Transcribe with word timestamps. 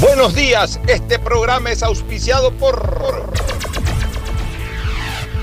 Buenos 0.00 0.34
días, 0.34 0.80
este 0.86 1.18
programa 1.18 1.70
es 1.70 1.82
auspiciado 1.82 2.50
por... 2.52 3.30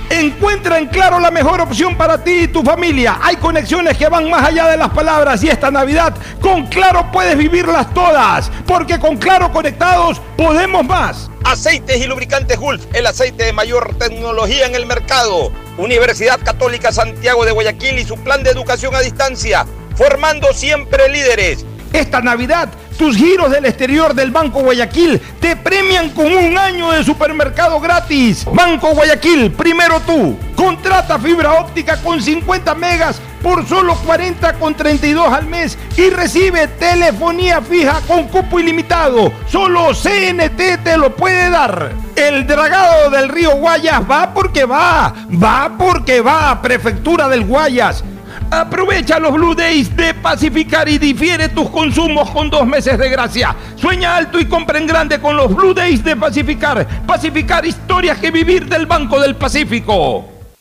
Encuentra 0.09 0.79
en 0.79 0.87
Claro 0.87 1.19
la 1.19 1.29
mejor 1.29 1.61
opción 1.61 1.95
para 1.95 2.23
ti 2.23 2.43
y 2.43 2.47
tu 2.47 2.63
familia. 2.63 3.19
Hay 3.21 3.35
conexiones 3.35 3.97
que 3.97 4.07
van 4.09 4.29
más 4.29 4.47
allá 4.47 4.67
de 4.67 4.77
las 4.77 4.89
palabras 4.89 5.43
y 5.43 5.49
esta 5.49 5.69
Navidad 5.69 6.15
con 6.41 6.65
Claro 6.67 7.11
puedes 7.11 7.37
vivirlas 7.37 7.93
todas, 7.93 8.49
porque 8.65 8.99
con 8.99 9.17
Claro 9.17 9.51
conectados 9.51 10.19
podemos 10.35 10.83
más. 10.83 11.29
Aceites 11.43 11.97
y 11.97 12.07
lubricantes 12.07 12.57
Gulf, 12.57 12.85
el 12.93 13.05
aceite 13.05 13.43
de 13.43 13.53
mayor 13.53 13.95
tecnología 13.99 14.65
en 14.65 14.73
el 14.73 14.85
mercado. 14.87 15.51
Universidad 15.77 16.39
Católica 16.43 16.91
Santiago 16.91 17.45
de 17.45 17.51
Guayaquil 17.51 17.99
y 17.99 18.05
su 18.05 18.17
plan 18.17 18.41
de 18.41 18.49
educación 18.49 18.95
a 18.95 19.01
distancia, 19.01 19.65
formando 19.97 20.53
siempre 20.53 21.09
líderes. 21.09 21.65
Esta 21.93 22.21
Navidad, 22.21 22.69
tus 22.97 23.15
giros 23.15 23.49
del 23.49 23.65
exterior 23.65 24.13
del 24.13 24.31
Banco 24.31 24.61
Guayaquil 24.61 25.19
te 25.39 25.55
premian 25.55 26.09
con 26.09 26.25
un 26.25 26.57
año 26.57 26.91
de 26.91 27.03
supermercado 27.03 27.79
gratis. 27.79 28.45
Banco 28.45 28.93
Guayaquil, 28.93 29.51
primero 29.51 29.99
tú. 30.01 30.37
Contrata 30.55 31.17
fibra 31.17 31.53
óptica 31.53 31.97
con 32.01 32.21
50 32.21 32.75
megas 32.75 33.21
por 33.41 33.67
solo 33.67 33.95
40 33.95 34.53
con 34.53 34.75
32 34.75 35.31
al 35.31 35.45
mes 35.45 35.77
y 35.95 36.09
recibe 36.09 36.67
telefonía 36.67 37.61
fija 37.61 38.01
con 38.07 38.27
cupo 38.27 38.59
ilimitado. 38.59 39.31
Solo 39.47 39.91
CNT 39.93 40.83
te 40.83 40.97
lo 40.97 41.15
puede 41.15 41.49
dar. 41.49 41.91
El 42.15 42.45
dragado 42.47 43.09
del 43.09 43.29
río 43.29 43.55
Guayas 43.55 44.01
va 44.09 44.33
porque 44.33 44.65
va. 44.65 45.13
Va 45.31 45.71
porque 45.77 46.21
va. 46.21 46.61
Prefectura 46.61 47.29
del 47.29 47.45
Guayas. 47.45 48.03
Aprovecha 48.49 49.19
los 49.19 49.33
Blue 49.33 49.53
Days 49.53 49.95
de 49.95 50.13
Pacificar 50.13 50.87
y 50.87 50.97
difiere 50.97 51.49
tus 51.49 51.69
consumos 51.69 52.29
con 52.29 52.49
dos 52.49 52.65
meses 52.65 52.97
de 52.97 53.09
gracia. 53.09 53.53
Sueña 53.75 54.15
alto 54.15 54.39
y 54.39 54.45
compra 54.45 54.77
en 54.77 54.87
grande 54.87 55.19
con 55.19 55.35
los 55.35 55.53
Blue 55.53 55.73
Days 55.73 56.03
de 56.03 56.15
Pacificar. 56.15 56.87
Pacificar 57.05 57.65
historias 57.65 58.17
que 58.19 58.31
vivir 58.31 58.67
del 58.67 58.85
Banco 58.85 59.19
del 59.19 59.35
Pacífico. 59.35 60.36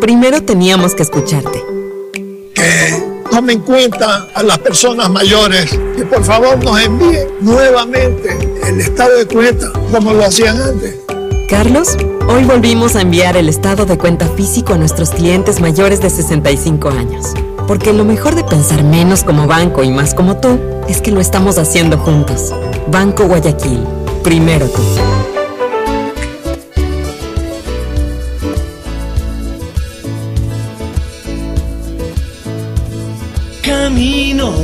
primero 0.00 0.42
teníamos 0.42 0.94
que 0.94 1.02
escucharte. 1.02 1.62
Que 2.54 3.20
tome 3.30 3.52
en 3.52 3.60
cuenta 3.60 4.26
a 4.34 4.42
las 4.42 4.58
personas 4.58 5.10
mayores, 5.10 5.70
que 5.96 6.04
por 6.04 6.24
favor 6.24 6.62
nos 6.64 6.80
envíen 6.80 7.28
nuevamente 7.40 8.36
el 8.66 8.80
estado 8.80 9.18
de 9.18 9.26
cuenta 9.26 9.70
como 9.92 10.12
lo 10.12 10.24
hacían 10.24 10.60
antes. 10.60 10.96
Carlos, 11.48 11.96
hoy 12.28 12.44
volvimos 12.44 12.96
a 12.96 13.02
enviar 13.02 13.36
el 13.36 13.48
estado 13.48 13.84
de 13.84 13.98
cuenta 13.98 14.26
físico 14.26 14.72
a 14.72 14.78
nuestros 14.78 15.10
clientes 15.10 15.60
mayores 15.60 16.00
de 16.00 16.10
65 16.10 16.88
años. 16.88 17.26
Porque 17.66 17.92
lo 17.92 18.04
mejor 18.04 18.34
de 18.34 18.42
pensar 18.42 18.82
menos 18.82 19.22
como 19.22 19.46
banco 19.46 19.84
y 19.84 19.90
más 19.90 20.14
como 20.14 20.38
tú 20.38 20.58
es 20.88 21.00
que 21.00 21.12
lo 21.12 21.20
estamos 21.20 21.58
haciendo 21.58 21.98
juntos. 21.98 22.52
Banco 22.88 23.26
Guayaquil, 23.26 23.80
primero 24.24 24.66
tú. 24.66 24.82
Camino 33.90 34.54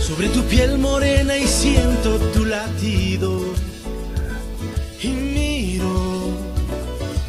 sobre 0.00 0.28
tu 0.30 0.42
piel 0.42 0.78
morena 0.78 1.38
y 1.38 1.46
siento 1.46 2.18
tu 2.34 2.44
latido. 2.44 3.40
Y 5.00 5.06
miro 5.06 5.84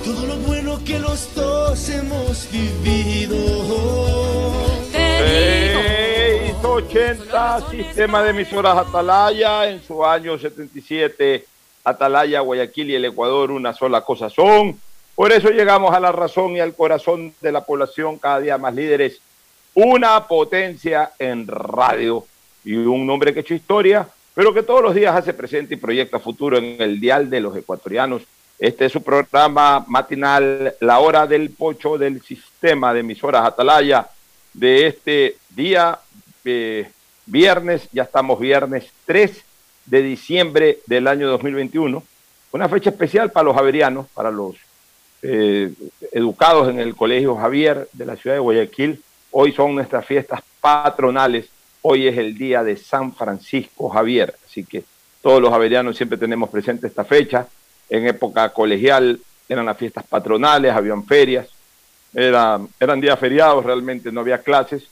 todo 0.04 0.26
lo 0.26 0.38
bueno 0.38 0.84
que 0.84 0.98
los 0.98 1.36
dos 1.36 1.88
hemos 1.88 2.50
vivido. 2.52 3.36
680, 4.92 7.70
sistema 7.70 8.24
de 8.24 8.32
emisoras 8.32 8.76
Atalaya, 8.76 9.70
en 9.70 9.84
su 9.84 10.04
año 10.04 10.40
77, 10.40 11.46
Atalaya, 11.84 12.40
Guayaquil 12.40 12.90
y 12.90 12.96
el 12.96 13.06
Ecuador, 13.06 13.52
una 13.52 13.76
sola 13.76 14.02
cosa 14.02 14.32
son. 14.32 14.80
Por 15.14 15.32
eso 15.32 15.52
llegamos 15.52 15.94
a 15.94 16.00
la 16.00 16.12
razón 16.12 16.56
y 16.56 16.60
al 16.60 16.74
corazón 16.74 17.36
de 17.40 17.52
la 17.52 17.66
población, 17.66 18.18
cada 18.18 18.40
día 18.40 18.58
más 18.58 18.74
líderes 18.74 19.22
una 19.74 20.28
potencia 20.28 21.12
en 21.18 21.48
radio 21.48 22.26
y 22.64 22.76
un 22.76 23.10
hombre 23.10 23.34
que 23.34 23.40
ha 23.40 23.42
hecho 23.42 23.54
historia, 23.54 24.08
pero 24.34 24.54
que 24.54 24.64
todos 24.64 24.82
los 24.82 24.96
días 24.96 25.16
hace 25.16 25.34
presente 25.34 25.76
y 25.76 25.78
proyecta 25.78 26.20
futuro 26.20 26.58
en 26.58 26.82
el 26.82 27.00
dial 27.00 27.30
de 27.30 27.42
los 27.42 27.56
ecuatorianos. 27.56 28.24
Este 28.60 28.86
es 28.86 28.92
su 28.92 29.02
programa 29.02 29.84
matinal, 29.88 30.76
La 30.80 31.00
Hora 31.00 31.26
del 31.26 31.50
Pocho 31.50 31.98
del 31.98 32.22
Sistema 32.22 32.94
de 32.94 33.00
Emisoras 33.00 33.46
Atalaya, 33.46 34.08
de 34.54 34.88
este 34.88 35.38
día 35.50 36.00
eh, 36.46 36.92
viernes, 37.26 37.88
ya 37.92 38.04
estamos 38.04 38.40
viernes 38.40 38.92
3 39.06 39.44
de 39.86 40.02
diciembre 40.02 40.80
del 40.86 41.08
año 41.08 41.28
2021, 41.30 42.04
una 42.52 42.70
fecha 42.70 42.90
especial 42.90 43.32
para 43.32 43.46
los 43.46 43.56
javerianos, 43.56 44.08
para 44.14 44.30
los 44.30 44.56
eh, 45.24 45.72
educados 46.12 46.70
en 46.70 46.80
el 46.80 46.96
Colegio 46.96 47.36
Javier 47.36 47.88
de 47.94 48.06
la 48.06 48.16
ciudad 48.16 48.36
de 48.36 48.42
Guayaquil, 48.42 49.02
Hoy 49.34 49.54
son 49.54 49.76
nuestras 49.76 50.06
fiestas 50.06 50.42
patronales. 50.60 51.48
Hoy 51.82 52.06
es 52.08 52.18
el 52.18 52.38
día 52.38 52.64
de 52.64 52.76
San 52.76 53.14
Francisco 53.14 53.90
Javier. 53.90 54.36
Así 54.46 54.66
que 54.66 54.84
todos 55.22 55.42
los 55.42 55.52
javerianos 55.52 55.96
siempre 55.96 56.18
tenemos 56.18 56.50
presente 56.50 56.88
esta 56.88 57.06
fecha. 57.06 57.48
En 57.90 58.06
época 58.08 58.50
colegial 58.50 59.20
eran 59.48 59.66
las 59.66 59.78
fiestas 59.78 60.06
patronales, 60.06 60.74
habían 60.74 61.06
ferias. 61.06 61.48
eran 62.14 63.00
días 63.00 63.18
feriados, 63.18 63.64
realmente 63.64 64.12
no 64.12 64.20
había 64.20 64.40
clases, 64.40 64.84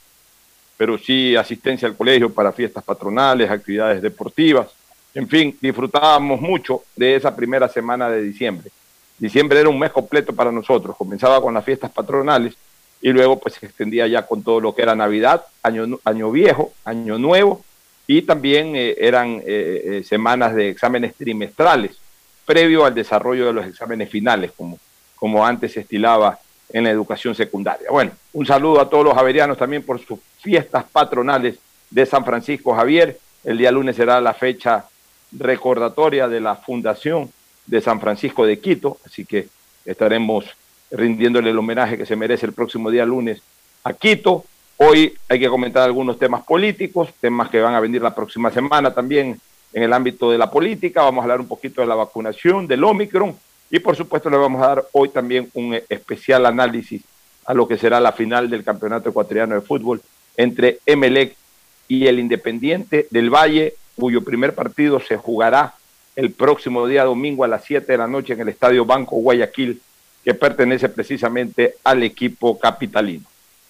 pero 0.78 0.96
sí 0.96 1.36
asistencia 1.36 1.86
al 1.86 1.96
colegio 1.96 2.32
para 2.32 2.50
fiestas 2.50 2.82
patronales, 2.82 3.50
actividades 3.50 4.00
deportivas. 4.00 4.68
En 5.14 5.28
fin, 5.28 5.56
disfrutábamos 5.60 6.40
mucho 6.40 6.82
de 6.96 7.16
esa 7.16 7.36
primera 7.36 7.68
semana 7.68 8.08
de 8.08 8.22
diciembre. 8.22 8.70
Diciembre 9.18 9.60
era 9.60 9.68
un 9.68 9.78
mes 9.78 9.90
completo 9.90 10.34
para 10.34 10.50
nosotros. 10.50 10.96
Comenzaba 10.96 11.42
con 11.42 11.52
las 11.52 11.64
fiestas 11.64 11.90
patronales 11.90 12.56
y 13.00 13.10
luego 13.12 13.38
pues 13.38 13.54
se 13.54 13.66
extendía 13.66 14.06
ya 14.06 14.26
con 14.26 14.42
todo 14.42 14.60
lo 14.60 14.74
que 14.74 14.82
era 14.82 14.94
Navidad, 14.94 15.44
Año, 15.62 15.98
año 16.04 16.30
Viejo, 16.30 16.72
Año 16.84 17.18
Nuevo, 17.18 17.64
y 18.06 18.22
también 18.22 18.74
eh, 18.74 18.96
eran 18.98 19.40
eh, 19.46 19.82
eh, 19.84 20.04
semanas 20.04 20.54
de 20.54 20.68
exámenes 20.68 21.14
trimestrales, 21.14 21.96
previo 22.44 22.84
al 22.84 22.94
desarrollo 22.94 23.46
de 23.46 23.52
los 23.52 23.66
exámenes 23.66 24.10
finales, 24.10 24.52
como, 24.56 24.78
como 25.16 25.46
antes 25.46 25.72
se 25.72 25.80
estilaba 25.80 26.38
en 26.72 26.84
la 26.84 26.90
educación 26.90 27.34
secundaria. 27.34 27.90
Bueno, 27.90 28.12
un 28.32 28.46
saludo 28.46 28.80
a 28.80 28.90
todos 28.90 29.04
los 29.04 29.14
javerianos 29.14 29.58
también 29.58 29.82
por 29.82 30.04
sus 30.04 30.18
fiestas 30.40 30.84
patronales 30.90 31.58
de 31.88 32.06
San 32.06 32.24
Francisco 32.24 32.74
Javier. 32.74 33.18
El 33.44 33.58
día 33.58 33.70
lunes 33.70 33.96
será 33.96 34.20
la 34.20 34.34
fecha 34.34 34.84
recordatoria 35.32 36.28
de 36.28 36.40
la 36.40 36.56
fundación 36.56 37.30
de 37.66 37.80
San 37.80 38.00
Francisco 38.00 38.44
de 38.44 38.58
Quito, 38.58 38.98
así 39.06 39.24
que 39.24 39.48
estaremos 39.84 40.44
rindiéndole 40.90 41.50
el 41.50 41.58
homenaje 41.58 41.96
que 41.96 42.06
se 42.06 42.16
merece 42.16 42.46
el 42.46 42.52
próximo 42.52 42.90
día 42.90 43.04
lunes 43.04 43.42
a 43.84 43.92
Quito. 43.92 44.44
Hoy 44.76 45.14
hay 45.28 45.38
que 45.38 45.48
comentar 45.48 45.82
algunos 45.82 46.18
temas 46.18 46.42
políticos, 46.42 47.10
temas 47.20 47.50
que 47.50 47.60
van 47.60 47.74
a 47.74 47.80
venir 47.80 48.02
la 48.02 48.14
próxima 48.14 48.50
semana 48.50 48.92
también 48.92 49.40
en 49.72 49.82
el 49.82 49.92
ámbito 49.92 50.30
de 50.30 50.38
la 50.38 50.50
política. 50.50 51.02
Vamos 51.02 51.20
a 51.20 51.24
hablar 51.24 51.40
un 51.40 51.48
poquito 51.48 51.80
de 51.80 51.86
la 51.86 51.94
vacunación, 51.94 52.66
del 52.66 52.84
Omicron 52.84 53.36
y 53.70 53.78
por 53.78 53.94
supuesto 53.94 54.28
le 54.28 54.36
vamos 54.36 54.62
a 54.62 54.68
dar 54.68 54.84
hoy 54.92 55.10
también 55.10 55.48
un 55.54 55.78
especial 55.88 56.44
análisis 56.46 57.02
a 57.46 57.54
lo 57.54 57.68
que 57.68 57.78
será 57.78 58.00
la 58.00 58.12
final 58.12 58.50
del 58.50 58.64
Campeonato 58.64 59.10
Ecuatoriano 59.10 59.54
de 59.54 59.60
Fútbol 59.60 60.00
entre 60.36 60.78
Emelec 60.86 61.36
y 61.88 62.06
el 62.06 62.18
Independiente 62.18 63.06
del 63.10 63.30
Valle, 63.30 63.74
cuyo 63.96 64.22
primer 64.22 64.54
partido 64.54 65.00
se 65.00 65.16
jugará 65.16 65.74
el 66.16 66.32
próximo 66.32 66.86
día 66.86 67.04
domingo 67.04 67.44
a 67.44 67.48
las 67.48 67.64
7 67.64 67.90
de 67.90 67.98
la 67.98 68.06
noche 68.06 68.32
en 68.32 68.40
el 68.40 68.48
Estadio 68.48 68.84
Banco 68.84 69.16
Guayaquil, 69.16 69.80
que 70.24 70.34
pertenece 70.34 70.88
precisamente 70.88 71.76
al 71.84 72.02
equipo 72.02 72.58
capitalino, 72.58 73.24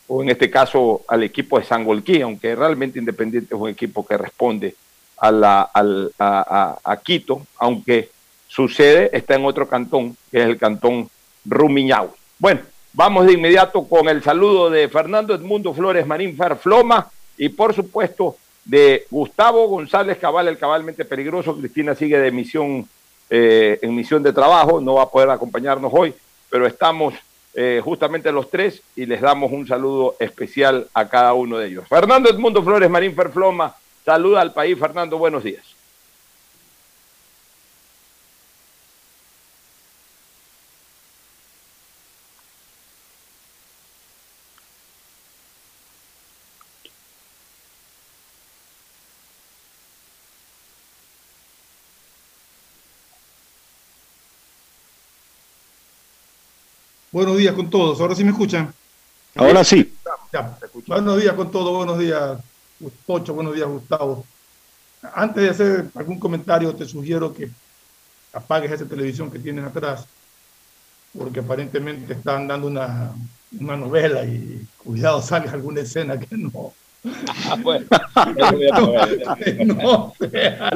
o 0.09 0.23
en 0.23 0.31
este 0.31 0.51
caso 0.51 1.03
al 1.09 1.23
equipo 1.23 1.59
de 1.59 1.65
Sangolquí, 1.65 2.21
aunque 2.21 2.57
realmente 2.57 2.99
Independiente 2.99 3.55
es 3.55 3.61
un 3.61 3.69
equipo 3.69 4.05
que 4.05 4.17
responde 4.17 4.75
a, 5.19 5.31
la, 5.31 5.71
a, 6.19 7.01
Quito, 7.05 7.47
aunque 7.59 8.11
su 8.49 8.69
sede 8.69 9.11
está 9.13 9.35
en 9.35 9.45
otro 9.45 9.69
cantón, 9.69 10.17
que 10.31 10.39
es 10.39 10.45
el 10.47 10.59
cantón 10.59 11.09
Rumiñahui. 11.45 12.11
Bueno, 12.39 12.61
vamos 12.93 13.27
de 13.27 13.35
inmediato 13.35 13.85
con 13.85 14.09
el 14.09 14.23
saludo 14.23 14.71
de 14.71 14.89
Fernando 14.89 15.35
Edmundo 15.35 15.73
Flores 15.73 16.07
Marín 16.07 16.37
Ferfloma 16.37 17.11
y 17.37 17.51
por 17.51 17.75
supuesto 17.75 18.37
de 18.65 19.07
Gustavo 19.11 19.69
González 19.69 20.19
Cabal, 20.19 20.49
el 20.49 20.59
cabalmente 20.59 21.05
peligroso. 21.05 21.57
Cristina 21.57 21.95
sigue 21.95 22.19
de 22.19 22.31
misión, 22.31 22.89
eh, 23.29 23.79
en 23.83 23.95
misión 23.95 24.23
de 24.23 24.33
trabajo, 24.33 24.81
no 24.81 24.95
va 24.95 25.05
a 25.05 25.11
poder 25.11 25.31
acompañarnos 25.31 25.93
hoy, 25.95 26.15
pero 26.51 26.67
estamos 26.67 27.15
eh, 27.55 27.81
justamente 27.83 28.31
los 28.31 28.51
tres 28.51 28.83
y 28.95 29.07
les 29.07 29.21
damos 29.21 29.51
un 29.51 29.67
saludo 29.67 30.17
especial 30.21 30.89
a 30.93 31.09
cada 31.09 31.33
uno 31.33 31.59
de 31.59 31.69
ellos. 31.69 31.89
Fernando 31.89 32.29
Edmundo 32.29 32.63
Flores 32.63 32.91
Marín 32.91 33.15
Ferfloma, 33.15 33.75
saluda 34.05 34.41
al 34.41 34.53
país. 34.53 34.79
Fernando, 34.79 35.19
buenos 35.19 35.43
días. 35.43 35.70
Buenos 57.21 57.37
días 57.37 57.55
con 57.55 57.69
todos. 57.69 58.01
Ahora 58.01 58.15
sí 58.15 58.25
me 58.25 58.31
escuchan. 58.31 58.73
Ahora 59.37 59.63
sí. 59.63 59.93
Buenos 60.87 61.21
días 61.21 61.35
con 61.35 61.51
todos. 61.51 61.77
Buenos 61.77 61.99
días, 61.99 62.39
Pocho. 63.05 63.35
Buenos 63.35 63.55
días, 63.55 63.69
Gustavo. 63.69 64.25
Antes 65.03 65.43
de 65.43 65.51
hacer 65.51 65.85
algún 65.97 66.19
comentario, 66.19 66.75
te 66.75 66.87
sugiero 66.87 67.35
que 67.35 67.51
apagues 68.33 68.73
esa 68.73 68.87
televisión 68.87 69.31
que 69.31 69.39
tienen 69.39 69.67
atrás, 69.67 70.07
porque 71.13 71.41
aparentemente 71.41 72.15
están 72.15 72.49
dando 72.49 72.69
una, 72.69 73.13
novela 73.51 74.25
y 74.25 74.67
cuidado, 74.79 75.21
sale 75.23 75.51
alguna 75.51 75.83
escena 75.83 76.19
que 76.19 76.35
no. 76.39 76.73
Ah, 77.45 77.55
no, 79.67 80.15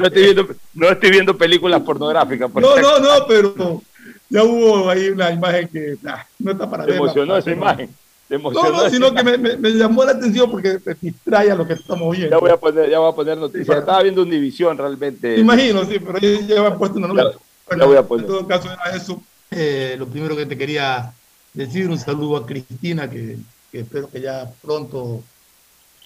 estoy 0.05 0.21
viendo, 0.21 0.47
no 0.75 0.89
estoy 0.89 1.09
viendo 1.09 1.35
películas 1.35 1.81
pornográficas. 1.81 2.53
no, 2.53 2.77
no, 2.77 2.99
no, 2.99 3.25
pero 3.27 3.81
ya 4.29 4.43
hubo 4.43 4.89
ahí 4.89 5.09
una 5.09 5.31
imagen 5.31 5.67
que 5.67 5.97
no 6.39 6.51
está 6.51 6.69
para 6.69 6.85
ver. 6.85 6.95
emocionó 6.95 7.37
esa 7.37 7.51
imagen. 7.51 7.89
no, 8.29 8.51
no, 8.51 8.89
sino 8.89 9.13
que 9.13 9.23
me, 9.23 9.37
me, 9.37 9.71
llamó 9.71 10.03
la 10.03 10.13
atención 10.13 10.49
porque 10.49 10.79
te 10.79 10.95
distrae 10.99 11.51
a 11.51 11.55
lo 11.55 11.67
que 11.67 11.73
estamos 11.73 12.15
viendo. 12.15 12.35
Ya 12.35 12.39
voy 12.39 12.51
a 12.51 12.57
poner, 12.57 12.89
ya 12.89 12.99
voy 12.99 13.11
a 13.11 13.15
poner 13.15 13.37
noticias. 13.37 13.77
Estaba 13.77 14.01
viendo 14.01 14.23
un 14.23 14.29
división 14.29 14.77
realmente. 14.77 15.37
Imagino, 15.37 15.85
sí, 15.85 15.99
pero 15.99 16.19
ya, 16.19 16.39
ya 16.41 16.77
puesto 16.77 16.97
una. 16.97 17.07
Bueno, 17.07 17.87
voy 17.87 17.97
a 17.97 18.03
poner. 18.03 18.25
En 18.25 18.31
todo 18.31 18.47
caso 18.47 18.71
era 18.71 18.95
eso. 18.95 19.21
Eh, 19.51 19.95
lo 19.97 20.07
primero 20.07 20.35
que 20.35 20.45
te 20.45 20.57
quería 20.57 21.13
decir, 21.53 21.89
un 21.89 21.99
saludo 21.99 22.37
a 22.37 22.45
Cristina, 22.45 23.09
que, 23.09 23.37
que 23.71 23.79
espero 23.79 24.09
que 24.09 24.21
ya 24.21 24.51
pronto 24.61 25.23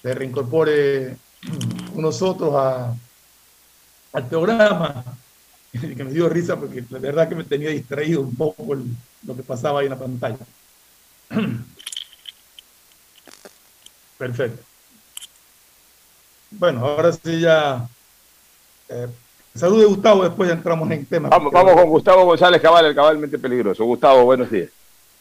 se 0.02 0.14
reincorpore 0.14 1.16
con 1.92 2.02
nosotros 2.02 2.54
a, 2.54 2.94
al 4.12 4.26
programa. 4.28 5.04
que 5.96 6.04
me 6.04 6.12
dio 6.12 6.28
risa 6.28 6.56
porque 6.56 6.84
la 6.90 6.98
verdad 6.98 7.28
que 7.28 7.34
me 7.34 7.44
tenía 7.44 7.70
distraído 7.70 8.20
un 8.22 8.34
poco 8.34 8.74
lo 8.74 9.36
que 9.36 9.42
pasaba 9.42 9.80
ahí 9.80 9.86
en 9.86 9.90
la 9.90 9.98
pantalla. 9.98 10.38
Perfecto. 14.18 14.62
Bueno, 16.50 16.84
ahora 16.84 17.12
sí 17.12 17.40
ya. 17.40 17.88
Eh, 18.88 19.06
salude 19.54 19.86
Gustavo, 19.86 20.24
después 20.24 20.48
ya 20.48 20.54
entramos 20.56 20.90
en 20.90 21.06
tema. 21.06 21.28
Vamos, 21.28 21.52
vamos 21.52 21.74
con 21.74 21.88
Gustavo 21.88 22.24
González 22.24 22.60
Cabal, 22.60 22.86
el 22.86 22.94
cabalmente 22.94 23.38
peligroso. 23.38 23.84
Gustavo, 23.84 24.24
buenos 24.24 24.50
días. 24.50 24.70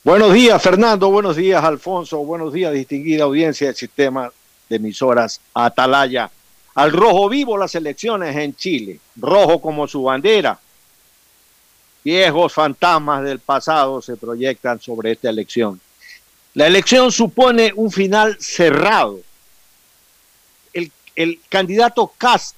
Buenos 0.03 0.33
días, 0.33 0.61
Fernando. 0.61 1.11
Buenos 1.11 1.35
días, 1.35 1.63
Alfonso. 1.63 2.17
Buenos 2.19 2.51
días, 2.53 2.73
distinguida 2.73 3.25
audiencia 3.25 3.67
del 3.67 3.75
sistema 3.75 4.31
de 4.67 4.75
emisoras 4.77 5.39
Atalaya 5.53 6.31
al 6.79 6.91
rojo 6.93 7.27
vivo 7.27 7.57
las 7.57 7.75
elecciones 7.75 8.33
en 8.37 8.55
Chile, 8.55 9.01
rojo 9.17 9.59
como 9.61 9.85
su 9.85 10.03
bandera. 10.03 10.57
Viejos 12.05 12.53
fantasmas 12.53 13.21
del 13.21 13.39
pasado 13.39 14.01
se 14.01 14.15
proyectan 14.15 14.79
sobre 14.79 15.11
esta 15.11 15.29
elección. 15.29 15.81
La 16.53 16.67
elección 16.67 17.11
supone 17.11 17.73
un 17.75 17.91
final 17.91 18.37
cerrado. 18.39 19.19
El, 21.15 21.41
candidato 21.49 22.13
Cast 22.17 22.55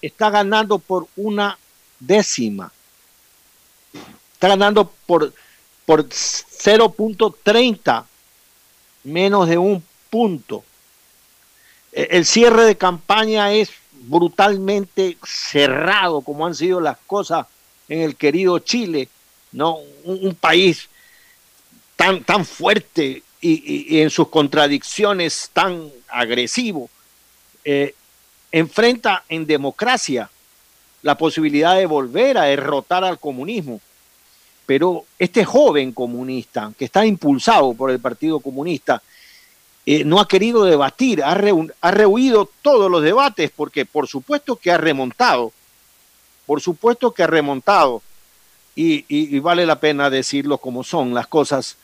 está 0.00 0.30
ganando 0.30 0.78
por 0.78 1.08
una 1.16 1.58
décima. 1.98 2.70
Está 4.34 4.46
ganando 4.50 4.88
por, 5.04 5.34
por 5.84 6.08
0.30, 6.08 8.04
menos 9.02 9.48
de 9.48 9.58
un 9.58 9.82
punto 10.10 10.62
el 11.94 12.26
cierre 12.26 12.64
de 12.64 12.76
campaña 12.76 13.52
es 13.52 13.70
brutalmente 13.92 15.16
cerrado, 15.24 16.20
como 16.20 16.46
han 16.46 16.54
sido 16.54 16.80
las 16.80 16.98
cosas 17.06 17.46
en 17.88 18.00
el 18.00 18.16
querido 18.16 18.58
Chile, 18.58 19.08
¿no? 19.52 19.78
Un, 20.04 20.34
país 20.34 20.88
tan, 21.96 22.24
tan 22.24 22.44
fuerte 22.44 23.22
y, 23.40 24.00
en 24.00 24.10
sus 24.10 24.28
contradicciones 24.28 25.50
tan 25.52 25.90
agresivo, 26.08 26.90
eh, 27.64 27.94
enfrenta 28.50 29.24
en 29.28 29.46
democracia 29.46 30.28
la 31.02 31.16
posibilidad 31.16 31.76
de 31.76 31.86
volver 31.86 32.38
a 32.38 32.44
derrotar 32.44 33.04
al 33.04 33.18
comunismo. 33.18 33.80
Pero 34.66 35.04
este 35.18 35.44
joven 35.44 35.92
comunista, 35.92 36.72
que 36.78 36.86
está 36.86 37.04
impulsado 37.04 37.74
por 37.74 37.90
el 37.90 38.00
Partido 38.00 38.40
Comunista, 38.40 39.02
eh, 39.86 40.02
no 40.04 40.18
ha 40.18 40.26
querido 40.26 40.64
debatir, 40.64 41.22
ha, 41.22 41.34
rehuido 41.34 42.48
todos 42.62 42.90
los 42.90 43.02
debates 43.02 43.50
porque 43.54 43.84
por 43.84 44.08
supuesto 44.08 44.56
que 44.56 44.70
ha 44.70 44.78
remontado, 44.78 45.52
por 46.46 46.62
supuesto 46.62 47.12
que 47.12 47.22
ha 47.22 47.26
remontado 47.26 48.02
y, 48.74 49.38
vale 49.40 49.66
la 49.66 49.78
pena 49.78 50.08
decirlo 50.08 50.58
como 50.58 50.82
son 50.82 51.12
las 51.12 51.26
cosas. 51.26 51.76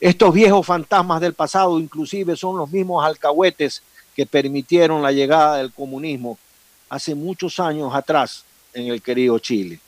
Estos 0.00 0.34
viejos 0.34 0.66
fantasmas 0.66 1.22
del 1.22 1.32
pasado 1.32 1.80
inclusive 1.80 2.36
son 2.36 2.58
los 2.58 2.70
mismos 2.70 3.04
alcahuetes 3.04 3.82
que 4.14 4.26
permitieron 4.26 5.02
la 5.02 5.12
llegada 5.12 5.56
del 5.56 5.72
comunismo 5.72 6.38
hace 6.90 7.14
muchos 7.14 7.58
años 7.58 7.94
atrás 7.94 8.44
en 8.74 8.88
el 8.88 9.00
querido 9.00 9.38
Chile. 9.38 9.80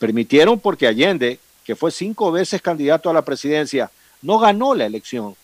Permitieron 0.00 0.58
porque 0.58 0.88
Allende, 0.88 1.38
que 1.64 1.76
fue 1.76 1.92
cinco 1.92 2.32
veces 2.32 2.60
candidato 2.60 3.08
a 3.08 3.14
la 3.14 3.22
presidencia, 3.22 3.90
no 4.20 4.40
ganó 4.40 4.74
la 4.74 4.86
elección 4.86 5.36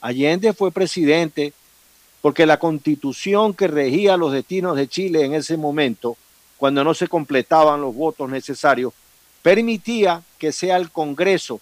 Allende 0.00 0.52
fue 0.52 0.70
presidente 0.70 1.52
porque 2.20 2.46
la 2.46 2.58
constitución 2.58 3.54
que 3.54 3.68
regía 3.68 4.16
los 4.16 4.32
destinos 4.32 4.76
de 4.76 4.88
Chile 4.88 5.24
en 5.24 5.34
ese 5.34 5.56
momento, 5.56 6.16
cuando 6.56 6.82
no 6.82 6.92
se 6.92 7.08
completaban 7.08 7.80
los 7.80 7.94
votos 7.94 8.28
necesarios, 8.28 8.92
permitía 9.42 10.22
que 10.38 10.50
sea 10.50 10.76
el 10.76 10.90
Congreso 10.90 11.60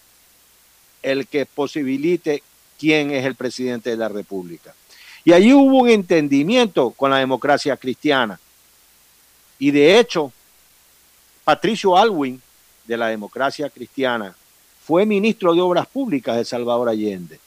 el 1.02 1.26
que 1.26 1.44
posibilite 1.44 2.42
quién 2.78 3.10
es 3.10 3.26
el 3.26 3.34
presidente 3.34 3.90
de 3.90 3.98
la 3.98 4.08
República. 4.08 4.74
Y 5.22 5.32
allí 5.32 5.52
hubo 5.52 5.80
un 5.80 5.88
entendimiento 5.90 6.90
con 6.92 7.10
la 7.10 7.18
democracia 7.18 7.76
cristiana. 7.76 8.40
Y 9.58 9.70
de 9.70 9.98
hecho, 9.98 10.32
Patricio 11.44 11.96
Alwin, 11.96 12.40
de 12.86 12.96
la 12.96 13.08
democracia 13.08 13.68
cristiana, 13.68 14.34
fue 14.86 15.04
ministro 15.04 15.54
de 15.54 15.60
Obras 15.60 15.86
Públicas 15.86 16.36
de 16.36 16.44
Salvador 16.44 16.88
Allende 16.88 17.43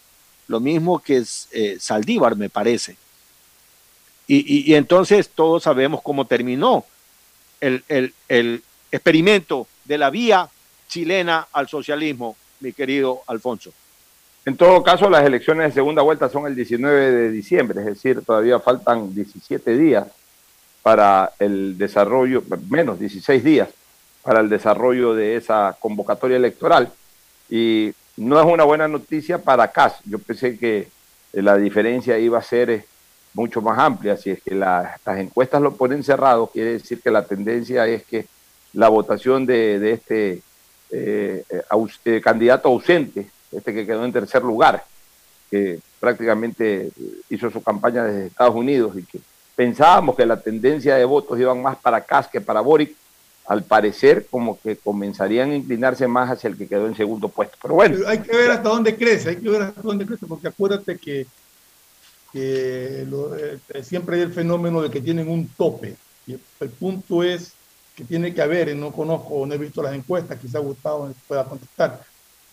lo 0.48 0.60
mismo 0.60 1.00
que 1.00 1.24
eh, 1.52 1.78
Saldívar, 1.80 2.36
me 2.36 2.50
parece. 2.50 2.98
Y, 4.30 4.74
entonces 4.74 5.30
todos 5.30 5.64
sabemos 5.64 6.02
cómo 6.02 6.26
terminó 6.26 6.84
el, 7.62 7.82
el, 8.28 8.62
experimento 8.92 9.68
de 9.86 9.98
la 9.98 10.10
vía 10.10 10.50
chilena 10.90 11.48
al 11.54 11.70
socialismo, 11.70 12.36
mi 12.60 12.74
querido 12.74 13.22
Alfonso. 13.28 13.72
En 14.46 14.58
todo 14.58 14.84
caso, 14.84 15.10
las 15.10 15.26
elecciones 15.26 15.68
de 15.68 15.74
segunda 15.74 16.02
vuelta 16.02 16.28
son 16.28 16.46
el 16.46 16.56
19 16.56 17.12
de 17.12 17.32
diciembre, 17.32 17.80
es 17.80 17.86
decir, 17.86 18.22
todavía 18.22 18.60
faltan 18.60 19.16
17 19.16 19.78
días 19.78 20.08
para 20.84 21.32
el 21.40 21.78
desarrollo, 21.78 22.44
menos 22.70 23.00
16 23.00 23.44
días 23.44 23.70
para 24.24 24.42
el 24.42 24.50
desarrollo 24.50 25.16
de 25.16 25.38
esa 25.38 25.78
convocatoria 25.80 26.36
electoral. 26.36 26.92
Y 27.50 27.94
no 28.18 28.40
es 28.40 28.46
una 28.46 28.64
buena 28.64 28.88
noticia 28.88 29.38
para 29.38 29.72
CAS. 29.72 30.00
Yo 30.06 30.20
pensé 30.20 30.58
que 30.58 30.88
eh, 31.34 31.42
la 31.42 31.56
diferencia 31.56 32.18
iba 32.18 32.40
a 32.40 32.44
ser 32.44 32.84
mucho 33.34 33.62
más 33.62 33.78
amplia. 33.78 34.18
Si 34.18 34.32
es 34.32 34.42
que 34.42 34.56
las 34.56 35.00
encuestas 35.06 35.62
lo 35.62 35.76
ponen 35.76 36.04
cerrado, 36.04 36.48
quiere 36.48 36.74
decir 36.74 37.00
que 37.02 37.12
la 37.12 37.24
tendencia 37.24 37.88
es 37.88 38.04
que 38.04 38.26
la 38.74 38.90
votación 38.90 39.46
de, 39.46 39.92
este 39.92 40.42
eh, 40.90 41.44
eh, 42.06 42.22
candidato 42.22 42.70
ausente, 42.70 43.30
este 43.52 43.74
que 43.74 43.86
quedó 43.86 44.04
en 44.04 44.12
tercer 44.12 44.44
lugar, 44.44 44.84
que 45.50 45.80
prácticamente 46.00 46.90
hizo 47.30 47.50
su 47.50 47.62
campaña 47.64 48.04
desde 48.04 48.28
Estados 48.28 48.56
Unidos 48.56 48.98
y 48.98 49.04
que 49.04 49.20
pensábamos 49.56 50.16
que 50.16 50.26
la 50.26 50.40
tendencia 50.42 50.96
de 50.96 51.06
votos 51.06 51.40
iban 51.40 51.62
más 51.62 51.78
para 51.78 52.02
Kass 52.02 52.28
que 52.28 52.42
para 52.42 52.62
Boric, 52.62 52.96
al 53.48 53.64
parecer 53.64 54.28
como 54.30 54.60
que 54.60 54.76
comenzarían 54.76 55.52
a 55.52 55.56
inclinarse 55.56 56.06
más 56.08 56.30
hacia 56.30 56.50
el 56.50 56.58
que 56.58 56.68
quedó 56.68 56.86
en 56.86 56.96
segundo 56.96 57.30
puesto. 57.30 57.58
Pero 57.62 57.76
bueno. 57.76 58.08
hay 58.08 58.20
que 58.20 58.36
ver 58.36 58.52
hasta 58.52 58.68
dónde 58.68 58.96
crece, 58.96 59.30
hay 59.30 59.36
que 59.38 59.50
ver 59.50 59.62
hasta 59.62 59.82
dónde 59.82 60.06
crece, 60.06 60.28
porque 60.28 60.50
acuérdate 60.50 60.98
que, 60.98 61.26
eh, 62.34 63.08
siempre 63.84 64.18
hay 64.18 64.24
el 64.24 64.34
fenómeno 64.34 64.82
de 64.82 64.92
que 64.92 65.02
tienen 65.02 65.30
un 65.30 65.48
tope. 65.48 65.96
El 66.28 66.70
punto 66.72 67.24
es 67.24 67.54
que 67.96 68.04
tiene 68.04 68.34
que 68.34 68.42
haber, 68.42 68.76
no 68.76 68.92
conozco, 68.92 69.46
no 69.46 69.54
he 69.54 69.58
visto 69.58 69.82
las 69.82 69.96
encuestas, 69.96 70.38
quizá 70.40 70.60
Gustavo 70.60 71.10
pueda 71.26 71.46
contestar, 71.46 72.04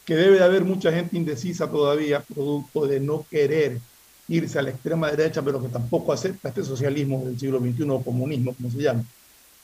que 0.07 0.15
debe 0.15 0.39
de 0.39 0.45
haber 0.45 0.65
mucha 0.65 0.93
gente 0.93 1.17
indecisa 1.17 1.69
todavía, 1.69 2.21
producto 2.21 2.87
de 2.87 3.01
no 3.01 3.27
querer 3.29 3.81
irse 4.29 4.59
a 4.61 4.63
la 4.63 4.71
extrema 4.71 5.11
derecha, 5.11 5.43
pero 5.43 5.61
que 5.61 5.69
tampoco 5.69 6.13
acepta 6.13 6.49
este 6.49 6.63
socialismo 6.63 7.25
del 7.25 7.39
siglo 7.39 7.59
XXI 7.59 7.91
o 7.91 8.03
comunismo, 8.03 8.55
como 8.55 8.71
se 8.71 8.79
llama. 8.79 9.05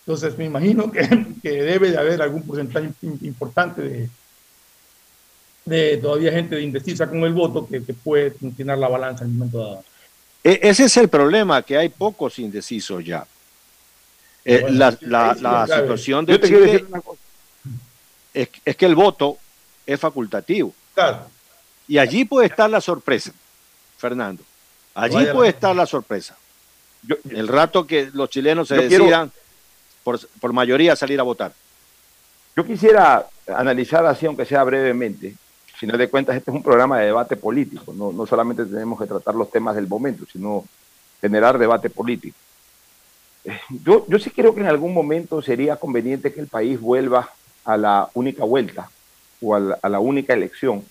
Entonces 0.01 0.37
me 0.37 0.47
imagino 0.47 0.91
que, 0.91 1.09
que 1.43 1.51
debe 1.63 1.91
de 1.91 1.99
haber 1.99 2.23
algún 2.23 2.43
porcentaje 2.43 2.91
importante 3.23 3.83
de, 3.83 4.09
de 5.65 5.97
todavía 5.99 6.33
gente 6.33 6.57
de 6.57 6.63
indecisa 6.63 7.09
con 7.09 7.23
el 7.25 7.33
voto 7.33 7.67
que, 7.67 7.85
que 7.85 7.95
puede 7.95 8.35
inclinar 8.41 8.79
la 8.79 8.89
balanza 8.89 9.25
en 9.25 9.31
el 9.31 9.37
momento 9.37 9.59
dado. 9.59 9.85
E, 10.43 10.59
ese 10.63 10.85
es 10.85 10.97
el 10.97 11.09
problema, 11.09 11.63
que 11.63 11.77
hay 11.77 11.89
pocos 11.89 12.39
indecisos 12.39 13.05
ya. 13.05 13.27
Eh, 14.45 14.67
la, 14.71 14.97
la, 15.03 15.37
la 15.39 15.67
situación 15.67 16.25
de 16.25 16.41
Chile 16.41 16.85
es, 18.33 18.49
es, 18.65 18.77
que 18.77 18.87
el 18.87 18.95
voto 18.95 19.37
es 19.87 20.01
facultativo. 20.01 20.75
Claro. 20.95 21.27
Y 21.87 21.99
allí 21.99 22.25
puede 22.25 22.47
estar 22.47 22.71
la 22.71 22.81
sorpresa, 22.81 23.33
Fernando. 23.99 24.43
Allí 24.95 25.27
puede 25.33 25.51
estar 25.51 25.77
la 25.77 25.87
sorpresa. 25.87 26.37
el 27.31 27.49
rato 27.49 27.87
que 27.87 28.11
los 28.13 28.31
chilenos 28.31 28.69
se 28.69 28.77
decidan 28.77 29.31
por, 30.41 30.53
mayoría 30.53 30.97
salir 30.97 31.21
a 31.21 31.25
votar. 31.25 31.53
Yo 32.57 32.65
quisiera 32.65 33.27
analizar 33.47 34.05
así, 34.07 34.27
aunque 34.27 34.45
sea 34.45 34.65
brevemente. 34.65 35.35
No 35.83 35.97
de 35.97 36.11
cuentas, 36.11 36.37
este 36.37 36.51
es 36.51 36.55
un 36.55 36.63
programa 36.63 36.99
de 36.99 37.07
debate 37.07 37.37
político. 37.37 37.95
No, 37.95 38.13
no 38.13 38.27
solamente 38.27 38.67
tenemos 38.67 38.99
que 39.01 39.07
tratar 39.07 39.35
los 39.35 39.51
temas 39.51 39.75
del 39.75 39.89
momento, 39.89 40.27
sino 40.31 40.65
generar 41.23 41.59
debate 41.59 41.89
político. 41.89 42.37
Eh, 43.45 43.59
yo, 43.83 44.05
yo 44.07 44.19
sí 44.19 44.29
creo 44.31 44.55
que 44.55 44.61
en 44.61 44.67
algún 44.67 44.93
momento 44.93 45.41
sería 45.41 45.77
conveniente 45.77 46.35
que 46.35 46.41
el 46.41 46.49
país 46.49 46.79
vuelva 46.79 47.31
a 47.65 47.79
la 47.79 48.11
única 48.13 48.45
vuelta 48.45 48.91
o 49.41 49.55
a 49.55 49.61
la, 49.61 49.79
a 49.81 49.89
la 49.89 50.01
única 50.01 50.35
elección 50.35 50.85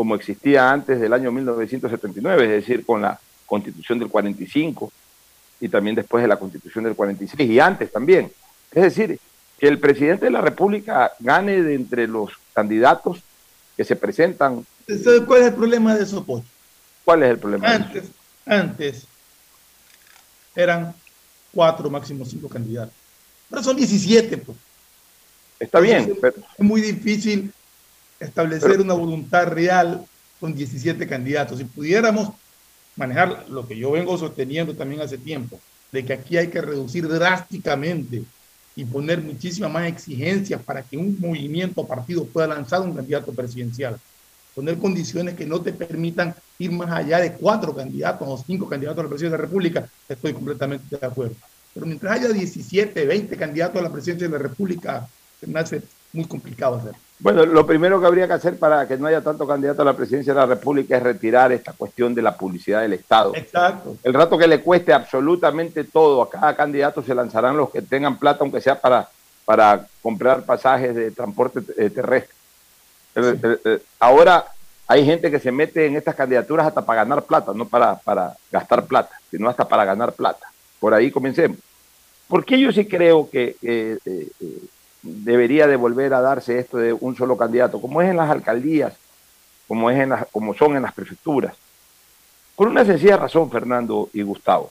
como 0.00 0.14
existía 0.14 0.70
antes 0.70 0.98
del 0.98 1.12
año 1.12 1.30
1979, 1.30 2.44
es 2.44 2.50
decir, 2.50 2.86
con 2.86 3.02
la 3.02 3.20
constitución 3.44 3.98
del 3.98 4.08
45 4.08 4.90
y 5.60 5.68
también 5.68 5.94
después 5.94 6.22
de 6.22 6.28
la 6.28 6.38
constitución 6.38 6.84
del 6.84 6.94
46 6.94 7.50
y 7.50 7.60
antes 7.60 7.92
también. 7.92 8.32
Es 8.72 8.82
decir, 8.82 9.18
que 9.58 9.68
el 9.68 9.78
presidente 9.78 10.26
de 10.26 10.30
la 10.30 10.40
República 10.40 11.12
gane 11.18 11.62
de 11.62 11.74
entre 11.74 12.06
los 12.06 12.30
candidatos 12.54 13.20
que 13.76 13.84
se 13.84 13.96
presentan. 13.96 14.64
¿Cuál 15.26 15.42
es 15.42 15.48
el 15.48 15.54
problema 15.54 15.94
de 15.94 16.04
eso, 16.04 16.24
Pocho? 16.24 16.46
¿Cuál 17.04 17.22
es 17.22 17.30
el 17.30 17.38
problema? 17.38 17.72
Antes, 17.72 18.04
antes 18.46 19.06
eran 20.54 20.94
cuatro, 21.52 21.90
máximo 21.90 22.24
cinco 22.24 22.48
candidatos. 22.48 22.94
Ahora 23.50 23.62
son 23.62 23.76
17. 23.76 24.38
Pues. 24.38 24.58
Está 25.58 25.80
bien. 25.80 26.16
Es 26.22 26.64
muy 26.64 26.80
difícil 26.80 27.52
establecer 28.18 28.80
una 28.80 28.94
voluntad 28.94 29.46
real 29.48 30.04
con 30.38 30.54
17 30.54 31.06
candidatos. 31.06 31.58
Si 31.58 31.64
pudiéramos 31.64 32.32
manejar 32.96 33.46
lo 33.48 33.66
que 33.66 33.76
yo 33.76 33.90
vengo 33.90 34.16
sosteniendo 34.16 34.74
también 34.74 35.00
hace 35.00 35.18
tiempo, 35.18 35.60
de 35.92 36.04
que 36.04 36.12
aquí 36.12 36.36
hay 36.36 36.48
que 36.48 36.60
reducir 36.60 37.08
drásticamente 37.08 38.22
y 38.76 38.84
poner 38.84 39.20
muchísimas 39.20 39.70
más 39.70 39.86
exigencias 39.86 40.62
para 40.62 40.82
que 40.82 40.96
un 40.96 41.16
movimiento 41.18 41.80
o 41.80 41.86
partido 41.86 42.24
pueda 42.24 42.46
lanzar 42.46 42.80
un 42.82 42.94
candidato 42.94 43.32
presidencial. 43.32 43.98
Poner 44.54 44.78
condiciones 44.78 45.34
que 45.34 45.46
no 45.46 45.60
te 45.60 45.72
permitan 45.72 46.34
ir 46.58 46.72
más 46.72 46.90
allá 46.90 47.18
de 47.18 47.34
cuatro 47.34 47.74
candidatos 47.74 48.26
o 48.28 48.44
cinco 48.44 48.68
candidatos 48.68 49.00
a 49.00 49.02
la 49.04 49.08
presidencia 49.08 49.36
de 49.36 49.42
la 49.42 49.48
República, 49.48 49.90
estoy 50.08 50.32
completamente 50.32 50.96
de 50.96 51.06
acuerdo. 51.06 51.36
Pero 51.72 51.86
mientras 51.86 52.12
haya 52.12 52.28
17, 52.28 53.06
20 53.06 53.36
candidatos 53.36 53.78
a 53.78 53.82
la 53.82 53.92
presidencia 53.92 54.26
de 54.26 54.32
la 54.32 54.42
República, 54.42 55.08
se 55.40 55.46
me 55.46 55.60
hace 55.60 55.82
muy 56.12 56.24
complicado 56.24 56.76
hacerlo. 56.76 56.98
Bueno, 57.20 57.44
lo 57.44 57.66
primero 57.66 58.00
que 58.00 58.06
habría 58.06 58.26
que 58.26 58.32
hacer 58.32 58.58
para 58.58 58.88
que 58.88 58.96
no 58.96 59.06
haya 59.06 59.20
tanto 59.20 59.46
candidato 59.46 59.82
a 59.82 59.84
la 59.84 59.96
presidencia 59.96 60.32
de 60.32 60.40
la 60.40 60.46
República 60.46 60.96
es 60.96 61.02
retirar 61.02 61.52
esta 61.52 61.74
cuestión 61.74 62.14
de 62.14 62.22
la 62.22 62.34
publicidad 62.36 62.80
del 62.80 62.94
Estado. 62.94 63.36
Exacto. 63.36 63.96
El 64.02 64.14
rato 64.14 64.38
que 64.38 64.46
le 64.46 64.62
cueste 64.62 64.94
absolutamente 64.94 65.84
todo 65.84 66.22
a 66.22 66.30
cada 66.30 66.56
candidato 66.56 67.02
se 67.02 67.14
lanzarán 67.14 67.58
los 67.58 67.70
que 67.70 67.82
tengan 67.82 68.18
plata, 68.18 68.38
aunque 68.40 68.62
sea 68.62 68.80
para, 68.80 69.06
para 69.44 69.86
comprar 70.02 70.44
pasajes 70.44 70.94
de 70.94 71.10
transporte 71.10 71.60
eh, 71.76 71.90
terrestre. 71.90 72.34
Ahora 73.98 74.46
hay 74.86 75.04
gente 75.04 75.30
que 75.30 75.38
se 75.38 75.52
mete 75.52 75.86
en 75.86 75.96
estas 75.96 76.14
candidaturas 76.14 76.66
hasta 76.66 76.84
para 76.84 77.04
ganar 77.04 77.22
plata, 77.22 77.52
no 77.54 77.66
para, 77.68 77.96
para 77.96 78.34
gastar 78.50 78.86
plata, 78.86 79.14
sino 79.30 79.48
hasta 79.48 79.68
para 79.68 79.84
ganar 79.84 80.12
plata. 80.14 80.46
Por 80.78 80.94
ahí 80.94 81.10
comencemos. 81.10 81.58
Porque 82.26 82.58
yo 82.58 82.72
sí 82.72 82.86
creo 82.86 83.28
que 83.28 83.56
eh, 83.60 83.98
eh, 84.04 84.28
debería 85.02 85.66
de 85.66 85.76
volver 85.76 86.14
a 86.14 86.20
darse 86.20 86.58
esto 86.58 86.78
de 86.78 86.92
un 86.92 87.16
solo 87.16 87.36
candidato, 87.36 87.80
como 87.80 88.02
es 88.02 88.10
en 88.10 88.16
las 88.16 88.30
alcaldías, 88.30 88.94
como, 89.66 89.90
es 89.90 89.98
en 89.98 90.10
las, 90.10 90.26
como 90.32 90.54
son 90.54 90.76
en 90.76 90.82
las 90.82 90.92
prefecturas. 90.92 91.54
Por 92.56 92.68
una 92.68 92.84
sencilla 92.84 93.16
razón, 93.16 93.50
Fernando 93.50 94.10
y 94.12 94.22
Gustavo. 94.22 94.70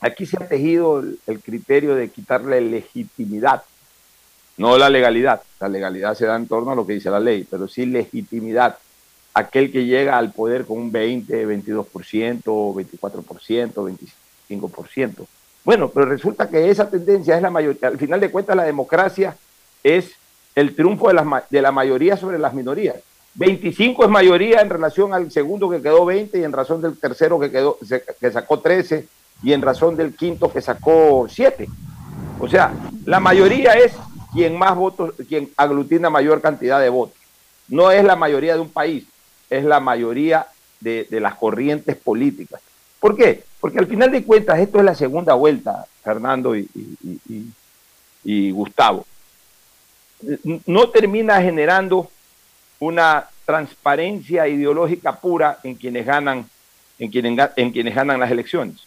Aquí 0.00 0.26
se 0.26 0.36
ha 0.36 0.46
tejido 0.46 1.02
el, 1.26 1.40
criterio 1.40 1.94
de 1.94 2.08
quitarle 2.08 2.60
legitimidad, 2.60 3.62
no 4.56 4.78
la 4.78 4.88
legalidad. 4.88 5.42
La 5.60 5.68
legalidad 5.68 6.14
se 6.14 6.26
da 6.26 6.36
en 6.36 6.46
torno 6.46 6.70
a 6.70 6.74
lo 6.74 6.86
que 6.86 6.94
dice 6.94 7.10
la 7.10 7.20
ley, 7.20 7.46
pero 7.48 7.68
sí 7.68 7.84
legitimidad. 7.84 8.78
Aquel 9.34 9.70
que 9.70 9.84
llega 9.84 10.16
al 10.16 10.32
poder 10.32 10.64
con 10.64 10.78
un 10.78 10.92
20, 10.92 11.46
22%, 11.46 12.42
24%, 12.42 14.08
25%. 14.48 15.26
Bueno, 15.68 15.90
pero 15.90 16.06
resulta 16.06 16.48
que 16.48 16.70
esa 16.70 16.88
tendencia 16.88 17.36
es 17.36 17.42
la 17.42 17.50
mayoría. 17.50 17.88
Al 17.88 17.98
final 17.98 18.18
de 18.20 18.30
cuentas, 18.30 18.56
la 18.56 18.62
democracia 18.62 19.36
es 19.84 20.12
el 20.54 20.74
triunfo 20.74 21.08
de 21.08 21.12
la, 21.12 21.44
de 21.50 21.60
la 21.60 21.70
mayoría 21.72 22.16
sobre 22.16 22.38
las 22.38 22.54
minorías. 22.54 22.96
25 23.34 24.02
es 24.02 24.08
mayoría 24.08 24.62
en 24.62 24.70
relación 24.70 25.12
al 25.12 25.30
segundo 25.30 25.68
que 25.68 25.82
quedó 25.82 26.06
20 26.06 26.38
y 26.38 26.42
en 26.42 26.52
razón 26.52 26.80
del 26.80 26.98
tercero 26.98 27.38
que, 27.38 27.50
quedó, 27.50 27.76
que 28.18 28.30
sacó 28.30 28.60
13 28.60 29.06
y 29.42 29.52
en 29.52 29.60
razón 29.60 29.94
del 29.94 30.16
quinto 30.16 30.50
que 30.50 30.62
sacó 30.62 31.26
7. 31.28 31.68
O 32.40 32.48
sea, 32.48 32.72
la 33.04 33.20
mayoría 33.20 33.74
es 33.74 33.92
quien 34.32 34.56
más 34.56 34.74
votos, 34.74 35.12
quien 35.28 35.50
aglutina 35.54 36.08
mayor 36.08 36.40
cantidad 36.40 36.80
de 36.80 36.88
votos. 36.88 37.18
No 37.68 37.90
es 37.90 38.02
la 38.04 38.16
mayoría 38.16 38.54
de 38.54 38.60
un 38.60 38.70
país, 38.70 39.04
es 39.50 39.66
la 39.66 39.80
mayoría 39.80 40.46
de, 40.80 41.06
de 41.10 41.20
las 41.20 41.34
corrientes 41.34 41.94
políticas. 41.94 42.62
¿Por 43.00 43.14
qué? 43.14 43.44
Porque 43.60 43.78
al 43.78 43.86
final 43.86 44.10
de 44.10 44.24
cuentas 44.24 44.58
esto 44.60 44.78
es 44.78 44.84
la 44.84 44.94
segunda 44.94 45.34
vuelta, 45.34 45.86
Fernando 46.02 46.54
y, 46.56 48.50
Gustavo. 48.52 49.06
No 50.66 50.90
termina 50.90 51.40
generando 51.40 52.10
una 52.78 53.26
transparencia 53.44 54.46
ideológica 54.46 55.16
pura 55.16 55.58
en 55.62 55.74
quienes 55.74 56.06
ganan, 56.06 56.48
en 56.98 57.10
quienes, 57.10 57.50
en 57.56 57.72
quienes 57.72 57.94
ganan 57.94 58.20
las 58.20 58.30
elecciones. 58.30 58.86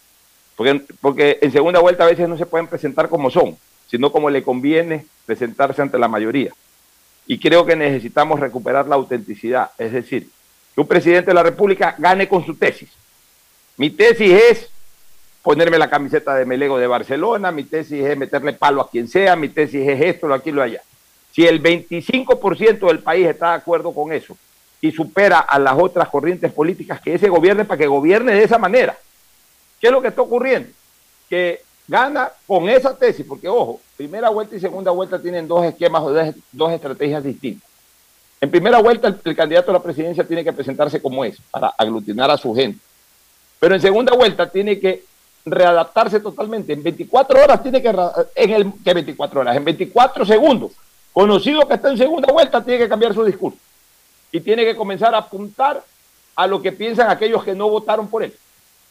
Porque, 0.56 0.82
porque 1.00 1.38
en 1.42 1.52
segunda 1.52 1.80
vuelta 1.80 2.04
a 2.04 2.08
veces 2.08 2.28
no 2.28 2.38
se 2.38 2.46
pueden 2.46 2.66
presentar 2.66 3.08
como 3.08 3.30
son, 3.30 3.56
sino 3.88 4.12
como 4.12 4.30
le 4.30 4.42
conviene 4.42 5.06
presentarse 5.26 5.82
ante 5.82 5.98
la 5.98 6.08
mayoría. 6.08 6.52
Y 7.26 7.38
creo 7.38 7.66
que 7.66 7.76
necesitamos 7.76 8.40
recuperar 8.40 8.86
la 8.86 8.94
autenticidad, 8.94 9.70
es 9.78 9.92
decir, 9.92 10.28
que 10.74 10.80
un 10.80 10.86
presidente 10.86 11.30
de 11.30 11.34
la 11.34 11.42
República 11.42 11.94
gane 11.98 12.28
con 12.28 12.44
su 12.44 12.54
tesis 12.54 12.90
mi 13.76 13.90
tesis 13.90 14.32
es 14.32 14.68
ponerme 15.42 15.78
la 15.78 15.90
camiseta 15.90 16.34
de 16.34 16.46
Melego 16.46 16.78
de 16.78 16.86
Barcelona, 16.86 17.50
mi 17.50 17.64
tesis 17.64 18.04
es 18.04 18.16
meterle 18.16 18.52
palo 18.52 18.80
a 18.80 18.90
quien 18.90 19.08
sea, 19.08 19.34
mi 19.36 19.48
tesis 19.48 19.86
es 19.88 20.00
esto, 20.00 20.28
lo 20.28 20.34
aquí, 20.34 20.52
lo 20.52 20.62
allá. 20.62 20.80
Si 21.32 21.46
el 21.46 21.62
25% 21.62 22.86
del 22.86 23.00
país 23.00 23.26
está 23.26 23.50
de 23.50 23.56
acuerdo 23.56 23.92
con 23.92 24.12
eso 24.12 24.36
y 24.80 24.92
supera 24.92 25.40
a 25.40 25.58
las 25.58 25.76
otras 25.78 26.08
corrientes 26.08 26.52
políticas 26.52 27.00
que 27.00 27.14
ese 27.14 27.28
gobierne 27.28 27.64
para 27.64 27.78
que 27.78 27.86
gobierne 27.86 28.34
de 28.34 28.44
esa 28.44 28.58
manera, 28.58 28.96
¿qué 29.80 29.88
es 29.88 29.92
lo 29.92 30.02
que 30.02 30.08
está 30.08 30.22
ocurriendo? 30.22 30.68
Que 31.28 31.62
gana 31.88 32.30
con 32.46 32.68
esa 32.68 32.96
tesis, 32.96 33.26
porque 33.26 33.48
ojo, 33.48 33.80
primera 33.96 34.28
vuelta 34.28 34.54
y 34.54 34.60
segunda 34.60 34.90
vuelta 34.90 35.20
tienen 35.20 35.48
dos 35.48 35.64
esquemas 35.64 36.02
o 36.02 36.12
dos, 36.52 36.72
estrategias 36.72 37.24
distintas. 37.24 37.68
En 38.40 38.50
primera 38.50 38.80
vuelta 38.80 39.16
el 39.24 39.36
candidato 39.36 39.70
a 39.70 39.74
la 39.74 39.82
presidencia 39.82 40.24
tiene 40.24 40.44
que 40.44 40.52
presentarse 40.52 41.00
como 41.00 41.24
es, 41.24 41.38
para 41.50 41.68
aglutinar 41.78 42.30
a 42.30 42.36
su 42.36 42.54
gente 42.54 42.78
Pero 43.62 43.76
en 43.76 43.80
segunda 43.80 44.12
vuelta 44.16 44.50
tiene 44.50 44.80
que 44.80 45.04
readaptarse 45.44 46.18
totalmente. 46.18 46.72
En 46.72 46.82
24 46.82 47.44
horas 47.44 47.62
tiene 47.62 47.80
que, 47.80 47.94
en 48.34 48.50
el, 48.50 48.72
que 48.82 48.92
24 48.92 49.40
horas, 49.40 49.56
en 49.56 49.64
24 49.64 50.26
segundos, 50.26 50.72
conocido 51.12 51.68
que 51.68 51.74
está 51.74 51.88
en 51.88 51.96
segunda 51.96 52.32
vuelta, 52.32 52.64
tiene 52.64 52.80
que 52.80 52.88
cambiar 52.88 53.14
su 53.14 53.22
discurso. 53.22 53.56
Y 54.32 54.40
tiene 54.40 54.64
que 54.64 54.74
comenzar 54.74 55.14
a 55.14 55.18
apuntar 55.18 55.80
a 56.34 56.46
lo 56.48 56.60
que 56.60 56.72
piensan 56.72 57.08
aquellos 57.08 57.44
que 57.44 57.54
no 57.54 57.68
votaron 57.68 58.08
por 58.08 58.24
él. 58.24 58.34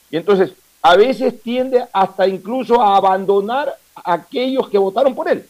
Y 0.10 0.16
entonces, 0.16 0.54
a 0.82 0.96
veces 0.96 1.44
tiende 1.44 1.86
hasta 1.92 2.26
incluso 2.26 2.82
a 2.82 2.96
abandonar 2.96 3.76
a 3.94 4.14
aquellos 4.14 4.70
que 4.70 4.78
votaron 4.78 5.14
por 5.14 5.28
él. 5.28 5.46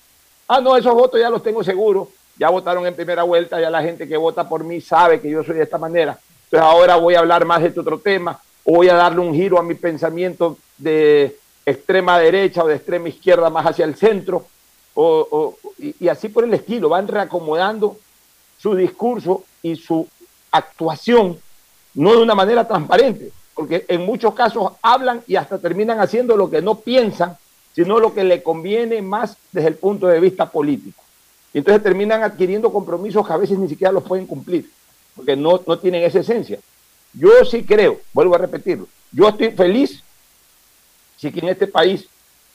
Ah, 0.48 0.60
no, 0.62 0.76
esos 0.76 0.96
votos 0.96 1.20
ya 1.20 1.30
los 1.30 1.44
tengo 1.44 1.64
seguros, 1.64 2.08
ya 2.40 2.50
votaron 2.50 2.88
en 2.88 2.96
primera 2.96 3.22
vuelta, 3.22 3.62
ya 3.62 3.70
la 3.70 3.84
gente 3.84 4.08
que 4.08 4.18
vota 4.18 4.50
por 4.50 4.64
mí 4.64 4.82
sabe 4.82 5.22
que 5.22 5.30
yo 5.30 5.44
soy 5.44 5.58
de 5.58 5.64
esta 5.64 5.78
manera. 5.78 6.18
Entonces 6.46 6.68
ahora 6.68 6.96
voy 6.96 7.14
a 7.14 7.20
hablar 7.20 7.46
más 7.46 7.62
de 7.62 7.68
este 7.68 7.82
otro 7.82 8.00
tema, 8.00 8.40
voy 8.66 8.90
a 8.90 8.96
darle 8.96 9.20
un 9.20 9.34
giro 9.34 9.60
a 9.60 9.64
mi 9.64 9.76
pensamiento 9.76 10.58
de 10.78 11.38
extrema 11.66 12.20
derecha 12.20 12.64
o 12.64 12.68
de 12.68 12.76
extrema 12.76 13.10
izquierda 13.10 13.50
más 13.50 13.66
hacia 13.66 13.86
el 13.86 13.96
centro, 13.96 14.46
o, 14.94 15.56
y, 15.80 16.08
así 16.08 16.30
por 16.30 16.44
el 16.44 16.54
estilo, 16.54 16.90
van 16.90 17.08
reacomodando 17.08 17.98
su 18.58 18.76
discurso 18.76 19.44
y 19.64 19.76
su 19.76 20.08
actuación, 20.52 21.40
no 21.94 22.12
de 22.12 22.22
una 22.22 22.36
manera 22.36 22.68
transparente, 22.68 23.32
porque 23.54 23.86
en 23.88 24.06
muchos 24.06 24.34
casos 24.34 24.74
hablan 24.82 25.22
y 25.28 25.36
hasta 25.36 25.60
terminan 25.60 26.00
haciendo 26.00 26.36
lo 26.36 26.50
que 26.50 26.62
no 26.62 26.76
piensan, 26.76 27.38
sino 27.74 28.00
lo 28.00 28.14
que 28.14 28.24
le 28.24 28.44
conviene 28.44 29.02
más 29.02 29.38
desde 29.52 29.70
el 29.70 29.76
punto 29.76 30.08
de 30.08 30.20
vista 30.20 30.50
político. 30.50 31.02
Y 31.54 31.60
entonces 31.60 31.84
terminan 31.84 32.24
adquiriendo 32.24 32.72
compromisos 32.72 33.26
que 33.26 33.34
a 33.34 33.38
veces 33.38 33.58
ni 33.58 33.70
siquiera 33.70 33.94
los 33.94 34.04
pueden 34.04 34.28
cumplir, 34.28 34.70
porque 35.16 35.36
no, 35.36 35.62
no 35.66 35.80
tienen 35.80 36.04
esa 36.04 36.20
esencia. 36.20 36.60
Yo 37.14 37.30
sí 37.46 37.64
creo, 37.64 38.00
vuelvo 38.14 38.36
a 38.36 38.40
repetirlo, 38.40 38.88
yo 39.12 39.28
estoy 39.28 39.52
feliz 39.52 40.04
si 41.18 41.32
que 41.32 41.40
en 41.40 41.50
este 41.50 41.68
país 41.68 42.08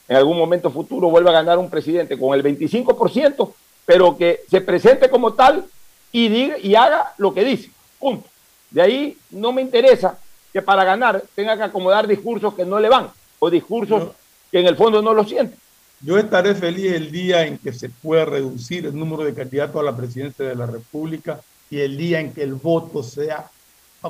en 0.09 0.17
algún 0.17 0.39
momento 0.39 0.71
futuro 0.71 1.09
vuelva 1.09 1.31
a 1.31 1.35
ganar 1.35 1.59
un 1.59 1.71
presidente 1.71 2.19
con 2.19 2.35
el 2.35 2.45
25%, 2.45 3.53
pero 3.85 4.17
que 4.17 4.41
se 4.51 4.61
presente 4.61 5.11
como 5.11 5.35
tal 5.35 5.65
y, 6.13 6.29
diga, 6.29 6.59
y 6.59 6.75
haga 6.75 7.15
lo 7.19 7.35
que 7.35 7.45
dice. 7.45 7.71
Punto. 7.99 8.29
De 8.71 8.83
ahí 8.83 9.19
no 9.31 9.53
me 9.53 9.63
interesa 9.63 10.19
que 10.53 10.63
para 10.63 10.85
ganar 10.85 11.23
tenga 11.35 11.57
que 11.57 11.63
acomodar 11.63 12.07
discursos 12.07 12.55
que 12.55 12.65
no 12.65 12.81
le 12.81 12.89
van 12.89 13.11
o 13.39 13.51
discursos 13.51 14.11
que 14.51 14.61
en 14.61 14.67
el 14.67 14.77
fondo 14.77 15.03
no 15.03 15.15
lo 15.15 15.25
sienten. 15.25 15.59
Yo 16.01 16.19
estaré 16.19 16.55
feliz 16.55 16.93
el 16.93 17.11
día 17.11 17.47
en 17.47 17.59
que 17.59 17.73
se 17.73 17.89
pueda 17.89 18.25
reducir 18.25 18.87
el 18.87 18.97
número 18.97 19.25
de 19.25 19.35
candidatos 19.35 19.81
a 19.81 19.85
la 19.85 19.97
presidencia 19.97 20.45
de 20.45 20.55
la 20.55 20.67
República 20.67 21.41
y 21.71 21.81
el 21.81 21.97
día 21.97 22.21
en 22.21 22.33
que 22.33 22.43
el 22.43 22.55
voto 22.55 23.03
sea 23.03 23.51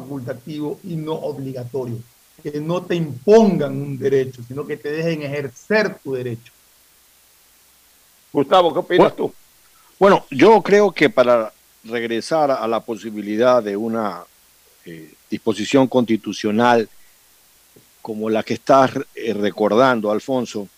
facultativo 0.01 0.79
y 0.85 0.97
no 0.97 1.15
obligatorio 1.15 1.99
que 2.43 2.61
no 2.61 2.83
te 2.83 2.95
impongan 2.95 3.73
un 3.73 3.99
derecho, 3.99 4.43
sino 4.47 4.67
que 4.67 4.77
te 4.77 4.91
dejen 4.91 5.23
ejercer 5.23 5.99
tu 5.99 6.15
derecho. 6.15 6.53
Gustavo, 8.33 8.73
¿qué 8.73 8.79
opinas 8.79 9.17
tú? 9.17 9.33
Bueno, 9.99 10.27
yo 10.31 10.61
creo 10.63 10.93
que 10.93 11.09
para 11.09 11.53
regresar 11.85 12.51
a 12.51 12.67
la 12.67 12.81
posibilidad 12.81 13.63
de 13.63 13.77
una 13.77 14.25
eh, 14.85 15.15
disposición 15.31 15.87
constitucional 15.87 16.89
como 18.03 18.29
la 18.29 18.43
que 18.43 18.55
estás 18.55 18.93
eh, 19.15 19.33
recordando, 19.33 20.11
Alfonso, 20.11 20.69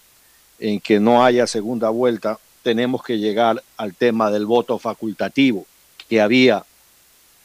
en 0.59 0.81
que 0.81 1.01
no 1.01 1.25
haya 1.25 1.47
segunda 1.47 1.91
vuelta, 1.91 2.39
tenemos 2.63 3.03
que 3.03 3.19
llegar 3.19 3.63
al 3.77 3.95
tema 3.95 4.31
del 4.31 4.47
voto 4.47 4.79
facultativo 4.79 5.67
que 6.09 6.21
había 6.21 6.65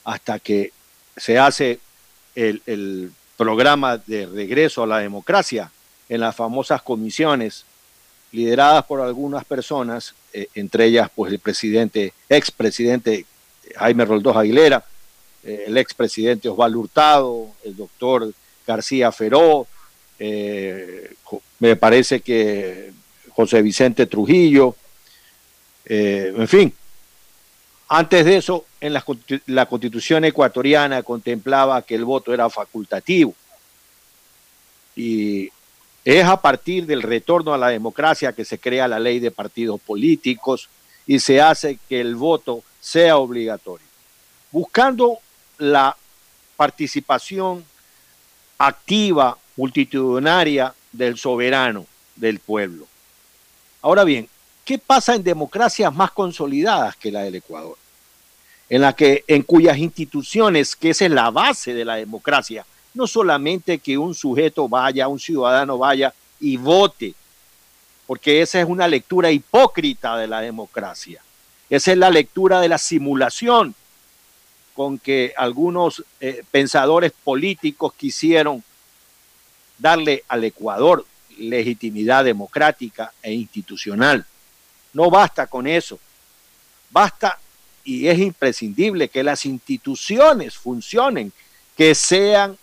hasta 0.04 0.40
que 0.40 0.72
se 1.16 1.38
hace 1.38 1.80
el, 2.36 2.62
el 2.66 3.12
programa 3.38 3.98
de 3.98 4.26
regreso 4.26 4.84
a 4.84 4.88
la 4.88 5.00
democracia 5.00 5.72
en 6.10 6.22
las 6.22 6.36
famosas 6.36 6.82
comisiones 6.82 7.66
lideradas 8.32 8.86
por 8.86 9.00
algunas 9.00 9.46
personas, 9.46 10.16
eh, 10.34 10.48
entre 10.56 10.86
ellas 10.86 11.10
pues 11.16 11.32
el 11.32 11.40
presidente, 11.40 12.14
expresidente 12.28 13.26
Jaime 13.76 14.06
Roldós 14.06 14.36
Aguilera, 14.36 14.84
eh, 15.44 15.66
el 15.68 15.78
expresidente 15.78 16.50
Osvaldo 16.50 16.80
Hurtado, 16.80 17.48
el 17.64 17.76
doctor 17.78 18.34
García 18.66 19.12
Feró, 19.12 19.68
eh, 20.20 21.14
me 21.60 21.76
parece 21.76 22.22
que 22.22 22.92
José 23.30 23.62
Vicente 23.62 24.06
Trujillo, 24.06 24.76
en 25.86 26.48
fin. 26.48 26.74
Antes 27.90 28.26
de 28.26 28.38
eso, 28.38 28.66
en 28.84 28.92
la, 28.92 29.66
constitución 29.66 30.26
ecuatoriana 30.26 31.04
contemplaba 31.04 31.82
que 31.84 31.96
el 31.96 32.04
voto 32.04 32.34
era 32.34 32.50
facultativo. 32.50 33.34
Y 34.94 35.50
es 36.04 36.26
a 36.26 36.36
partir 36.42 36.86
del 36.86 37.02
retorno 37.02 37.54
a 37.54 37.58
la 37.58 37.70
democracia 37.70 38.34
que 38.34 38.44
se 38.44 38.60
crea 38.60 38.90
la 38.90 39.00
ley 39.00 39.20
de 39.20 39.32
partidos 39.32 39.80
políticos 39.80 40.68
y 41.08 41.20
se 41.20 41.40
hace 41.40 41.80
que 41.88 42.02
el 42.02 42.16
voto 42.16 42.62
sea 42.82 43.16
obligatorio, 43.16 43.88
buscando 44.52 45.20
la 45.60 45.96
participación 46.58 47.64
activa, 48.58 49.38
multitudinaria 49.56 50.74
del 50.92 51.18
soberano, 51.18 51.86
del 52.18 52.40
pueblo. 52.40 52.86
Ahora 53.82 54.04
bien, 54.04 54.28
¿qué 54.66 54.78
pasa 54.78 55.16
en 55.16 55.24
democracias 55.24 55.94
más 55.96 56.12
consolidadas 56.12 56.98
que 56.98 57.14
la 57.14 57.22
del 57.22 57.36
Ecuador? 57.36 57.78
En 58.70 58.82
la 58.82 58.94
que 58.94 59.24
en 59.28 59.44
cuyas 59.44 59.78
instituciones, 59.78 60.76
que 60.76 60.92
esa 60.92 61.06
es 61.06 61.12
la 61.12 61.30
base 61.30 61.74
de 61.74 61.86
la 61.86 61.96
democracia, 61.96 62.66
no 62.94 63.08
solamente 63.08 63.80
que 63.80 63.98
un 63.98 64.14
sujeto 64.14 64.70
vaya, 64.70 65.08
un 65.08 65.20
ciudadano 65.20 65.78
vaya 65.78 66.14
y 66.40 66.58
vote, 66.58 67.14
porque 68.06 68.42
esa 68.42 68.60
es 68.60 68.66
una 68.68 68.88
lectura 68.88 69.32
hipócrita 69.32 70.18
de 70.18 70.28
la 70.28 70.42
democracia. 70.42 71.22
Esa 71.70 71.92
es 71.92 71.98
la 71.98 72.10
lectura 72.10 72.60
de 72.62 72.70
la 72.70 72.78
simulación 72.78 73.74
con 74.74 75.00
que 75.00 75.34
algunos 75.38 76.04
eh, 76.20 76.44
pensadores 76.52 77.12
políticos 77.24 77.94
quisieron 77.96 78.64
darle 79.78 80.24
al 80.28 80.44
Ecuador 80.44 81.06
legitimidad 81.38 82.24
democrática 82.24 83.12
e 83.22 83.34
institucional. 83.34 84.26
No 84.94 85.10
basta 85.10 85.48
con 85.48 85.68
eso. 85.68 86.00
Basta 86.92 87.40
y 87.84 88.08
es 88.08 88.20
imprescindible 88.20 89.10
que 89.10 89.24
las 89.24 89.46
instituciones 89.46 90.56
funcionen, 90.56 91.34
que 91.76 91.96
sean 91.96 92.58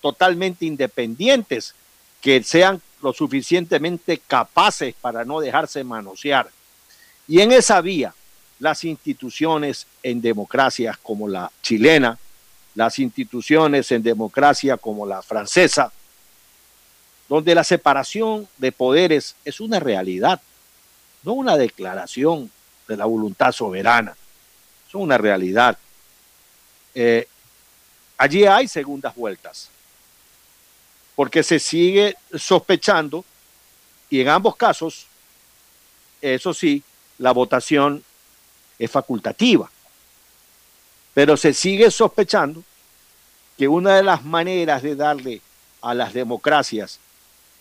totalmente 0.00 0.66
independientes, 0.66 1.74
que 2.20 2.42
sean 2.42 2.80
lo 3.02 3.12
suficientemente 3.12 4.18
capaces 4.18 4.94
para 5.00 5.24
no 5.24 5.40
dejarse 5.40 5.82
manosear. 5.84 6.50
Y 7.26 7.40
en 7.40 7.52
esa 7.52 7.80
vía, 7.80 8.14
las 8.58 8.84
instituciones 8.84 9.86
en 10.02 10.20
democracias 10.20 10.96
como 10.98 11.28
la 11.28 11.50
chilena, 11.62 12.18
las 12.74 12.98
instituciones 12.98 13.90
en 13.92 14.02
democracia 14.02 14.76
como 14.76 15.06
la 15.06 15.22
francesa, 15.22 15.92
donde 17.28 17.54
la 17.54 17.64
separación 17.64 18.46
de 18.58 18.72
poderes 18.72 19.34
es 19.44 19.60
una 19.60 19.80
realidad, 19.80 20.40
no 21.22 21.32
una 21.32 21.56
declaración 21.56 22.50
de 22.86 22.96
la 22.96 23.06
voluntad 23.06 23.52
soberana 23.52 24.16
son 24.90 25.02
una 25.02 25.18
realidad. 25.18 25.78
Eh, 26.94 27.28
allí 28.16 28.44
hay 28.44 28.68
segundas 28.68 29.14
vueltas, 29.14 29.68
porque 31.14 31.42
se 31.42 31.58
sigue 31.58 32.16
sospechando 32.34 33.24
y 34.08 34.20
en 34.20 34.28
ambos 34.28 34.56
casos, 34.56 35.06
eso 36.20 36.54
sí, 36.54 36.82
la 37.18 37.32
votación 37.32 38.02
es 38.78 38.90
facultativa, 38.90 39.70
pero 41.14 41.36
se 41.36 41.52
sigue 41.54 41.90
sospechando 41.90 42.62
que 43.56 43.68
una 43.68 43.96
de 43.96 44.02
las 44.02 44.24
maneras 44.24 44.82
de 44.82 44.94
darle 44.94 45.40
a 45.80 45.94
las 45.94 46.12
democracias 46.12 47.00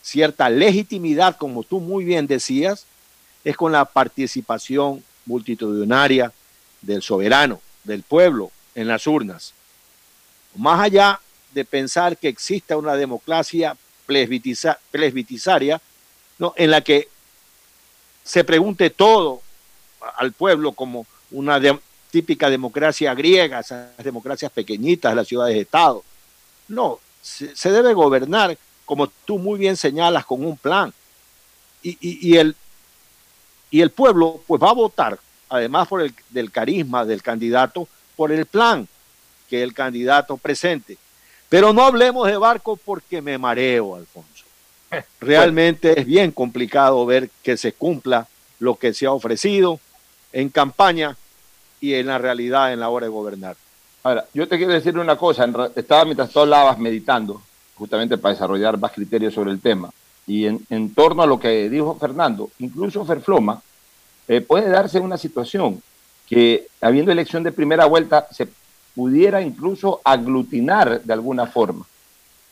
cierta 0.02 0.50
legitimidad, 0.50 1.38
como 1.38 1.64
tú 1.64 1.80
muy 1.80 2.04
bien 2.04 2.28
decías, 2.28 2.86
es 3.44 3.58
con 3.58 3.72
la 3.72 3.86
participación 3.86 5.04
multitudinaria 5.26 6.32
del 6.86 7.02
soberano, 7.02 7.62
del 7.84 8.04
pueblo 8.04 8.52
en 8.76 8.88
las 8.88 9.08
urnas. 9.08 9.54
Más 10.56 10.80
allá 10.80 11.20
de 11.54 11.66
pensar 11.66 12.18
que 12.18 12.28
exista 12.28 12.78
una 12.78 12.96
democracia 12.96 13.76
presbitizaria, 14.06 15.82
¿no? 16.38 16.54
en 16.58 16.72
la 16.72 16.82
que 16.82 17.10
se 18.24 18.44
pregunte 18.44 18.90
todo 18.90 19.42
al 20.18 20.32
pueblo 20.34 20.74
como 20.74 21.06
una 21.32 21.60
típica 22.12 22.50
democracia 22.50 23.14
griega, 23.14 23.60
esas 23.60 23.98
democracias 23.98 24.52
pequeñitas, 24.52 25.16
las 25.16 25.28
ciudades-estado. 25.28 26.04
No, 26.68 27.00
se, 27.22 27.72
debe 27.72 27.94
gobernar, 27.94 28.58
como 28.86 29.08
tú 29.08 29.40
muy 29.40 29.58
bien 29.58 29.78
señalas, 29.78 30.26
con 30.26 30.46
un 30.46 30.58
plan. 30.58 30.94
Y, 31.82 31.98
y, 32.00 32.38
el, 32.38 32.56
y 33.70 33.82
el 33.82 33.92
pueblo 33.92 34.42
pues 34.48 34.62
va 34.62 34.72
a 34.72 34.74
votar 34.74 35.20
además 35.50 35.88
por 35.88 36.02
el 36.02 36.14
del 36.30 36.52
carisma 36.52 37.06
del 37.06 37.22
candidato, 37.22 37.88
por 38.16 38.32
el 38.32 38.46
plan 38.46 38.88
que 39.50 39.64
el 39.64 39.74
candidato 39.74 40.38
presente. 40.38 40.98
Pero 41.50 41.74
no 41.74 41.84
hablemos 41.84 42.28
de 42.28 42.38
barco 42.38 42.78
porque 42.78 43.22
me 43.22 43.38
mareo, 43.38 43.96
Alfonso. 43.96 44.46
Realmente 45.20 46.00
es 46.00 46.06
bien 46.06 46.32
complicado 46.32 47.06
ver 47.06 47.30
que 47.44 47.58
se 47.58 47.74
cumpla 47.74 48.28
lo 48.60 48.76
que 48.76 48.94
se 48.94 49.06
ha 49.06 49.12
ofrecido 49.12 49.80
en 50.32 50.50
campaña 50.50 51.16
y 51.80 51.94
en 51.94 52.08
la 52.08 52.18
realidad 52.18 52.74
en 52.74 52.80
la 52.80 52.90
hora 52.90 53.06
de 53.06 53.12
gobernar. 53.12 53.56
Ahora, 54.04 54.26
yo 54.34 54.48
te 54.48 54.58
quiero 54.58 54.74
decir 54.74 54.98
una 54.98 55.16
cosa. 55.16 55.48
Estaba 55.76 56.06
mientras 56.06 56.30
tú 56.30 56.40
hablabas 56.40 56.78
meditando, 56.78 57.42
justamente 57.76 58.18
para 58.18 58.34
desarrollar 58.34 58.78
más 58.78 58.92
criterios 58.92 59.34
sobre 59.34 59.52
el 59.52 59.60
tema. 59.60 59.90
Y 60.28 60.46
en, 60.46 60.94
torno 60.94 61.24
a 61.24 61.28
lo 61.28 61.40
que 61.40 61.70
dijo 61.70 61.96
Fernando, 62.00 62.50
incluso 62.60 63.06
Ferfloma, 63.06 63.62
eh, 64.28 64.42
puede 64.42 64.70
darse 64.70 65.00
una 65.00 65.18
situación 65.18 65.82
que 66.28 66.68
habiendo 66.82 67.12
elección 67.12 67.44
de 67.44 67.52
primera 67.52 67.86
vuelta 67.86 68.28
se 68.32 68.48
pudiera 68.96 69.42
incluso 69.42 70.02
aglutinar 70.04 71.02
de 71.02 71.14
alguna 71.14 71.46
forma, 71.46 71.86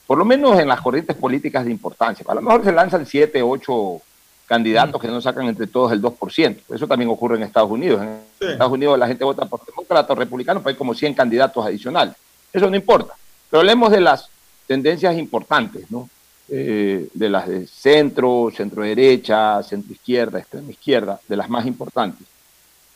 por 0.06 0.18
lo 0.18 0.26
menos 0.26 0.60
en 0.60 0.68
las 0.68 0.82
corrientes 0.82 1.16
políticas 1.16 1.66
de 1.66 1.72
importancia. 1.72 2.26
A 2.28 2.36
lo 2.36 2.42
mejor 2.42 2.64
se 2.64 2.72
lanzan 2.72 3.06
siete, 3.06 3.42
ocho 3.42 4.02
candidatos 4.46 5.02
que 5.02 5.08
no 5.08 5.22
sacan 5.22 5.48
entre 5.48 5.68
todos 5.68 5.92
el 5.92 6.02
2%. 6.02 6.58
Eso 6.76 6.88
también 6.88 7.10
ocurre 7.10 7.38
en 7.38 7.44
Estados 7.44 7.72
Unidos. 7.72 8.02
En 8.02 8.50
Estados 8.50 8.74
Unidos 8.74 9.00
la 9.00 9.08
gente 9.08 9.24
vota 9.24 9.46
por 9.46 9.66
demócratas, 9.66 10.18
republicanos, 10.18 10.62
pero 10.62 10.72
hay 10.72 10.78
como 10.78 10.94
100 10.94 11.14
candidatos 11.14 11.66
adicionales. 11.66 12.16
Eso 12.52 12.70
no 12.70 12.76
importa. 12.76 13.14
Pero 13.50 13.62
hablemos 13.62 13.92
de 13.92 14.02
las 14.02 14.30
tendencias 14.68 15.18
importantes, 15.18 15.90
¿no? 15.90 16.10
Eh, 16.50 17.08
de 17.14 17.30
las 17.30 17.48
de 17.48 17.66
centro, 17.68 18.52
centro 18.56 18.84
derecha, 18.84 19.64
centro 19.64 19.94
izquierda, 19.94 20.40
extrema 20.40 20.70
izquierda, 20.70 21.20
de 21.28 21.38
las 21.38 21.50
más 21.50 21.66
importantes. 21.66 22.28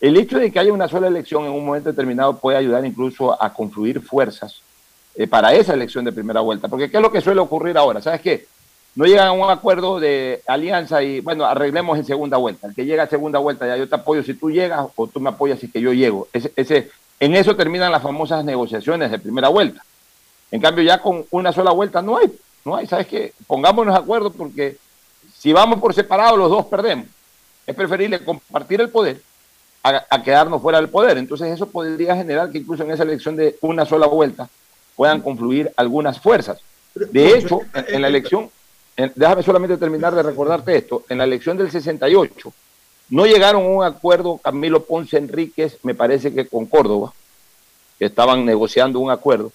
El 0.02 0.18
hecho 0.18 0.38
de 0.38 0.52
que 0.52 0.60
haya 0.60 0.74
una 0.74 0.90
sola 0.90 1.08
elección 1.08 1.46
en 1.46 1.52
un 1.52 1.66
momento 1.66 1.90
determinado 1.90 2.38
puede 2.38 2.58
ayudar 2.58 2.86
incluso 2.86 3.42
a 3.42 3.54
confluir 3.54 4.02
fuerzas 4.02 4.62
eh, 5.16 5.28
para 5.28 5.54
esa 5.54 5.74
elección 5.74 6.06
de 6.06 6.12
primera 6.12 6.42
vuelta. 6.42 6.68
Porque 6.68 6.92
¿qué 6.92 6.98
es 6.98 7.02
lo 7.02 7.12
que 7.12 7.22
suele 7.22 7.40
ocurrir 7.40 7.78
ahora? 7.78 8.02
¿Sabes 8.02 8.22
qué? 8.22 8.46
No 8.96 9.06
llegan 9.06 9.28
a 9.28 9.32
un 9.32 9.50
acuerdo 9.50 10.00
de 10.00 10.42
alianza 10.46 11.02
y, 11.02 11.22
bueno, 11.22 11.46
arreglemos 11.46 11.98
en 11.98 12.06
segunda 12.06 12.38
vuelta. 12.38 12.68
El 12.68 12.76
que 12.76 12.86
llega 12.86 13.04
a 13.04 13.08
segunda 13.08 13.40
vuelta, 13.40 13.66
ya 13.66 13.78
yo 13.78 13.88
te 13.88 13.96
apoyo 13.96 14.24
si 14.24 14.34
tú 14.34 14.52
llegas 14.52 14.88
o 14.96 15.08
tú 15.08 15.20
me 15.20 15.30
apoyas 15.30 15.60
si 15.60 15.72
que 15.72 15.80
yo 15.80 15.94
llego. 15.94 16.28
Ese, 16.34 16.92
en 17.20 17.36
eso 17.36 17.56
terminan 17.56 17.92
las 17.92 18.04
famosas 18.04 18.44
negociaciones 18.44 19.10
de 19.10 19.20
primera 19.20 19.48
vuelta. 19.48 19.84
En 20.52 20.60
cambio, 20.62 20.84
ya 20.84 21.02
con 21.02 21.26
una 21.32 21.52
sola 21.54 21.72
vuelta 21.72 22.02
no 22.02 22.18
hay. 22.18 22.32
No 22.68 22.76
hay, 22.76 22.86
¿sabes 22.86 23.08
qué? 23.08 23.34
Pongámonos 23.48 23.94
de 23.94 24.02
acuerdo 24.02 24.30
porque 24.30 24.76
si 25.38 25.54
vamos 25.54 25.80
por 25.80 25.94
separado, 25.94 26.36
los 26.36 26.50
dos 26.50 26.66
perdemos. 26.66 27.08
Es 27.66 27.74
preferible 27.74 28.24
compartir 28.24 28.82
el 28.82 28.90
poder 28.90 29.22
a, 29.82 30.22
quedarnos 30.22 30.62
fuera 30.62 30.78
del 30.78 30.90
poder. 30.90 31.18
Entonces 31.18 31.48
eso 31.48 31.70
podría 31.70 32.14
generar 32.18 32.52
que 32.52 32.58
incluso 32.58 32.84
en 32.84 32.92
esa 32.92 33.04
elección 33.04 33.38
de 33.38 33.56
una 33.62 33.86
sola 33.86 34.06
vuelta 34.08 34.50
puedan 34.98 35.22
confluir 35.22 35.72
algunas 35.78 36.20
fuerzas. 36.20 36.60
De 36.94 37.38
hecho, 37.38 37.62
en, 37.74 38.02
la 38.02 38.10
elección, 38.10 38.50
déjame 39.16 39.44
solamente 39.44 39.78
terminar 39.78 40.14
de 40.14 40.24
recordarte 40.24 40.76
esto, 40.76 41.06
en 41.08 41.20
la 41.20 41.24
elección 41.24 41.56
del 41.56 41.72
68 41.72 42.52
no 43.10 43.26
llegaron 43.26 43.64
a 43.64 43.68
un 43.68 43.84
acuerdo 43.86 44.38
Camilo 44.38 44.84
Ponce 44.84 45.18
Enríquez, 45.18 45.78
me 45.84 45.96
parece 45.96 46.34
que 46.34 46.46
con 46.46 46.66
Córdoba, 46.66 47.14
que 47.98 48.06
estaban 48.06 48.44
negociando 48.44 49.00
un 49.00 49.10
acuerdo, 49.10 49.54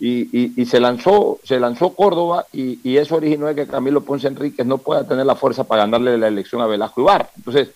y, 0.00 0.64
se 0.64 0.80
lanzó 0.80 1.38
se 1.44 1.60
lanzó 1.60 1.90
Córdoba 1.90 2.46
y, 2.52 2.80
y, 2.82 2.96
eso 2.96 3.16
originó 3.16 3.46
de 3.46 3.54
que 3.54 3.66
Camilo 3.66 4.00
Ponce 4.00 4.28
Enríquez 4.28 4.64
no 4.66 4.78
pueda 4.78 5.06
tener 5.06 5.26
la 5.26 5.34
fuerza 5.34 5.64
para 5.64 5.82
ganarle 5.82 6.16
la 6.16 6.28
elección 6.28 6.62
a 6.62 6.66
Velasco 6.66 7.02
Ibarra. 7.02 7.28
Entonces, 7.36 7.68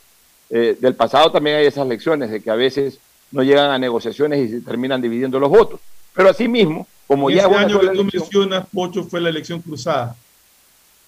eh, 0.50 0.76
del 0.80 0.94
pasado 0.94 1.30
también 1.30 1.56
hay 1.56 1.66
esas 1.66 1.86
lecciones 1.86 2.30
de 2.30 2.40
que 2.40 2.50
a 2.50 2.54
veces 2.54 2.98
no 3.30 3.42
llegan 3.42 3.70
a 3.70 3.78
negociaciones 3.78 4.38
y 4.38 4.48
se 4.48 4.60
terminan 4.60 5.02
dividiendo 5.02 5.38
los 5.38 5.50
votos. 5.50 5.80
Pero 6.14 6.30
asimismo, 6.30 6.86
como 7.06 7.30
ya... 7.30 7.46
Ese 7.46 7.56
año 7.56 7.80
que 7.80 7.88
tú 7.88 8.04
mencionas, 8.04 8.66
Pocho, 8.72 9.04
fue 9.04 9.20
la 9.20 9.30
elección 9.30 9.60
cruzada. 9.60 10.16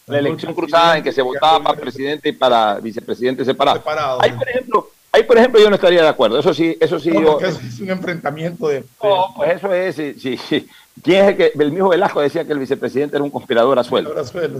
La, 0.06 0.18
elección 0.18 0.54
cruzada 0.54 0.98
en 0.98 1.04
que 1.04 1.12
se 1.12 1.22
votaba 1.22 1.62
para 1.62 1.80
presidente 1.80 2.28
y 2.28 2.32
para 2.32 2.78
vicepresidente 2.78 3.44
separado. 3.44 3.82
Ahí, 4.20 4.32
por 4.32 4.48
ejemplo, 4.48 4.90
ahí, 5.10 5.22
por 5.24 5.38
ejemplo, 5.38 5.60
yo 5.60 5.68
no 5.68 5.74
estaría 5.76 6.02
de 6.02 6.08
acuerdo. 6.08 6.38
Eso 6.38 6.54
sí, 6.54 6.76
eso 6.80 7.00
sí. 7.00 7.10
yo, 7.12 7.40
es 7.40 7.80
un 7.80 7.90
enfrentamiento 7.90 8.68
de. 8.68 8.84
No, 9.02 9.34
pues 9.34 9.56
eso 9.56 9.72
es. 9.72 9.96
Sí, 9.96 10.36
sí, 10.36 10.68
¿Quién 11.02 11.24
es 11.24 11.28
el 11.28 11.36
que, 11.36 11.52
el 11.58 11.72
mismo 11.72 11.90
Velasco 11.90 12.20
decía 12.20 12.44
que 12.44 12.52
el 12.52 12.58
vicepresidente 12.58 13.16
era 13.16 13.24
un 13.24 13.30
conspirador 13.30 13.78
a 13.78 13.84
sueldo? 13.84 14.14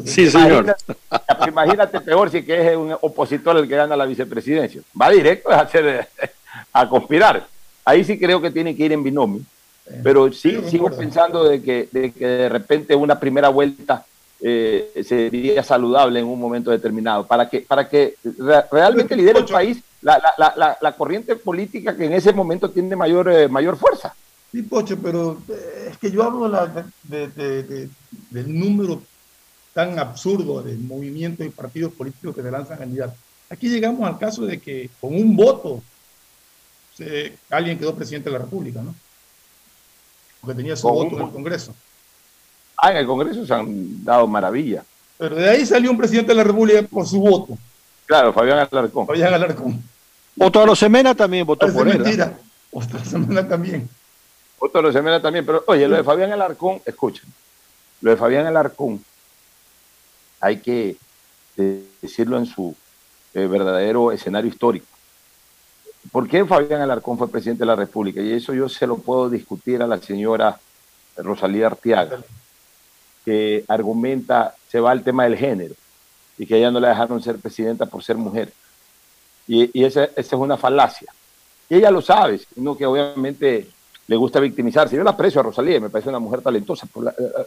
sí, 0.04 0.30
señor. 0.30 0.76
Imagínate, 1.48 2.00
peor 2.00 2.30
si 2.30 2.42
que 2.42 2.72
es 2.72 2.76
un 2.76 2.94
opositor 3.00 3.56
el 3.56 3.68
que 3.68 3.76
gana 3.76 3.96
la 3.96 4.04
vicepresidencia. 4.06 4.82
Va 5.00 5.10
directo 5.10 5.50
a 5.50 5.60
hacer 5.60 6.08
a 6.72 6.88
conspirar. 6.88 7.46
Ahí 7.84 8.04
sí 8.04 8.18
creo 8.18 8.40
que 8.40 8.50
tiene 8.50 8.76
que 8.76 8.84
ir 8.84 8.92
en 8.92 9.02
binomio. 9.02 9.40
Pero 10.02 10.32
sí, 10.32 10.58
sigo 10.68 10.90
pensando 10.90 11.44
de 11.44 11.62
que, 11.62 11.88
de 11.92 12.10
que 12.10 12.26
de 12.26 12.48
repente 12.48 12.94
una 12.94 13.18
primera 13.18 13.48
vuelta 13.48 14.04
eh, 14.40 14.90
sería 15.04 15.62
saludable 15.62 16.20
en 16.20 16.26
un 16.26 16.38
momento 16.38 16.70
determinado 16.70 17.26
para 17.26 17.48
que, 17.48 17.60
para 17.60 17.88
que 17.88 18.16
realmente 18.70 19.16
lidere 19.16 19.38
el 19.38 19.46
país 19.46 19.82
la, 20.02 20.20
la, 20.36 20.52
la, 20.56 20.78
la, 20.80 20.92
corriente 20.92 21.36
política 21.36 21.96
que 21.96 22.04
en 22.04 22.12
ese 22.12 22.32
momento 22.32 22.70
tiene 22.70 22.94
mayor, 22.96 23.30
eh, 23.30 23.48
mayor 23.48 23.76
fuerza. 23.76 24.14
Sí, 24.52 24.62
Pocho, 24.62 24.98
pero 24.98 25.42
eh, 25.48 25.88
es 25.90 25.98
que 25.98 26.10
yo 26.10 26.22
hablo 26.22 26.48
de, 27.02 27.88
del 28.30 28.58
número 28.58 29.02
tan 29.74 29.98
absurdo 29.98 30.62
de 30.62 30.74
movimientos 30.76 31.46
y 31.46 31.50
partidos 31.50 31.92
políticos 31.92 32.34
que 32.34 32.42
se 32.42 32.50
lanzan 32.50 32.78
candidatos. 32.78 33.18
Aquí 33.50 33.68
llegamos 33.68 34.08
al 34.08 34.18
caso 34.18 34.44
de 34.46 34.58
que 34.58 34.88
con 35.00 35.14
un 35.14 35.36
voto 35.36 35.82
alguien 37.50 37.78
quedó 37.78 37.94
presidente 37.94 38.30
de 38.30 38.38
la 38.38 38.44
República, 38.44 38.80
¿no? 38.80 38.94
Porque 40.40 40.56
tenía 40.56 40.76
su 40.76 40.88
voto 40.88 41.18
en 41.18 41.26
el 41.26 41.30
Congreso. 41.30 41.74
Ah, 42.76 42.90
en 42.92 42.98
el 42.98 43.06
Congreso 43.06 43.44
se 43.44 43.54
han 43.54 44.04
dado 44.04 44.26
maravillas. 44.26 44.84
Pero 45.18 45.36
de 45.36 45.48
ahí 45.48 45.66
salió 45.66 45.90
un 45.90 45.98
presidente 45.98 46.32
de 46.32 46.36
la 46.36 46.44
República 46.44 46.82
por 46.82 47.06
su 47.06 47.20
voto. 47.20 47.58
Claro, 48.06 48.32
Fabián 48.32 48.66
Alarcón. 48.70 49.06
Fabián 49.06 49.34
Alarcón. 49.34 49.82
Otro 50.38 50.76
Semena 50.76 51.14
también 51.14 51.46
votó 51.46 51.72
por 51.72 51.88
él. 51.88 51.98
Mentira. 51.98 52.38
Otro 52.70 53.02
Semena 53.04 53.46
también. 53.48 53.88
Otro 54.58 54.92
Semena 54.92 55.20
también, 55.20 55.44
pero 55.44 55.62
oye, 55.66 55.86
lo 55.86 55.96
de 55.96 56.04
Fabián 56.04 56.32
Alarcón, 56.32 56.80
escuchen, 56.84 57.24
lo 58.00 58.10
de 58.10 58.16
Fabián 58.16 58.46
Alarcón 58.46 59.04
hay 60.40 60.58
que 60.58 60.96
decirlo 61.56 62.38
en 62.38 62.46
su 62.46 62.74
eh, 63.34 63.46
verdadero 63.46 64.12
escenario 64.12 64.50
histórico. 64.50 64.86
¿Por 66.12 66.28
qué 66.28 66.44
Fabián 66.44 66.80
Alarcón 66.80 67.18
fue 67.18 67.28
presidente 67.28 67.60
de 67.60 67.66
la 67.66 67.76
República? 67.76 68.20
Y 68.20 68.32
eso 68.32 68.54
yo 68.54 68.68
se 68.68 68.86
lo 68.86 68.98
puedo 68.98 69.28
discutir 69.28 69.82
a 69.82 69.86
la 69.86 69.98
señora 69.98 70.58
Rosalía 71.16 71.66
Artiaga, 71.66 72.22
que 73.24 73.64
argumenta, 73.66 74.54
se 74.68 74.78
va 74.78 74.92
al 74.92 75.02
tema 75.02 75.24
del 75.24 75.36
género 75.36 75.74
y 76.38 76.46
que 76.46 76.58
ella 76.58 76.70
no 76.70 76.80
la 76.80 76.90
dejaron 76.90 77.22
ser 77.22 77.38
presidenta 77.38 77.86
por 77.86 78.02
ser 78.04 78.16
mujer. 78.16 78.52
Y, 79.48 79.84
esa, 79.84 80.04
esa, 80.04 80.20
es 80.20 80.32
una 80.32 80.56
falacia. 80.56 81.12
Y 81.68 81.76
ella 81.76 81.90
lo 81.90 82.02
sabe, 82.02 82.38
sino 82.54 82.76
que 82.76 82.86
obviamente 82.86 83.68
le 84.06 84.16
gusta 84.16 84.40
victimizarse. 84.40 84.96
Yo 84.96 85.02
la 85.02 85.10
aprecio 85.10 85.40
a 85.40 85.44
Rosalía, 85.44 85.80
me 85.80 85.90
parece 85.90 86.08
una 86.08 86.18
mujer 86.18 86.40
talentosa. 86.40 86.86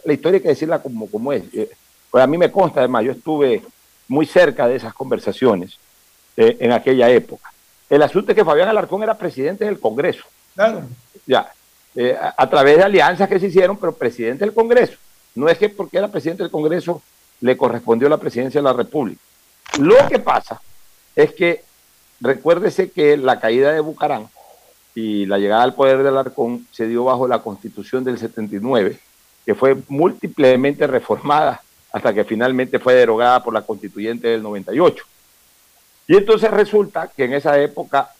la, 0.04 0.12
historia 0.12 0.36
hay 0.38 0.42
que 0.42 0.48
decirla 0.48 0.80
como, 0.80 1.10
como 1.10 1.32
es. 1.32 1.42
Eh, 1.54 1.70
pues 2.10 2.22
a 2.22 2.26
mí 2.26 2.36
me 2.36 2.50
consta, 2.50 2.80
además, 2.80 3.04
yo 3.04 3.12
estuve 3.12 3.62
muy 4.08 4.26
cerca 4.26 4.66
de 4.66 4.76
esas 4.76 4.92
conversaciones 4.92 5.78
eh, 6.36 6.56
en 6.60 6.72
aquella 6.72 7.08
época. 7.08 7.52
El 7.88 8.02
asunto 8.02 8.32
es 8.32 8.36
que 8.36 8.44
Fabián 8.44 8.68
Alarcón 8.68 9.02
era 9.02 9.16
presidente 9.16 9.64
del 9.64 9.80
Congreso. 9.80 10.24
Claro. 10.54 10.82
Ya, 11.26 11.52
eh, 11.94 12.16
a, 12.36 12.48
través 12.48 12.76
de 12.76 12.84
alianzas 12.84 13.28
que 13.28 13.40
se 13.40 13.46
hicieron, 13.46 13.76
pero 13.76 13.92
presidente 13.92 14.44
del 14.44 14.54
Congreso. 14.54 14.96
No 15.34 15.48
es 15.48 15.58
que 15.58 15.68
porque 15.68 15.98
era 15.98 16.08
presidente 16.08 16.42
del 16.42 16.52
Congreso 16.52 17.02
le 17.40 17.56
correspondió 17.56 18.08
la 18.08 18.18
presidencia 18.18 18.60
de 18.60 18.64
la 18.64 18.72
República. 18.72 19.20
Lo 19.78 19.96
que 20.08 20.18
pasa 20.18 20.60
es 21.16 21.32
que 21.32 21.64
recuérdese 22.20 22.90
que 22.90 23.16
la 23.16 23.40
caída 23.40 23.72
de 23.72 23.80
Bucarán 23.80 24.28
y 24.94 25.26
la 25.26 25.38
llegada 25.38 25.62
al 25.62 25.74
poder 25.74 26.02
de 26.02 26.08
Alarcón 26.08 26.66
se 26.72 26.86
dio 26.86 27.04
bajo 27.04 27.28
la 27.28 27.40
constitución 27.40 28.04
del 28.04 28.18
79, 28.18 28.98
que 29.44 29.54
fue 29.54 29.76
múltiplemente 29.88 30.86
reformada 30.86 31.62
hasta 31.92 32.14
que 32.14 32.24
finalmente 32.24 32.78
fue 32.78 32.94
derogada 32.94 33.42
por 33.42 33.54
la 33.54 33.62
constituyente 33.62 34.28
del 34.28 34.42
98. 34.42 35.04
Y 36.08 36.16
entonces 36.16 36.50
resulta 36.50 37.10
que 37.14 37.24
en 37.24 37.34
esa 37.34 37.60
época 37.60 38.10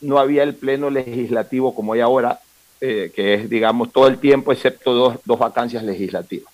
no 0.00 0.18
había 0.18 0.42
el 0.42 0.54
pleno 0.54 0.90
legislativo 0.90 1.74
como 1.74 1.92
hay 1.92 2.00
ahora, 2.00 2.40
eh, 2.80 3.12
que 3.14 3.34
es, 3.34 3.48
digamos, 3.48 3.92
todo 3.92 4.08
el 4.08 4.18
tiempo 4.18 4.52
excepto 4.52 4.92
dos, 4.92 5.16
dos, 5.24 5.38
vacancias 5.38 5.82
legislativas. 5.82 6.52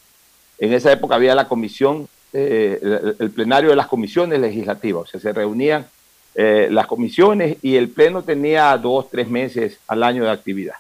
En 0.58 0.72
esa 0.72 0.92
época 0.92 1.16
había 1.16 1.34
la 1.34 1.48
comisión, 1.48 2.08
eh, 2.32 2.78
el, 3.18 3.30
plenario 3.30 3.70
de 3.70 3.76
las 3.76 3.88
comisiones 3.88 4.38
legislativas, 4.40 5.02
o 5.02 5.06
sea, 5.06 5.20
se 5.20 5.32
reunían 5.32 5.86
eh, 6.34 6.68
las 6.70 6.86
comisiones 6.86 7.58
y 7.62 7.76
el 7.76 7.90
pleno 7.90 8.22
tenía 8.22 8.76
dos, 8.78 9.10
tres 9.10 9.28
meses 9.28 9.78
al 9.86 10.02
año 10.02 10.24
de 10.24 10.30
actividad. 10.30 10.74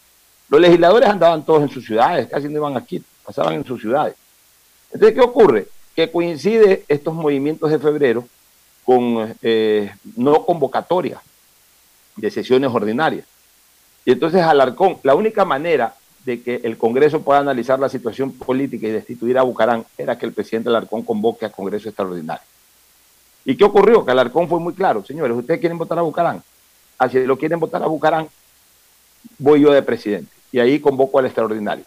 Los 0.48 0.60
legisladores 0.60 1.08
andaban 1.08 1.44
todos 1.44 1.62
en 1.62 1.68
sus 1.68 1.84
ciudades, 1.84 2.28
casi 2.28 2.48
no 2.48 2.58
iban 2.58 2.76
aquí, 2.76 3.02
pasaban 3.24 3.54
en 3.54 3.64
sus 3.64 3.80
ciudades. 3.80 4.14
Entonces, 4.92 5.14
¿qué 5.14 5.24
ocurre? 5.24 5.68
Que 5.94 6.10
coincide 6.10 6.84
estos 6.88 7.14
movimientos 7.14 7.70
de 7.70 7.78
febrero 7.78 8.26
con 8.84 9.34
eh, 9.42 9.90
no 10.16 10.44
convocatoria 10.44 11.20
de 12.16 12.30
sesiones 12.30 12.70
ordinarias. 12.72 13.26
Y 14.04 14.12
entonces 14.12 14.42
Alarcón, 14.42 14.98
la 15.02 15.14
única 15.14 15.44
manera 15.44 15.94
de 16.24 16.42
que 16.42 16.60
el 16.64 16.76
Congreso 16.76 17.22
pueda 17.22 17.40
analizar 17.40 17.78
la 17.78 17.88
situación 17.88 18.32
política 18.32 18.86
y 18.86 18.90
destituir 18.90 19.38
a 19.38 19.42
Bucarán 19.42 19.84
era 19.96 20.18
que 20.18 20.26
el 20.26 20.32
presidente 20.32 20.68
Alarcón 20.68 21.02
convoque 21.02 21.46
a 21.46 21.50
Congreso 21.50 21.88
extraordinario. 21.88 22.44
¿Y 23.44 23.56
qué 23.56 23.64
ocurrió? 23.64 24.04
Que 24.04 24.12
Alarcón 24.12 24.48
fue 24.48 24.60
muy 24.60 24.74
claro, 24.74 25.04
señores, 25.04 25.36
ustedes 25.36 25.60
quieren 25.60 25.78
votar 25.78 25.98
a 25.98 26.02
Bucarán. 26.02 26.42
Así 26.98 27.18
ah, 27.18 27.22
lo 27.26 27.36
quieren 27.36 27.58
votar 27.58 27.82
a 27.82 27.86
Bucarán, 27.86 28.28
voy 29.38 29.60
yo 29.60 29.72
de 29.72 29.82
presidente. 29.82 30.32
Y 30.52 30.60
ahí 30.60 30.78
convoco 30.78 31.18
al 31.18 31.26
extraordinario. 31.26 31.84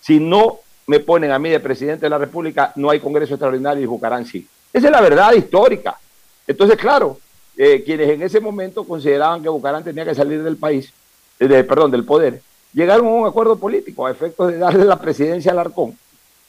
Si 0.00 0.18
no 0.18 0.58
me 0.86 1.00
ponen 1.00 1.30
a 1.30 1.38
mí 1.38 1.50
de 1.50 1.60
presidente 1.60 2.06
de 2.06 2.10
la 2.10 2.18
República, 2.18 2.72
no 2.76 2.90
hay 2.90 3.00
Congreso 3.00 3.34
extraordinario 3.34 3.82
y 3.82 3.86
Bucarán 3.86 4.26
sí. 4.26 4.46
Esa 4.72 4.86
es 4.86 4.92
la 4.92 5.00
verdad 5.00 5.32
histórica. 5.32 5.98
Entonces, 6.46 6.76
claro, 6.76 7.18
eh, 7.56 7.82
quienes 7.84 8.10
en 8.10 8.22
ese 8.22 8.40
momento 8.40 8.84
consideraban 8.84 9.42
que 9.42 9.48
Bucarán 9.48 9.84
tenía 9.84 10.04
que 10.04 10.14
salir 10.14 10.42
del 10.42 10.56
país, 10.56 10.92
eh, 11.38 11.64
perdón, 11.64 11.90
del 11.90 12.04
poder, 12.04 12.42
llegaron 12.72 13.06
a 13.06 13.10
un 13.10 13.26
acuerdo 13.26 13.56
político 13.56 14.06
a 14.06 14.10
efectos 14.10 14.50
de 14.50 14.58
darle 14.58 14.84
la 14.84 15.00
presidencia 15.00 15.52
al 15.52 15.58
Alarcón 15.58 15.96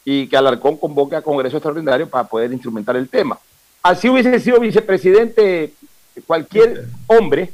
y 0.04 0.26
que 0.26 0.36
Alarcón 0.36 0.76
convoque 0.76 1.16
a 1.16 1.22
Congreso 1.22 1.56
Extraordinario 1.56 2.08
para 2.08 2.24
poder 2.24 2.52
instrumentar 2.52 2.96
el 2.96 3.08
tema. 3.08 3.38
Así 3.82 4.08
hubiese 4.08 4.38
sido 4.38 4.60
vicepresidente 4.60 5.72
cualquier 6.26 6.86
hombre, 7.06 7.52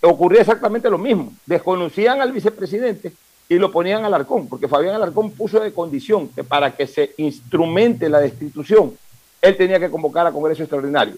ocurría 0.00 0.40
exactamente 0.40 0.88
lo 0.88 0.98
mismo. 0.98 1.32
Desconocían 1.44 2.20
al 2.20 2.32
vicepresidente 2.32 3.12
y 3.48 3.56
lo 3.56 3.70
ponían 3.70 4.04
al 4.04 4.14
Alarcón, 4.14 4.48
porque 4.48 4.68
Fabián 4.68 4.94
Alarcón 4.94 5.30
puso 5.32 5.60
de 5.60 5.72
condición 5.72 6.28
que 6.28 6.44
para 6.44 6.74
que 6.74 6.86
se 6.86 7.12
instrumente 7.18 8.08
la 8.08 8.20
destitución, 8.20 8.96
él 9.40 9.56
tenía 9.56 9.78
que 9.78 9.90
convocar 9.90 10.26
a 10.26 10.32
Congreso 10.32 10.62
Extraordinario. 10.62 11.14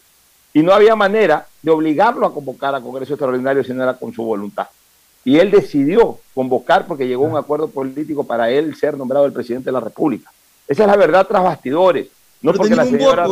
Y 0.53 0.63
no 0.63 0.73
había 0.73 0.97
manera 0.97 1.47
de 1.63 1.71
obligarlo 1.71 2.27
a 2.27 2.35
convocar 2.35 2.75
a 2.75 2.81
Congreso 2.81 3.15
Extraordinario 3.15 3.63
si 3.63 3.73
no 3.73 3.83
era 3.83 3.95
con 3.95 4.13
su 4.13 4.23
voluntad. 4.23 4.67
Y 5.25 5.39
él 5.39 5.51
decidió 5.51 6.19
convocar 6.35 6.87
porque 6.87 7.07
llegó 7.07 7.27
a 7.27 7.31
un 7.31 7.37
acuerdo 7.37 7.69
político 7.69 8.25
para 8.25 8.51
él 8.51 8.75
ser 8.75 8.97
nombrado 8.97 9.27
el 9.27 9.33
presidente 9.33 9.67
de 9.67 9.73
la 9.73 9.81
República. 9.81 10.31
Esa 10.67 10.83
es 10.85 10.89
la 10.89 10.97
verdad 10.97 11.27
tras 11.27 11.43
bastidores. 11.43 12.09
No 12.41 12.53
porque 12.53 12.77
la 12.77 12.85
señora. 12.85 13.27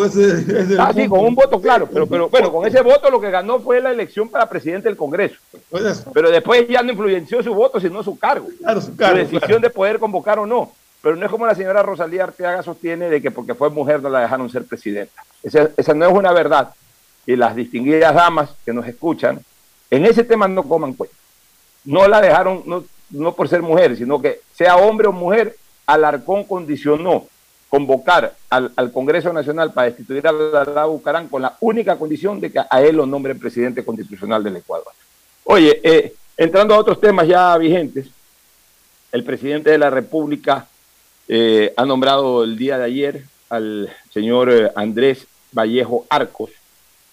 ah, 0.78 0.92
sí, 0.94 1.08
con 1.08 1.20
un 1.20 1.34
voto, 1.34 1.60
claro. 1.60 1.88
Pero, 1.92 2.06
pero 2.06 2.28
bueno, 2.28 2.52
con 2.52 2.66
ese 2.66 2.80
voto 2.82 3.10
lo 3.10 3.20
que 3.20 3.30
ganó 3.30 3.60
fue 3.60 3.80
la 3.80 3.90
elección 3.90 4.28
para 4.28 4.48
presidente 4.48 4.88
del 4.88 4.96
Congreso. 4.96 5.36
Pues 5.70 6.04
pero 6.12 6.30
después 6.30 6.66
ya 6.68 6.82
no 6.82 6.90
influenció 6.90 7.42
su 7.42 7.54
voto, 7.54 7.80
sino 7.80 8.02
su 8.02 8.18
cargo. 8.18 8.48
Claro, 8.58 8.80
su, 8.80 8.96
cargo, 8.96 9.18
decisión 9.18 9.62
de 9.62 9.70
poder 9.70 9.98
convocar 9.98 10.38
o 10.38 10.46
no. 10.46 10.72
Pero 11.02 11.14
no 11.14 11.24
es 11.24 11.30
como 11.30 11.46
la 11.46 11.54
señora 11.54 11.82
Rosalía 11.82 12.24
Arteaga 12.24 12.62
sostiene 12.62 13.08
de 13.08 13.22
que 13.22 13.30
porque 13.30 13.54
fue 13.54 13.70
mujer 13.70 14.02
no 14.02 14.08
la 14.08 14.20
dejaron 14.20 14.50
ser 14.50 14.64
presidenta. 14.64 15.22
Esa, 15.42 15.70
esa 15.76 15.94
no 15.94 16.06
es 16.06 16.12
una 16.12 16.32
verdad. 16.32 16.70
Y 17.26 17.36
las 17.36 17.54
distinguidas 17.54 18.14
damas 18.14 18.50
que 18.64 18.72
nos 18.72 18.86
escuchan, 18.88 19.40
en 19.90 20.04
ese 20.04 20.24
tema 20.24 20.48
no 20.48 20.64
coman 20.64 20.94
cuenta 20.94 21.16
no 21.86 22.08
la 22.08 22.20
dejaron, 22.20 22.62
no, 22.66 22.84
no 23.10 23.32
por 23.32 23.48
ser 23.48 23.62
mujer, 23.62 23.96
sino 23.96 24.20
que 24.20 24.40
sea 24.54 24.76
hombre 24.76 25.08
o 25.08 25.12
mujer, 25.12 25.56
Alarcón 25.86 26.44
condicionó 26.44 27.26
convocar 27.68 28.34
al, 28.48 28.92
Congreso 28.92 29.32
Nacional 29.32 29.72
para 29.72 29.88
destituir 29.88 30.26
a 30.26 30.32
la 30.32 30.84
Bucarán 30.84 31.28
con 31.28 31.42
la 31.42 31.56
única 31.60 31.96
condición 31.96 32.40
de 32.40 32.52
que 32.52 32.60
a 32.68 32.82
él 32.82 32.96
lo 32.96 33.06
nombre 33.06 33.34
presidente 33.34 33.84
constitucional 33.84 34.42
del 34.44 34.56
Ecuador. 34.56 34.92
Oye, 35.44 35.80
eh, 35.82 36.14
entrando 36.36 36.74
a 36.74 36.78
otros 36.78 37.00
temas 37.00 37.26
ya 37.26 37.56
vigentes, 37.58 38.06
el 39.12 39.24
presidente 39.24 39.70
de 39.70 39.78
la 39.78 39.90
República 39.90 40.66
eh, 41.28 41.72
ha 41.76 41.84
nombrado 41.84 42.44
el 42.44 42.56
día 42.56 42.78
de 42.78 42.84
ayer 42.84 43.24
al 43.48 43.92
señor 44.12 44.50
eh, 44.50 44.70
Andrés 44.74 45.26
Vallejo 45.52 46.06
Arcos, 46.08 46.50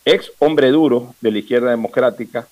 ex 0.06 0.32
hombre 0.40 0.70
duro 0.70 1.16
de 1.22 1.32
la 1.32 1.40
izquierda 1.40 1.72
democrática, 1.72 2.48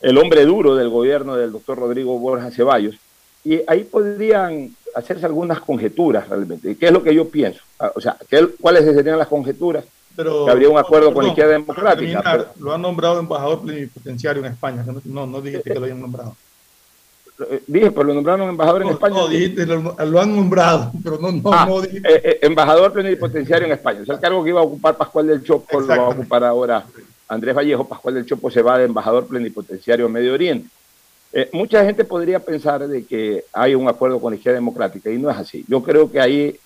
el 0.00 0.18
hombre 0.18 0.44
duro 0.44 0.76
del 0.76 0.88
gobierno 0.88 1.36
del 1.36 1.52
doctor 1.52 1.78
Rodrigo 1.78 2.18
Borja 2.18 2.50
Ceballos. 2.50 2.96
Y 3.44 3.62
ahí 3.66 3.84
podrían 3.84 4.74
hacerse 4.94 5.26
algunas 5.26 5.60
conjeturas 5.60 6.28
realmente. 6.28 6.76
¿Qué 6.76 6.86
es 6.86 6.92
lo 6.92 7.02
que 7.02 7.14
yo 7.14 7.28
pienso? 7.28 7.62
Ah, 7.78 7.92
o 7.94 8.00
sea, 8.00 8.16
¿cuáles 8.60 8.84
serían 8.84 9.18
las 9.18 9.28
conjeturas? 9.28 9.84
Pero, 10.16 10.44
que 10.44 10.50
habría 10.50 10.68
un 10.68 10.78
acuerdo 10.78 11.14
con 11.14 11.24
la 11.24 11.30
izquierda 11.30 11.52
democrática. 11.52 12.52
Lo 12.58 12.74
han 12.74 12.82
nombrado 12.82 13.20
embajador 13.20 13.62
plenipotenciario 13.62 14.44
en 14.44 14.52
España. 14.52 14.84
No, 15.04 15.26
no 15.26 15.40
dijiste 15.40 15.72
que 15.72 15.78
lo 15.78 15.86
hayan 15.86 16.00
nombrado. 16.00 16.36
Eh, 17.48 17.62
dije, 17.66 17.90
pero 17.90 18.04
lo 18.04 18.14
nombraron 18.14 18.48
embajador 18.48 18.82
en 18.82 18.88
España. 18.88 19.16
No, 19.16 19.28
dijiste, 19.28 19.64
lo, 19.64 20.20
han 20.20 20.36
nombrado, 20.36 20.92
pero 21.02 21.18
no, 21.18 21.32
no, 21.32 21.52
ah, 21.52 21.68
eh, 21.84 22.00
eh, 22.04 22.38
embajador 22.42 22.92
plenipotenciario 22.92 23.66
en 23.66 23.72
España. 23.72 24.00
O 24.02 24.04
sea, 24.04 24.16
el 24.16 24.20
cargo 24.20 24.42
que 24.44 24.50
iba 24.50 24.60
a 24.60 24.64
ocupar 24.64 24.96
Pascual 24.96 25.28
del 25.28 25.42
Chopo 25.42 25.80
lo 25.80 25.86
va 25.86 25.96
a 25.96 26.08
ocupar 26.08 26.44
ahora 26.44 26.84
Andrés 27.28 27.54
Vallejo, 27.54 27.88
Pascual 27.88 28.14
del 28.14 28.26
Chopo 28.26 28.50
se 28.50 28.60
va 28.60 28.76
de 28.76 28.84
embajador 28.84 29.26
plenipotenciario 29.26 30.06
en 30.06 30.12
Medio 30.12 30.34
Oriente. 30.34 30.68
Eh, 31.32 31.48
mucha 31.52 31.84
gente 31.84 32.04
podría 32.04 32.40
pensar 32.40 32.86
de 32.86 33.04
que 33.04 33.44
hay 33.52 33.74
un 33.74 33.88
acuerdo 33.88 34.20
con 34.20 34.32
la 34.32 34.36
izquierda 34.36 34.58
democrática 34.58 35.10
y 35.10 35.18
no 35.18 35.30
es 35.30 35.36
así. 35.36 35.64
Yo 35.68 35.82
creo 35.82 36.10
que 36.10 36.20
ahí 36.20 36.58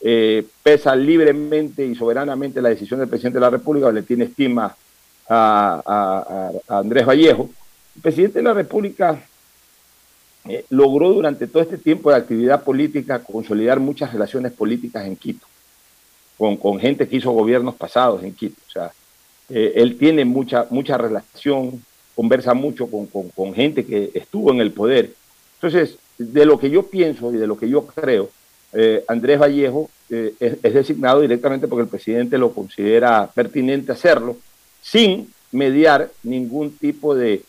eh, 0.00 0.46
pesa 0.62 0.96
libremente 0.96 1.84
y 1.84 1.94
soberanamente 1.94 2.62
la 2.62 2.70
decisión 2.70 3.00
del 3.00 3.08
presidente 3.08 3.36
de 3.36 3.42
la 3.42 3.50
República, 3.50 3.92
le 3.92 4.02
tiene 4.02 4.24
estima 4.24 4.74
a, 5.28 6.50
Andrés 6.68 7.06
Vallejo. 7.06 7.50
El 7.96 8.02
presidente 8.02 8.38
de 8.38 8.44
la 8.44 8.54
República 8.54 9.20
eh, 10.48 10.64
logró 10.70 11.12
durante 11.12 11.46
todo 11.46 11.62
este 11.62 11.76
tiempo 11.76 12.10
de 12.10 12.16
actividad 12.16 12.64
política 12.64 13.22
consolidar 13.22 13.78
muchas 13.78 14.12
relaciones 14.12 14.52
políticas 14.52 15.04
en 15.04 15.16
Quito, 15.16 15.46
con, 16.38 16.56
con 16.56 16.80
gente 16.80 17.06
que 17.06 17.16
hizo 17.16 17.32
gobiernos 17.32 17.74
pasados 17.74 18.22
en 18.22 18.34
Quito. 18.34 18.58
O 18.68 18.70
sea, 18.70 18.92
él 19.50 19.96
tiene 19.98 20.24
mucha, 20.24 20.66
mucha 20.70 20.96
relación, 20.96 21.82
conversa 22.18 22.52
mucho 22.52 22.88
con, 22.88 23.54
gente 23.54 23.86
que 23.86 24.10
estuvo 24.12 24.50
en 24.50 24.60
el 24.60 24.72
poder. 24.72 25.12
Entonces, 25.54 25.98
de 26.18 26.44
lo 26.44 26.58
que 26.58 26.68
yo 26.68 26.82
pienso 26.82 27.32
y 27.32 27.36
de 27.36 27.46
lo 27.46 27.56
que 27.56 27.68
yo 27.68 27.86
creo, 27.86 28.28
eh, 28.72 29.04
Andrés 29.06 29.38
Vallejo 29.38 29.88
eh, 30.10 30.34
es, 30.40 30.74
designado 30.74 31.20
directamente 31.20 31.68
porque 31.68 31.84
el 31.84 31.88
presidente 31.88 32.36
lo 32.36 32.52
considera 32.52 33.30
pertinente 33.32 33.92
hacerlo, 33.92 34.36
sin 34.82 35.32
mediar 35.52 36.10
ningún 36.24 36.76
tipo 36.76 37.14
de 37.14 37.44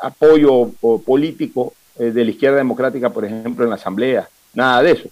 apoyo 0.00 0.70
político 1.04 1.74
de 1.98 2.24
la 2.24 2.30
izquierda 2.30 2.56
democrática, 2.56 3.10
por 3.10 3.26
ejemplo, 3.26 3.64
en 3.64 3.70
la 3.70 3.76
Asamblea, 3.76 4.30
nada 4.54 4.82
de 4.82 4.92
eso. 4.92 5.10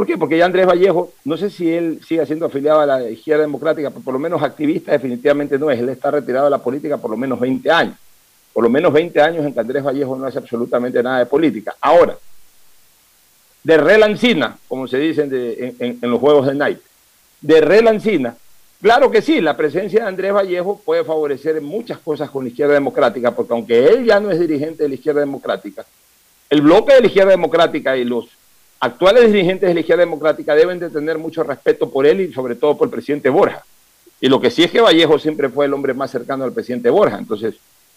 ¿Por 0.00 0.06
qué? 0.06 0.16
Porque 0.16 0.38
ya 0.38 0.46
Andrés 0.46 0.66
Vallejo, 0.66 1.12
no 1.26 1.36
sé 1.36 1.50
si 1.50 1.70
él 1.70 2.00
sigue 2.08 2.24
siendo 2.24 2.46
afiliado 2.46 2.80
a 2.80 2.86
la 2.86 3.10
izquierda 3.10 3.42
democrática, 3.42 3.90
pero 3.90 4.02
por 4.02 4.14
lo 4.14 4.18
menos 4.18 4.42
activista 4.42 4.92
definitivamente 4.92 5.58
no 5.58 5.70
es. 5.70 5.78
Él 5.78 5.90
está 5.90 6.10
retirado 6.10 6.46
de 6.46 6.52
la 6.52 6.56
política 6.56 6.96
por 6.96 7.10
lo 7.10 7.18
menos 7.18 7.38
20 7.38 7.70
años. 7.70 7.96
Por 8.54 8.64
lo 8.64 8.70
menos 8.70 8.94
20 8.94 9.20
años 9.20 9.44
en 9.44 9.52
que 9.52 9.60
Andrés 9.60 9.84
Vallejo 9.84 10.16
no 10.16 10.24
hace 10.24 10.38
absolutamente 10.38 11.02
nada 11.02 11.18
de 11.18 11.26
política. 11.26 11.74
Ahora, 11.82 12.16
de 13.62 13.76
relancina, 13.76 14.56
como 14.68 14.88
se 14.88 14.96
dice 14.96 15.28
en, 15.78 15.98
los 16.00 16.18
juegos 16.18 16.46
de 16.46 16.54
Night, 16.54 16.78
de 17.42 17.60
relancina, 17.60 18.34
claro 18.80 19.10
que 19.10 19.20
sí, 19.20 19.42
la 19.42 19.54
presencia 19.54 20.00
de 20.00 20.08
Andrés 20.08 20.32
Vallejo 20.32 20.80
puede 20.82 21.04
favorecer 21.04 21.60
muchas 21.60 21.98
cosas 21.98 22.30
con 22.30 22.44
la 22.44 22.48
izquierda 22.48 22.72
democrática, 22.72 23.32
porque 23.32 23.52
aunque 23.52 23.86
él 23.86 24.06
ya 24.06 24.18
no 24.18 24.30
es 24.30 24.40
dirigente 24.40 24.84
de 24.84 24.88
la 24.88 24.94
izquierda 24.94 25.20
democrática, 25.20 25.84
el 26.48 26.62
bloque 26.62 26.94
de 26.94 27.00
la 27.02 27.06
izquierda 27.06 27.32
democrática 27.32 27.98
y 27.98 28.06
los 28.06 28.39
actuales 28.80 29.30
dirigentes 29.30 29.68
de 29.68 29.74
la 29.74 29.80
izquierda 29.80 30.04
democrática 30.04 30.54
deben 30.54 30.78
de 30.78 30.88
tener 30.88 31.18
mucho 31.18 31.42
respeto 31.42 31.90
por 31.90 32.06
él 32.06 32.22
y 32.22 32.32
sobre 32.32 32.54
todo 32.54 32.76
por 32.76 32.88
el 32.88 32.92
presidente 32.92 33.28
Borja. 33.28 33.62
Y 34.20 34.28
lo 34.28 34.40
que 34.40 34.50
sí 34.50 34.62
es 34.62 34.70
que 34.70 34.80
Vallejo 34.80 35.18
siempre 35.18 35.48
fue 35.48 35.66
el 35.66 35.74
hombre 35.74 35.94
más 35.94 36.10
cercano 36.10 36.44
al 36.44 36.52
presidente 36.52 36.90
Borja. 36.90 37.18
Entonces, 37.18 37.54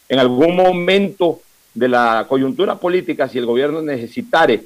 en 0.10 0.20
algún 0.20 0.56
momento 0.56 1.40
de 1.74 1.88
la 1.88 2.26
coyuntura 2.28 2.76
política, 2.76 3.28
si 3.28 3.40
el 3.40 3.46
gobierno 3.46 3.82
necesitare 3.82 4.66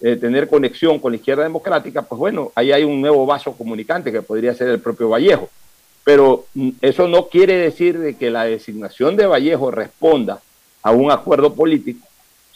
eh, 0.00 0.16
tener 0.16 0.48
conexión 0.48 0.98
con 0.98 1.12
la 1.12 1.16
izquierda 1.16 1.42
democrática, 1.42 2.02
pues 2.02 2.18
bueno, 2.18 2.52
ahí 2.54 2.72
hay 2.72 2.84
un 2.84 3.00
nuevo 3.00 3.24
vaso 3.26 3.52
comunicante 3.52 4.12
que 4.12 4.22
podría 4.22 4.54
ser 4.54 4.68
el 4.68 4.80
propio 4.80 5.08
Vallejo. 5.08 5.48
Pero 6.04 6.46
mm, 6.54 6.70
eso 6.82 7.08
no 7.08 7.28
quiere 7.28 7.56
decir 7.56 7.98
de 7.98 8.14
que 8.14 8.30
la 8.30 8.44
designación 8.44 9.16
de 9.16 9.26
Vallejo 9.26 9.70
responda 9.70 10.40
a 10.82 10.92
un 10.92 11.10
acuerdo 11.10 11.54
político 11.54 12.06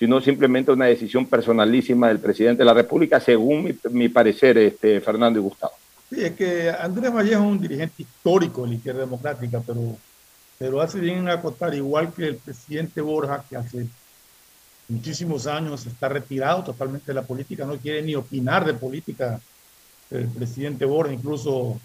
sino 0.00 0.18
simplemente 0.18 0.72
una 0.72 0.86
decisión 0.86 1.26
personalísima 1.26 2.08
del 2.08 2.20
presidente 2.20 2.62
de 2.62 2.64
la 2.64 2.72
República, 2.72 3.20
según 3.20 3.78
mi, 3.90 4.08
parecer, 4.08 4.56
este, 4.56 4.98
Fernando 5.02 5.38
y 5.38 5.42
Gustavo. 5.42 5.74
Sí, 6.08 6.24
es 6.24 6.32
que 6.32 6.70
Andrés 6.70 7.12
Vallejo 7.12 7.42
es 7.42 7.46
un 7.50 7.60
dirigente 7.60 8.02
histórico 8.02 8.62
de 8.62 8.68
la 8.68 8.74
izquierda 8.76 9.00
democrática, 9.00 9.60
pero, 9.64 9.98
pero 10.58 10.80
hace 10.80 11.00
bien 11.00 11.28
acotar, 11.28 11.74
igual 11.74 12.14
que 12.14 12.28
el 12.28 12.36
presidente 12.36 13.02
Borja, 13.02 13.44
que 13.46 13.56
hace 13.58 13.86
muchísimos 14.88 15.46
años 15.46 15.84
está 15.84 16.08
retirado 16.08 16.64
totalmente 16.64 17.08
de 17.08 17.14
la 17.14 17.22
política, 17.22 17.66
no 17.66 17.76
quiere 17.76 18.00
ni 18.00 18.14
opinar 18.14 18.64
de 18.64 18.72
política. 18.72 19.38
El 20.10 20.28
presidente 20.28 20.86
Borja, 20.86 21.12
incluso 21.12 21.78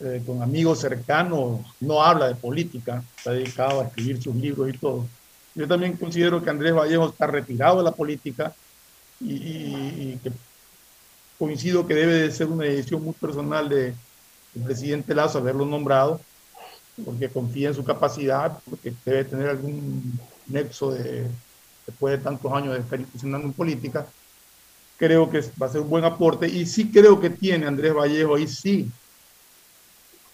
eh, 0.00 0.20
con 0.26 0.42
amigos 0.42 0.80
cercanos, 0.80 1.60
no 1.78 2.02
habla 2.02 2.26
de 2.26 2.34
política, 2.34 3.04
está 3.16 3.30
dedicado 3.30 3.82
a 3.82 3.84
escribir 3.84 4.20
sus 4.20 4.34
libros 4.34 4.68
y 4.68 4.76
todo. 4.76 5.06
Yo 5.56 5.66
también 5.66 5.96
considero 5.96 6.42
que 6.42 6.50
Andrés 6.50 6.74
Vallejo 6.74 7.08
está 7.08 7.26
retirado 7.26 7.78
de 7.78 7.84
la 7.84 7.92
política 7.92 8.54
y, 9.18 10.16
que 10.18 10.30
coincido 11.38 11.86
que 11.86 11.94
debe 11.94 12.12
de 12.14 12.30
ser 12.30 12.48
una 12.48 12.64
decisión 12.64 13.02
muy 13.02 13.14
personal 13.14 13.68
de, 13.68 13.94
del 14.54 14.64
presidente 14.64 15.14
Lazo 15.14 15.38
haberlo 15.38 15.64
nombrado, 15.64 16.20
porque 17.04 17.30
confía 17.30 17.68
en 17.68 17.74
su 17.74 17.84
capacidad, 17.84 18.58
porque 18.68 18.92
debe 19.04 19.24
tener 19.24 19.48
algún 19.48 20.18
nexo 20.46 20.92
de, 20.92 21.26
después 21.86 22.18
de 22.18 22.24
tantos 22.24 22.52
años 22.52 22.74
de 22.74 22.80
estar 22.80 23.02
funcionando 23.06 23.46
en 23.46 23.52
política, 23.54 24.06
creo 24.98 25.28
que 25.30 25.40
va 25.60 25.66
a 25.66 25.72
ser 25.72 25.80
un 25.80 25.90
buen 25.90 26.04
aporte 26.04 26.46
y 26.46 26.66
sí 26.66 26.90
creo 26.90 27.18
que 27.18 27.30
tiene 27.30 27.66
Andrés 27.66 27.94
Vallejo 27.94 28.34
ahí 28.34 28.46
sí 28.46 28.90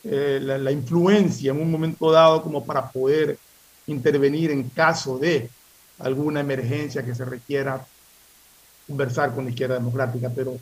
eh, 0.04 0.40
la, 0.42 0.72
influencia 0.72 1.52
en 1.52 1.60
un 1.60 1.70
momento 1.70 2.10
dado 2.10 2.42
como 2.42 2.64
para 2.64 2.90
poder 2.90 3.38
intervenir 3.86 4.50
en 4.50 4.68
caso 4.70 5.18
de 5.18 5.48
alguna 5.98 6.40
emergencia 6.40 7.04
que 7.04 7.14
se 7.14 7.24
requiera 7.24 7.84
conversar 8.86 9.34
con 9.34 9.44
la 9.44 9.50
izquierda 9.50 9.76
democrática, 9.76 10.30
pero 10.34 10.56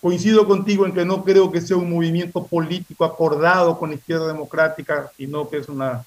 coincido 0.00 0.46
contigo 0.46 0.84
en 0.84 0.92
que 0.92 1.04
no 1.04 1.22
creo 1.22 1.50
que 1.50 1.60
sea 1.60 1.76
un 1.76 1.90
movimiento 1.90 2.44
político 2.44 3.04
acordado 3.04 3.78
con 3.78 3.90
la 3.90 3.96
izquierda 3.96 4.26
democrática, 4.26 5.10
sino 5.16 5.48
que 5.48 5.58
es 5.58 5.68
una 5.68 6.04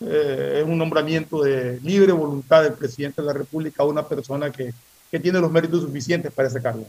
eh, 0.00 0.62
un 0.64 0.78
nombramiento 0.78 1.42
de 1.42 1.80
libre 1.82 2.12
voluntad 2.12 2.62
del 2.62 2.74
presidente 2.74 3.20
de 3.20 3.26
la 3.26 3.32
República 3.32 3.82
a 3.82 3.86
una 3.86 4.06
persona 4.06 4.52
que, 4.52 4.72
que 5.10 5.18
tiene 5.18 5.40
los 5.40 5.50
méritos 5.50 5.82
suficientes 5.82 6.32
para 6.32 6.46
ese 6.46 6.62
cargo. 6.62 6.86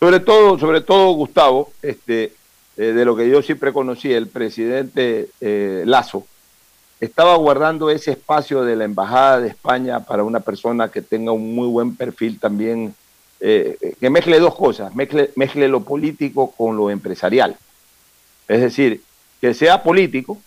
Sobre 0.00 0.18
todo, 0.18 0.58
sobre 0.58 0.80
todo 0.80 1.12
Gustavo, 1.12 1.72
este, 1.82 2.32
eh, 2.76 2.92
de 2.92 3.04
lo 3.04 3.14
que 3.14 3.28
yo 3.28 3.42
siempre 3.42 3.72
conocí, 3.72 4.12
el 4.12 4.26
presidente 4.26 5.28
eh, 5.40 5.84
Lazo, 5.86 6.26
estaba 7.00 7.36
guardando 7.36 7.90
ese 7.90 8.12
espacio 8.12 8.62
de 8.64 8.76
la 8.76 8.84
Embajada 8.84 9.40
de 9.40 9.48
España 9.48 10.00
para 10.00 10.24
una 10.24 10.40
persona 10.40 10.88
que 10.88 11.02
tenga 11.02 11.32
un 11.32 11.54
muy 11.54 11.68
buen 11.68 11.94
perfil 11.94 12.38
también, 12.38 12.94
que 13.38 14.10
mezcle 14.10 14.40
dos 14.40 14.56
cosas, 14.56 14.92
mezcle, 14.96 15.30
mezcle 15.36 15.68
lo 15.68 15.84
político 15.84 16.50
con 16.50 16.76
lo 16.76 16.90
empresarial. 16.90 17.56
Es 18.48 18.60
decir, 18.60 19.02
que 19.40 19.54
sea 19.54 19.82
político, 19.82 20.38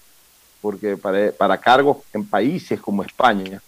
porque 0.62 0.98
para, 0.98 1.32
para 1.32 1.58
cargos 1.58 1.98
en 2.14 2.26
países 2.26 2.80
como 2.80 3.04
España 3.04 3.62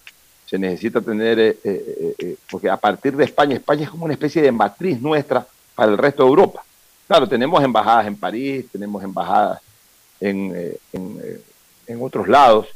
se 0.46 0.60
necesita 0.60 1.02
tener, 1.02 1.40
eh, 1.40 1.58
eh, 1.64 2.16
eh, 2.20 2.36
porque 2.50 2.70
a 2.70 2.78
partir 2.78 3.16
de 3.16 3.24
España, 3.24 3.56
España 3.56 3.86
es 3.86 3.90
como 3.90 4.06
una 4.06 4.14
especie 4.14 4.42
de 4.42 4.52
matriz 4.52 5.02
nuestra 5.02 5.48
para 5.74 5.92
el 5.92 5.98
resto 5.98 6.24
de 6.24 6.30
Europa. 6.30 6.64
Claro, 7.08 7.28
tenemos 7.28 7.64
embajadas 7.64 8.06
en 8.06 8.16
París, 8.16 8.66
tenemos 8.72 9.04
embajadas 9.04 9.60
en, 10.20 10.76
en, 10.94 11.42
otros 12.02 12.28
lados. 12.28 12.68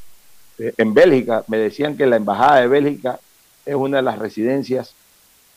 en 0.58 0.93
Bélgica, 0.93 1.43
me 1.48 1.58
decían 1.58 1.96
que 1.98 2.06
la 2.08 2.15
embajada 2.15 2.62
de 2.62 2.67
Bélgica 2.67 3.20
es 3.65 3.76
una 3.76 3.98
de 3.98 4.04
las 4.04 4.17
residencias 4.17 4.93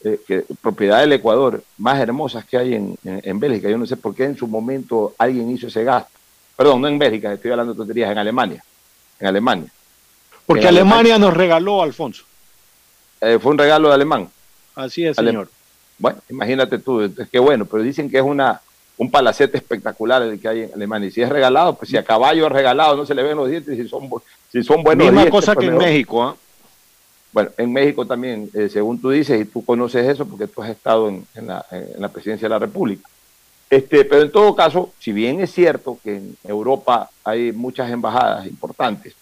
que, 0.02 0.44
propiedad 0.60 1.00
del 1.00 1.12
Ecuador 1.12 1.62
más 1.78 1.98
hermosas 2.00 2.44
que 2.44 2.56
hay 2.58 2.74
en, 2.74 2.98
en 3.04 3.40
Bélgica. 3.40 3.68
Yo 3.70 3.78
no 3.78 3.86
sé 3.86 3.96
por 3.96 4.14
qué 4.14 4.24
en 4.24 4.36
su 4.36 4.46
momento 4.46 5.14
alguien 5.18 5.50
hizo 5.50 5.68
ese 5.68 5.84
gasto 5.84 6.20
Perdón, 6.60 6.82
no 6.82 6.88
en 6.88 6.98
Bélgica, 6.98 7.32
estoy 7.32 7.52
hablando 7.52 7.72
de 7.72 7.78
tonterías, 7.78 8.12
en 8.12 8.18
Alemania. 8.18 8.62
En 9.18 9.28
Alemania. 9.28 9.72
Porque 10.44 10.68
Alemania, 10.68 11.18
nos 11.18 11.32
regaló, 11.32 11.82
Alfonso. 11.82 12.24
Eh, 13.18 13.38
fue 13.40 13.52
un 13.52 13.56
regalo 13.56 13.88
de 13.88 13.94
alemán. 13.94 14.28
Así 14.74 15.06
es, 15.06 15.16
señor. 15.16 15.48
Bueno, 15.96 16.18
imagínate 16.28 16.78
tú, 16.78 17.00
es 17.00 17.28
que 17.30 17.38
bueno, 17.38 17.64
pero 17.64 17.82
dicen 17.82 18.10
que 18.10 18.18
es 18.18 18.22
una 18.22 18.60
un 19.00 19.10
palacete 19.10 19.56
espectacular 19.56 20.20
el 20.20 20.38
que 20.38 20.46
hay 20.46 20.60
en 20.64 20.74
Alemania. 20.74 21.08
Y 21.08 21.10
si 21.10 21.22
es 21.22 21.28
regalado, 21.30 21.74
pues 21.74 21.88
si 21.88 21.96
a 21.96 22.04
caballo 22.04 22.44
es 22.46 22.52
regalado, 22.52 22.96
no 22.96 23.06
se 23.06 23.14
le 23.14 23.22
ven 23.22 23.34
los 23.34 23.48
dientes, 23.48 23.74
si 23.74 23.88
son, 23.88 24.10
si 24.52 24.62
son 24.62 24.82
buenos 24.82 25.10
Misma 25.10 25.30
cosa 25.30 25.54
pues 25.54 25.66
que 25.66 25.72
en 25.72 25.78
México, 25.78 26.22
¿ah? 26.22 26.36
Bueno, 27.32 27.50
en 27.56 27.72
México 27.72 28.04
también, 28.04 28.50
eh, 28.52 28.68
según 28.68 29.00
tú 29.00 29.08
dices, 29.08 29.40
y 29.40 29.46
tú 29.46 29.64
conoces 29.64 30.06
eso 30.06 30.26
porque 30.26 30.48
tú 30.48 30.62
has 30.62 30.68
estado 30.68 31.08
en, 31.08 31.24
la, 31.46 31.64
en 31.70 32.02
la 32.02 32.08
presidencia 32.08 32.46
de 32.46 32.50
la 32.50 32.58
República. 32.58 33.08
Este, 33.70 34.04
pero 34.04 34.20
en 34.20 34.30
todo 34.30 34.54
caso, 34.54 34.92
si 34.98 35.12
bien 35.12 35.40
es 35.40 35.50
cierto 35.50 35.96
que 36.04 36.16
en 36.16 36.36
Europa 36.44 37.08
hay 37.24 37.52
muchas 37.52 37.90
embajadas 37.90 38.46
importantes, 38.48 39.14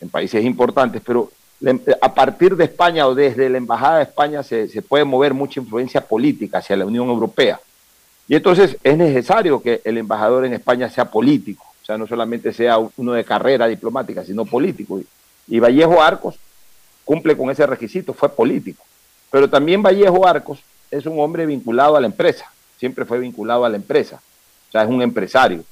en 0.00 0.08
países 0.08 0.42
importantes, 0.42 1.02
pero 1.04 1.30
a 2.00 2.14
partir 2.14 2.56
de 2.56 2.64
España 2.64 3.06
o 3.06 3.14
desde 3.14 3.50
la 3.50 3.58
Embajada 3.58 3.98
de 3.98 4.04
España 4.04 4.42
se, 4.42 4.80
puede 4.80 5.04
mover 5.04 5.34
mucha 5.34 5.60
influencia 5.60 6.00
política 6.00 6.58
hacia 6.58 6.76
la 6.76 6.86
Unión 6.86 7.08
Europea. 7.08 7.60
Y 8.28 8.36
entonces 8.36 8.76
es 8.84 8.96
necesario 8.96 9.60
que 9.62 9.80
el 9.84 9.98
embajador 9.98 10.44
en 10.44 10.52
España 10.52 10.90
sea 10.90 11.10
político, 11.10 11.64
o 11.82 11.84
sea, 11.84 11.96
no 11.96 12.06
solamente 12.06 12.52
sea 12.52 12.76
uno 12.96 13.12
de 13.12 13.24
carrera 13.24 13.66
diplomática, 13.66 14.24
sino 14.24 14.44
político. 14.44 15.00
Y 15.46 15.58
Vallejo 15.58 16.02
Arcos 16.02 16.38
cumple 17.04 17.36
con 17.36 17.50
ese 17.50 17.66
requisito, 17.66 18.12
fue 18.12 18.28
político. 18.28 18.84
Pero 19.30 19.48
también 19.48 19.82
Vallejo 19.82 20.26
Arcos 20.26 20.60
es 20.90 21.06
un 21.06 21.18
hombre 21.18 21.46
vinculado 21.46 21.96
a 21.96 22.00
la 22.00 22.06
empresa 22.06 22.50
siempre 22.78 23.04
fue 23.04 23.18
vinculado 23.18 23.64
a 23.64 23.68
la 23.68 23.76
empresa, 23.76 24.20
o 24.68 24.72
sea, 24.72 24.82
es 24.82 24.88
un 24.88 25.02
empresario. 25.02 25.64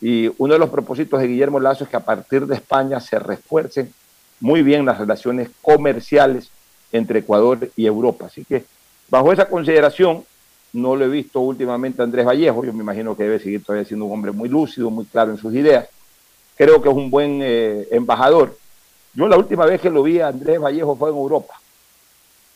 Y 0.00 0.30
uno 0.38 0.54
de 0.54 0.58
los 0.58 0.70
propósitos 0.70 1.20
de 1.20 1.28
Guillermo 1.28 1.60
Lazo 1.60 1.84
es 1.84 1.90
que 1.90 1.96
a 1.96 2.04
partir 2.04 2.46
de 2.46 2.54
España 2.56 3.00
se 3.00 3.18
refuercen 3.18 3.92
muy 4.40 4.62
bien 4.62 4.84
las 4.84 4.98
relaciones 4.98 5.50
comerciales 5.62 6.50
entre 6.92 7.20
Ecuador 7.20 7.70
y 7.76 7.86
Europa. 7.86 8.26
Así 8.26 8.44
que 8.44 8.64
bajo 9.08 9.32
esa 9.32 9.48
consideración, 9.48 10.24
no 10.72 10.96
lo 10.96 11.04
he 11.04 11.08
visto 11.08 11.40
últimamente 11.40 12.02
a 12.02 12.04
Andrés 12.04 12.26
Vallejo, 12.26 12.64
yo 12.64 12.72
me 12.72 12.82
imagino 12.82 13.16
que 13.16 13.24
debe 13.24 13.38
seguir 13.38 13.64
todavía 13.64 13.86
siendo 13.86 14.06
un 14.06 14.12
hombre 14.12 14.32
muy 14.32 14.48
lúcido, 14.48 14.90
muy 14.90 15.04
claro 15.06 15.30
en 15.30 15.38
sus 15.38 15.54
ideas. 15.54 15.88
Creo 16.56 16.82
que 16.82 16.88
es 16.88 16.94
un 16.94 17.10
buen 17.10 17.40
eh, 17.42 17.86
embajador. 17.90 18.56
Yo 19.14 19.28
la 19.28 19.36
última 19.36 19.64
vez 19.64 19.80
que 19.80 19.90
lo 19.90 20.02
vi 20.02 20.20
a 20.20 20.28
Andrés 20.28 20.60
Vallejo 20.60 20.96
fue 20.96 21.10
en 21.10 21.16
Europa. 21.16 21.54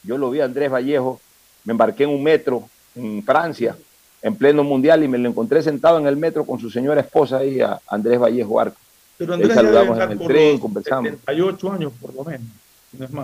Yo 0.02 0.18
lo 0.18 0.30
vi 0.30 0.40
a 0.40 0.44
Andrés 0.44 0.70
Vallejo, 0.70 1.20
me 1.64 1.72
embarqué 1.72 2.04
en 2.04 2.10
un 2.10 2.22
metro 2.22 2.68
en 2.94 3.22
Francia, 3.22 3.76
en 4.20 4.36
pleno 4.36 4.64
mundial, 4.64 5.02
y 5.02 5.08
me 5.08 5.18
lo 5.18 5.28
encontré 5.28 5.62
sentado 5.62 5.98
en 5.98 6.06
el 6.06 6.16
metro 6.16 6.44
con 6.44 6.58
su 6.58 6.70
señora 6.70 7.00
esposa 7.00 7.38
ahí, 7.38 7.60
a 7.60 7.80
Andrés 7.88 8.18
Vallejo 8.18 8.60
Arco. 8.60 8.76
Pero 9.16 9.34
Andrés 9.34 9.54
saludamos 9.54 9.98
en 9.98 10.10
el 10.12 10.18
tren, 10.18 10.58
conversamos. 10.58 11.10
78 11.10 11.72
años 11.72 11.92
por 12.00 12.14
lo 12.14 12.24
menos. 12.24 12.46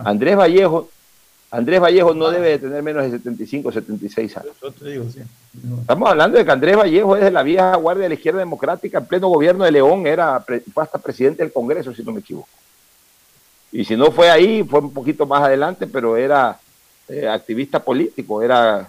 Andrés 0.04 0.36
Vallejo, 0.36 0.88
Andrés 1.50 1.80
Vallejo 1.80 2.14
no 2.14 2.26
ah. 2.26 2.30
debe 2.30 2.50
de 2.50 2.58
tener 2.58 2.82
menos 2.82 3.04
de 3.04 3.10
75 3.10 3.68
o 3.68 3.72
76 3.72 4.36
años. 4.36 4.52
Estamos 5.80 6.10
hablando 6.10 6.38
de 6.38 6.44
que 6.44 6.50
Andrés 6.50 6.76
Vallejo 6.76 7.16
es 7.16 7.22
de 7.22 7.30
la 7.30 7.42
vieja 7.42 7.74
guardia 7.76 8.02
de 8.02 8.08
la 8.10 8.14
izquierda 8.14 8.40
democrática, 8.40 8.98
en 8.98 9.06
pleno 9.06 9.28
gobierno 9.28 9.64
de 9.64 9.72
León, 9.72 10.06
era, 10.06 10.44
fue 10.72 10.82
hasta 10.82 10.98
presidente 10.98 11.42
del 11.42 11.52
Congreso, 11.52 11.94
si 11.94 12.02
no 12.02 12.12
me 12.12 12.20
equivoco. 12.20 12.48
Y 13.72 13.84
si 13.84 13.96
no 13.96 14.10
fue 14.10 14.30
ahí, 14.30 14.62
fue 14.62 14.80
un 14.80 14.92
poquito 14.92 15.26
más 15.26 15.42
adelante, 15.42 15.86
pero 15.86 16.16
era 16.16 16.58
eh, 17.08 17.28
activista 17.28 17.80
político, 17.80 18.42
era 18.42 18.88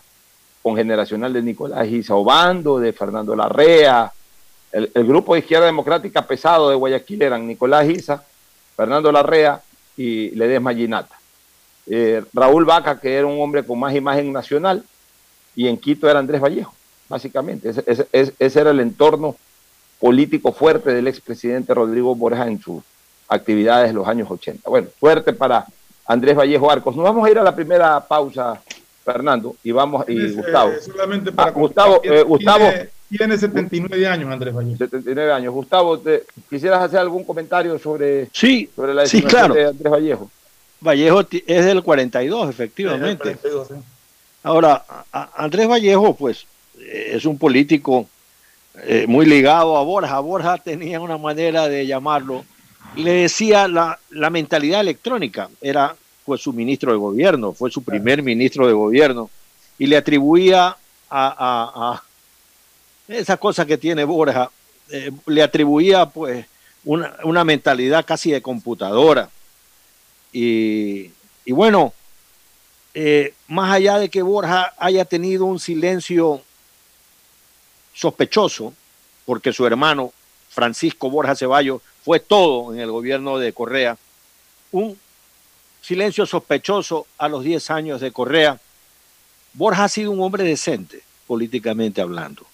generacional 0.76 1.34
de 1.34 1.42
Nicolás 1.42 1.88
Giza 1.88 2.16
Obando, 2.16 2.80
de 2.80 2.94
Fernando 2.94 3.36
Larrea. 3.36 4.12
El, 4.72 4.90
grupo 5.06 5.34
de 5.34 5.40
izquierda 5.40 5.66
democrática 5.66 6.28
pesado 6.28 6.70
de 6.70 6.76
Guayaquil 6.76 7.24
eran 7.24 7.48
Nicolás 7.48 7.88
Giza, 7.88 8.24
Fernando 8.76 9.12
Larrea 9.12 9.62
y 9.98 10.30
Ledesma 10.32 10.74
Ginata. 10.74 11.19
Eh, 11.90 12.24
Raúl 12.34 12.66
Vaca, 12.66 13.00
que 13.00 13.16
era 13.16 13.26
un 13.26 13.42
hombre 13.42 13.64
con 13.64 13.80
más 13.80 13.96
imagen 13.96 14.32
nacional, 14.32 14.84
y 15.56 15.68
en 15.68 15.78
Quito 15.78 16.10
era 16.10 16.20
Andrés 16.20 16.42
Vallejo, 16.42 16.74
básicamente. 17.10 17.70
Ese, 17.70 18.08
ese 18.12 18.60
era 18.60 18.72
el 18.72 18.80
entorno 18.80 19.36
político 20.00 20.52
fuerte 20.52 20.94
del 20.94 21.08
expresidente 21.08 21.74
Rodrigo 21.74 22.16
Borja 22.16 22.48
en 22.48 22.62
sus 22.62 22.82
actividades 23.28 23.90
de 23.90 23.94
los 23.94 24.08
años 24.08 24.30
80. 24.30 24.70
Bueno, 24.70 24.88
fuerte 25.00 25.34
para 25.34 25.66
Andrés 26.06 26.36
Vallejo 26.36 26.72
Arcos. 26.72 26.96
Nos 26.96 27.04
vamos 27.04 27.26
a 27.26 27.32
ir 27.32 27.38
a 27.38 27.44
la 27.44 27.56
primera 27.56 28.00
pausa, 28.00 28.62
Fernando, 29.06 29.56
y 29.64 29.72
vamos, 29.72 30.06
y 30.08 30.34
Gustavo. 30.34 30.72
solamente 30.82 31.32
para 31.32 31.50
ah, 31.50 31.54
Gustavo, 31.54 32.00
tiene, 32.00 32.18
eh, 32.18 32.24
Gustavo. 32.24 32.72
Tiene 33.10 33.38
79 33.38 34.08
años, 34.08 34.32
Andrés 34.32 34.54
Vallejo. 34.54 34.78
79 34.78 35.32
años. 35.32 35.54
Gustavo, 35.54 36.00
te, 36.00 36.24
¿quisieras 36.50 36.84
hacer 36.84 37.00
algún 37.00 37.24
comentario 37.24 37.78
sobre, 37.80 38.30
sí, 38.34 38.70
sobre 38.76 38.94
la 38.94 39.06
sí, 39.06 39.22
claro. 39.22 39.54
de 39.54 39.66
Andrés 39.68 39.92
Vallejo? 39.92 40.30
Vallejo 40.82 41.22
es 41.22 41.66
del 41.66 41.84
42, 41.84 42.50
efectivamente. 42.50 43.38
Ahora, 44.44 44.86
Andrés 45.12 45.68
Vallejo, 45.68 46.16
pues, 46.16 46.46
es 46.78 47.26
un 47.26 47.38
político 47.38 48.08
eh, 48.84 49.06
muy 49.08 49.26
ligado 49.26 49.78
a 49.78 49.84
Borja. 49.84 50.20
Borja 50.20 50.58
tenía 50.58 51.00
una 51.00 51.18
manera 51.18 51.68
de 51.68 51.86
llamarlo. 51.86 52.46
Le 52.96 53.12
decía 53.12 53.68
la, 53.68 54.00
la 54.10 54.30
mentalidad 54.30 54.82
electrónica. 54.82 55.50
Era 55.62 55.96
fue 56.30 56.38
su 56.38 56.54
ministro 56.54 56.92
de 56.92 56.98
gobierno, 57.00 57.54
fue 57.54 57.72
su 57.72 57.82
primer 57.82 58.22
ministro 58.22 58.68
de 58.68 58.74
gobierno, 58.74 59.32
y 59.80 59.88
le 59.88 59.98
atribuía 59.98 60.78
a, 61.10 62.04
esa 63.08 63.38
cosa 63.38 63.66
que 63.66 63.80
tiene 63.80 64.04
Borja, 64.04 64.52
eh, 64.92 65.10
le 65.26 65.42
atribuía 65.42 66.06
pues 66.06 66.46
una, 66.86 67.44
mentalidad 67.44 68.06
casi 68.06 68.30
de 68.30 68.44
computadora. 68.44 69.28
Y, 70.32 71.12
bueno, 71.48 71.94
eh, 72.94 73.34
más 73.48 73.72
allá 73.74 73.98
de 73.98 74.10
que 74.10 74.22
Borja 74.22 74.74
haya 74.78 75.06
tenido 75.06 75.46
un 75.46 75.60
silencio 75.60 76.42
sospechoso, 77.94 78.74
porque 79.26 79.54
su 79.54 79.66
hermano 79.66 80.14
Francisco 80.50 81.10
Borja 81.10 81.36
Ceballos 81.36 81.82
fue 82.04 82.20
todo 82.20 82.74
en 82.74 82.80
el 82.80 82.92
gobierno 82.92 83.38
de 83.38 83.54
Correa, 83.54 83.98
un 84.72 84.98
silencio 85.82 86.26
sospechoso 86.26 87.08
a 87.18 87.28
los 87.28 87.44
10 87.44 87.70
años 87.72 88.02
de 88.02 88.12
Correa. 88.12 88.60
Borja 89.54 89.86
ha 89.86 89.90
sido 89.90 90.12
un 90.12 90.22
hombre 90.22 90.44
decente, 90.44 91.04
políticamente 91.28 92.02
hablando. 92.02 92.46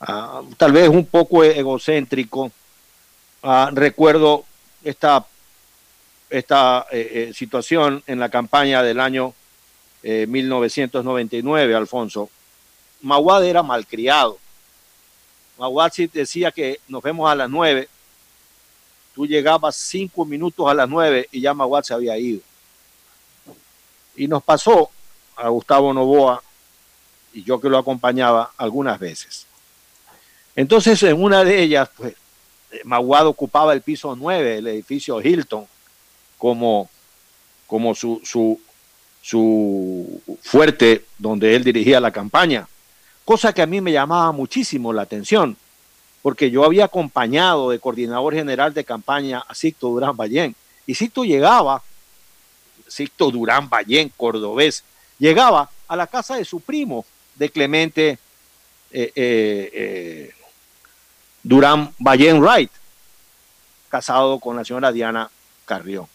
Ah, 0.00 0.42
tal 0.56 0.72
vez 0.72 0.88
un 0.88 1.06
poco 1.06 1.44
egocéntrico. 1.44 2.50
Ah, 3.42 3.70
recuerdo 3.72 4.44
esta, 4.82 5.26
esta 6.32 6.86
eh, 6.90 7.28
eh, 7.28 7.34
situación 7.34 8.02
en 8.06 8.18
la 8.18 8.30
campaña 8.30 8.82
del 8.82 9.00
año 9.00 9.34
1999, 10.02 11.72
eh, 11.72 11.76
Alfonso, 11.76 12.28
Maguad 13.02 13.44
era 13.44 13.62
malcriado. 13.62 14.38
Maguad 15.58 15.92
decía 16.12 16.50
que 16.50 16.80
nos 16.88 17.02
vemos 17.02 17.30
a 17.30 17.34
las 17.34 17.48
nueve. 17.48 17.88
Tú 19.14 19.26
llegabas 19.26 19.76
cinco 19.76 20.24
minutos 20.24 20.68
a 20.68 20.74
las 20.74 20.88
nueve 20.88 21.28
y 21.30 21.40
ya 21.40 21.54
Maguad 21.54 21.84
se 21.84 21.94
había 21.94 22.18
ido. 22.18 22.40
Y 24.16 24.26
nos 24.26 24.42
pasó 24.42 24.90
a 25.36 25.48
Gustavo 25.50 25.92
Novoa 25.92 26.42
y 27.34 27.44
yo 27.44 27.60
que 27.60 27.68
lo 27.68 27.78
acompañaba 27.78 28.52
algunas 28.56 28.98
veces. 28.98 29.46
Entonces, 30.56 31.00
en 31.02 31.22
una 31.22 31.44
de 31.44 31.62
ellas, 31.62 31.90
pues, 31.96 32.14
Maguad 32.84 33.26
ocupaba 33.26 33.72
el 33.74 33.82
piso 33.82 34.16
9 34.16 34.58
el 34.58 34.66
edificio 34.66 35.20
Hilton 35.20 35.66
como, 36.42 36.90
como 37.68 37.94
su, 37.94 38.20
su, 38.24 38.60
su 39.22 40.20
fuerte 40.42 41.04
donde 41.16 41.54
él 41.54 41.62
dirigía 41.62 42.00
la 42.00 42.10
campaña, 42.10 42.66
cosa 43.24 43.52
que 43.52 43.62
a 43.62 43.66
mí 43.66 43.80
me 43.80 43.92
llamaba 43.92 44.32
muchísimo 44.32 44.92
la 44.92 45.02
atención, 45.02 45.56
porque 46.20 46.50
yo 46.50 46.64
había 46.64 46.86
acompañado 46.86 47.70
de 47.70 47.78
coordinador 47.78 48.34
general 48.34 48.74
de 48.74 48.82
campaña 48.82 49.44
a 49.46 49.54
Sicto 49.54 49.90
Durán 49.90 50.16
Ballén, 50.16 50.56
y 50.84 50.96
Sicto 50.96 51.22
llegaba, 51.24 51.80
Sicto 52.88 53.30
Durán 53.30 53.68
Ballén, 53.68 54.12
cordobés, 54.16 54.82
llegaba 55.20 55.70
a 55.86 55.94
la 55.94 56.08
casa 56.08 56.34
de 56.34 56.44
su 56.44 56.58
primo, 56.58 57.06
de 57.36 57.50
Clemente 57.50 58.18
eh, 58.90 59.12
eh, 59.14 59.70
eh, 59.72 60.34
Durán 61.44 61.94
Ballén 62.00 62.42
Wright, 62.42 62.72
casado 63.88 64.40
con 64.40 64.56
la 64.56 64.64
señora 64.64 64.90
Diana 64.90 65.30
Carrión. 65.64 66.08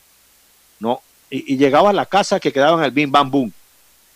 ¿No? 0.79 1.01
Y, 1.29 1.57
llegaba 1.57 1.89
a 1.89 1.93
la 1.93 2.05
casa 2.05 2.39
que 2.39 2.53
quedaba 2.53 2.77
en 2.77 2.85
el 2.85 2.91
Bim 2.91 3.11
Bam 3.11 3.29
Boom. 3.29 3.53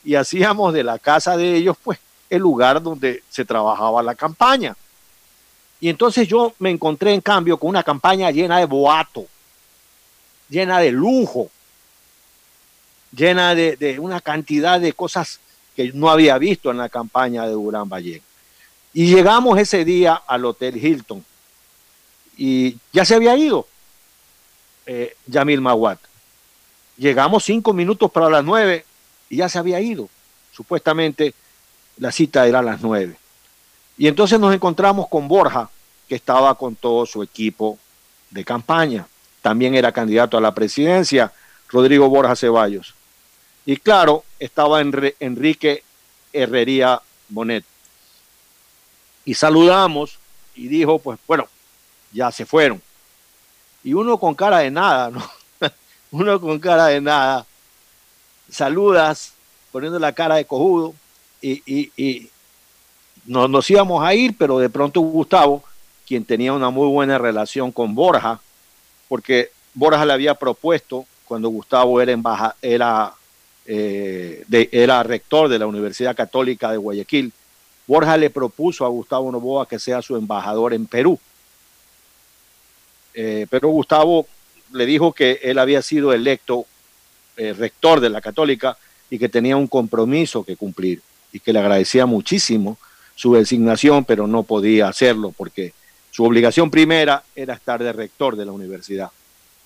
Y 0.04 0.16
hacíamos 0.16 0.74
de 0.74 0.84
la 0.84 0.98
casa 0.98 1.38
de 1.38 1.56
ellos, 1.56 1.78
pues, 1.84 2.00
el 2.30 2.42
lugar 2.42 2.82
donde 2.82 3.24
se 3.30 3.46
trabajaba 3.46 4.02
la 4.02 4.16
campaña. 4.16 4.76
Y 5.80 5.90
entonces 5.90 6.28
yo 6.28 6.54
me 6.60 6.70
encontré, 6.70 7.14
en 7.14 7.22
cambio, 7.22 7.58
con 7.58 7.70
una 7.70 7.84
campaña 7.84 8.32
llena 8.32 8.60
de 8.60 8.66
boato, 8.66 9.26
llena 10.50 10.80
de 10.80 10.92
lujo, 10.92 11.50
llena 13.12 13.56
de, 13.56 13.98
una 14.00 14.22
cantidad 14.22 14.80
de 14.80 14.94
cosas 14.94 15.40
que 15.76 15.92
no 15.94 16.10
había 16.10 16.38
visto 16.38 16.72
en 16.72 16.78
la 16.78 16.90
campaña 16.90 17.46
de 17.46 17.54
Durán 17.54 17.90
Ballén. 17.90 18.22
Y 18.94 19.08
llegamos 19.08 19.58
ese 19.60 19.84
día 19.86 20.22
al 20.28 20.46
Hotel 20.46 20.78
Hilton 20.78 21.24
y 22.38 22.78
ya 22.92 23.06
se 23.06 23.16
había 23.16 23.36
ido 23.38 23.68
eh, 24.86 25.16
Yamil 25.28 25.62
Mawat. 25.62 26.00
Llegamos 27.02 27.44
cinco 27.46 27.74
minutos 27.74 28.12
para 28.12 28.30
las 28.30 28.44
nueve 28.44 28.86
y 29.28 29.38
ya 29.38 29.50
se 29.50 29.58
había 29.58 29.80
ido. 29.80 30.08
Supuestamente 30.52 31.34
la 31.98 32.12
cita 32.12 32.46
era 32.46 32.60
a 32.60 32.62
las 32.62 32.80
nueve. 32.82 33.18
Y 33.98 34.08
entonces 34.08 34.40
nos 34.40 34.54
encontramos 34.54 35.08
con 35.08 35.28
Borja, 35.28 35.68
que 36.08 36.14
estaba 36.14 36.54
con 36.54 36.76
todo 36.76 37.08
su 37.08 37.24
equipo 37.24 37.80
de 38.30 38.46
campaña. 38.46 39.08
También 39.42 39.74
era 39.74 39.92
candidato 39.92 40.38
a 40.38 40.42
la 40.42 40.54
presidencia, 40.54 41.34
Rodrigo 41.70 42.08
Borja 42.08 42.36
Ceballos. 42.36 42.94
Y 43.66 43.78
claro, 43.78 44.24
estaba 44.38 44.80
Enrique 44.80 45.84
Herrería 46.32 47.02
Bonet 47.30 47.66
y 49.26 49.34
saludamos 49.34 50.20
y 50.54 50.68
dijo, 50.68 51.00
pues 51.00 51.18
bueno, 51.26 51.48
ya 52.12 52.32
se 52.32 52.46
fueron. 52.46 52.80
Y 53.84 53.94
uno 53.94 54.20
con 54.20 54.36
cara 54.36 54.60
de 54.60 54.70
nada, 54.70 55.10
¿no? 55.10 55.41
Uno 56.12 56.40
con 56.40 56.60
cara 56.60 56.88
de 56.88 57.02
nada, 57.02 57.46
saludas 58.50 59.34
poniendo 59.72 59.98
la 59.98 60.12
cara 60.12 60.36
de 60.36 60.46
cojudo 60.46 60.94
y, 61.42 61.64
y, 61.66 61.92
y 61.96 62.30
nos, 63.26 63.70
íbamos 63.70 64.04
a 64.04 64.14
ir, 64.14 64.36
pero 64.38 64.60
de 64.60 64.70
pronto 64.70 65.02
Gustavo, 65.02 65.64
quien 66.06 66.26
tenía 66.26 66.54
una 66.54 66.70
muy 66.70 66.88
buena 66.88 67.18
relación 67.18 67.72
con 67.72 67.96
Borja, 67.96 68.40
porque 69.08 69.52
Borja 69.74 70.06
le 70.06 70.14
había 70.14 70.36
propuesto 70.36 71.06
cuando 71.26 71.50
Gustavo 71.50 72.02
era, 72.02 72.12
embaja, 72.12 72.56
era, 72.62 73.14
eh, 73.66 74.44
era 74.72 75.04
rector 75.04 75.48
de 75.48 75.60
la 75.60 75.68
Universidad 75.68 76.16
Católica 76.16 76.72
de 76.72 76.78
Guayaquil, 76.78 77.32
Borja 77.88 78.18
le 78.18 78.30
propuso 78.30 78.86
a 78.86 78.90
Gustavo 78.90 79.32
Novoa 79.32 79.68
que 79.68 79.80
sea 79.80 80.02
su 80.02 80.16
embajador 80.16 80.74
en 80.74 80.86
Perú. 80.86 81.20
Eh, 83.14 83.48
pero 83.50 83.70
Gustavo 83.70 84.26
le 84.74 84.86
dijo 84.86 85.14
que 85.14 85.40
él 85.44 85.60
había 85.60 85.82
sido 85.82 86.14
electo 86.14 86.66
eh, 87.38 87.54
rector 87.54 88.00
de 88.00 88.10
la 88.10 88.22
católica 88.22 88.78
y 89.10 89.20
que 89.20 89.30
tenía 89.30 89.58
un 89.58 89.68
compromiso 89.68 90.44
que 90.44 90.56
cumplir 90.56 91.02
y 91.32 91.40
que 91.40 91.54
le 91.54 91.60
agradecía 91.60 92.06
muchísimo 92.06 92.78
su 93.16 93.34
designación, 93.34 94.06
pero 94.06 94.28
no 94.28 94.44
podía 94.44 94.88
hacerlo 94.88 95.34
porque 95.36 95.74
su 96.12 96.24
obligación 96.24 96.70
primera 96.70 97.24
era 97.36 97.54
estar 97.54 97.82
de 97.82 97.94
rector 97.94 98.36
de 98.36 98.46
la 98.46 98.52
universidad. 98.52 99.12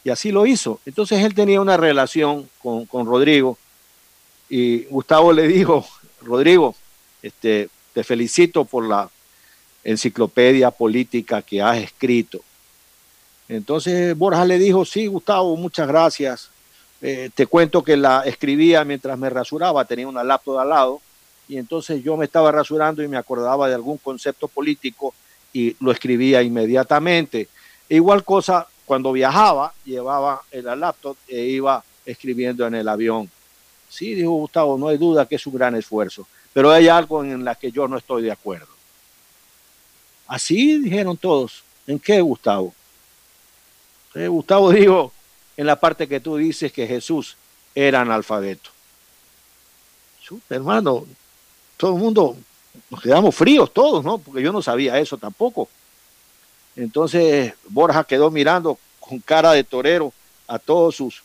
Y 0.03 0.09
así 0.09 0.31
lo 0.31 0.45
hizo. 0.45 0.79
Entonces 0.85 1.23
él 1.23 1.33
tenía 1.33 1.59
una 1.61 1.77
relación 1.77 2.47
con, 2.61 2.85
con 2.85 3.05
Rodrigo 3.07 3.57
y 4.49 4.85
Gustavo 4.85 5.33
le 5.33 5.47
dijo, 5.47 5.85
Rodrigo, 6.21 6.75
este, 7.21 7.69
te 7.93 8.03
felicito 8.03 8.65
por 8.65 8.87
la 8.87 9.09
enciclopedia 9.83 10.71
política 10.71 11.41
que 11.41 11.61
has 11.61 11.77
escrito. 11.77 12.41
Entonces 13.47 14.17
Borja 14.17 14.45
le 14.45 14.57
dijo, 14.57 14.85
sí, 14.85 15.07
Gustavo, 15.07 15.55
muchas 15.55 15.87
gracias. 15.87 16.49
Eh, 17.01 17.29
te 17.33 17.45
cuento 17.45 17.83
que 17.83 17.97
la 17.97 18.21
escribía 18.21 18.83
mientras 18.83 19.17
me 19.17 19.29
rasuraba, 19.29 19.85
tenía 19.85 20.07
una 20.07 20.23
laptop 20.23 20.59
al 20.59 20.69
lado, 20.69 21.01
y 21.47 21.57
entonces 21.57 22.03
yo 22.03 22.17
me 22.17 22.25
estaba 22.25 22.51
rasurando 22.51 23.03
y 23.03 23.07
me 23.07 23.17
acordaba 23.17 23.67
de 23.67 23.75
algún 23.75 23.97
concepto 23.97 24.47
político 24.47 25.13
y 25.53 25.75
lo 25.79 25.91
escribía 25.91 26.41
inmediatamente. 26.41 27.49
Igual 27.89 28.23
cosa, 28.23 28.67
cuando 28.85 29.11
viajaba, 29.11 29.73
llevaba 29.83 30.41
el 30.51 30.65
laptop 30.79 31.17
e 31.27 31.41
iba 31.41 31.83
escribiendo 32.05 32.65
en 32.65 32.75
el 32.75 32.87
avión. 32.87 33.29
Sí, 33.89 34.15
dijo 34.15 34.31
Gustavo, 34.31 34.77
no 34.77 34.87
hay 34.87 34.97
duda 34.97 35.27
que 35.27 35.35
es 35.35 35.45
un 35.45 35.53
gran 35.53 35.75
esfuerzo 35.75 36.25
pero 36.55 36.71
hay 36.71 36.87
algo 36.87 37.21
en 37.21 37.43
la 37.43 37.55
que 37.55 37.69
yo 37.69 37.85
no 37.85 37.97
estoy 37.97 38.23
de 38.23 38.31
acuerdo. 38.31 38.69
Así 40.25 40.79
dijeron 40.79 41.17
todos. 41.17 41.65
¿En 41.85 41.99
qué, 41.99 42.21
Gustavo? 42.21 42.73
Eh, 44.15 44.27
Gustavo 44.27 44.71
dijo 44.71 45.11
en 45.57 45.65
la 45.67 45.79
parte 45.79 46.07
que 46.07 46.19
tú 46.19 46.37
dices 46.37 46.71
que 46.71 46.87
Jesús 46.87 47.37
era 47.73 48.01
analfabeto. 48.01 48.69
hermano, 50.49 51.05
todo 51.77 51.95
el 51.95 52.01
mundo, 52.01 52.37
nos 52.89 53.01
quedamos 53.01 53.35
fríos 53.35 53.73
todos, 53.73 54.03
¿no? 54.03 54.17
Porque 54.17 54.41
yo 54.41 54.51
no 54.51 54.61
sabía 54.61 54.99
eso 54.99 55.17
tampoco. 55.17 55.69
Entonces 56.75 57.53
Borja 57.69 58.03
quedó 58.03 58.31
mirando 58.31 58.77
con 58.99 59.19
cara 59.19 59.51
de 59.51 59.63
torero 59.63 60.11
a 60.47 60.59
todos 60.59 60.95
sus, 60.95 61.21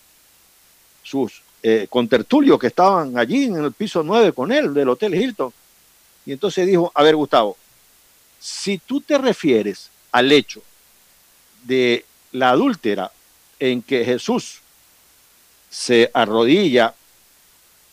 sus 1.03 1.43
eh, 1.63 1.87
con 1.91 2.09
Tertulio, 2.09 2.59
que 2.59 2.69
estaban 2.69 3.19
allí 3.19 3.45
en 3.45 3.65
el 3.65 3.73
piso 3.73 4.03
9 4.03 4.33
con 4.33 4.53
él, 4.53 4.73
del 4.73 4.89
Hotel 4.89 5.15
Hilton. 5.15 5.53
Y 6.25 6.33
entonces 6.33 6.67
dijo, 6.67 6.91
a 6.95 7.03
ver 7.03 7.17
Gustavo, 7.17 7.57
si 8.39 8.79
tú 8.79 9.01
te 9.01 9.19
refieres 9.19 9.91
al 10.13 10.31
hecho 10.33 10.63
de 11.65 12.05
la 12.33 12.51
adúltera 12.51 13.11
en 13.59 13.83
que 13.83 14.05
Jesús 14.05 14.61
se 15.69 16.11
arrodilla 16.15 16.95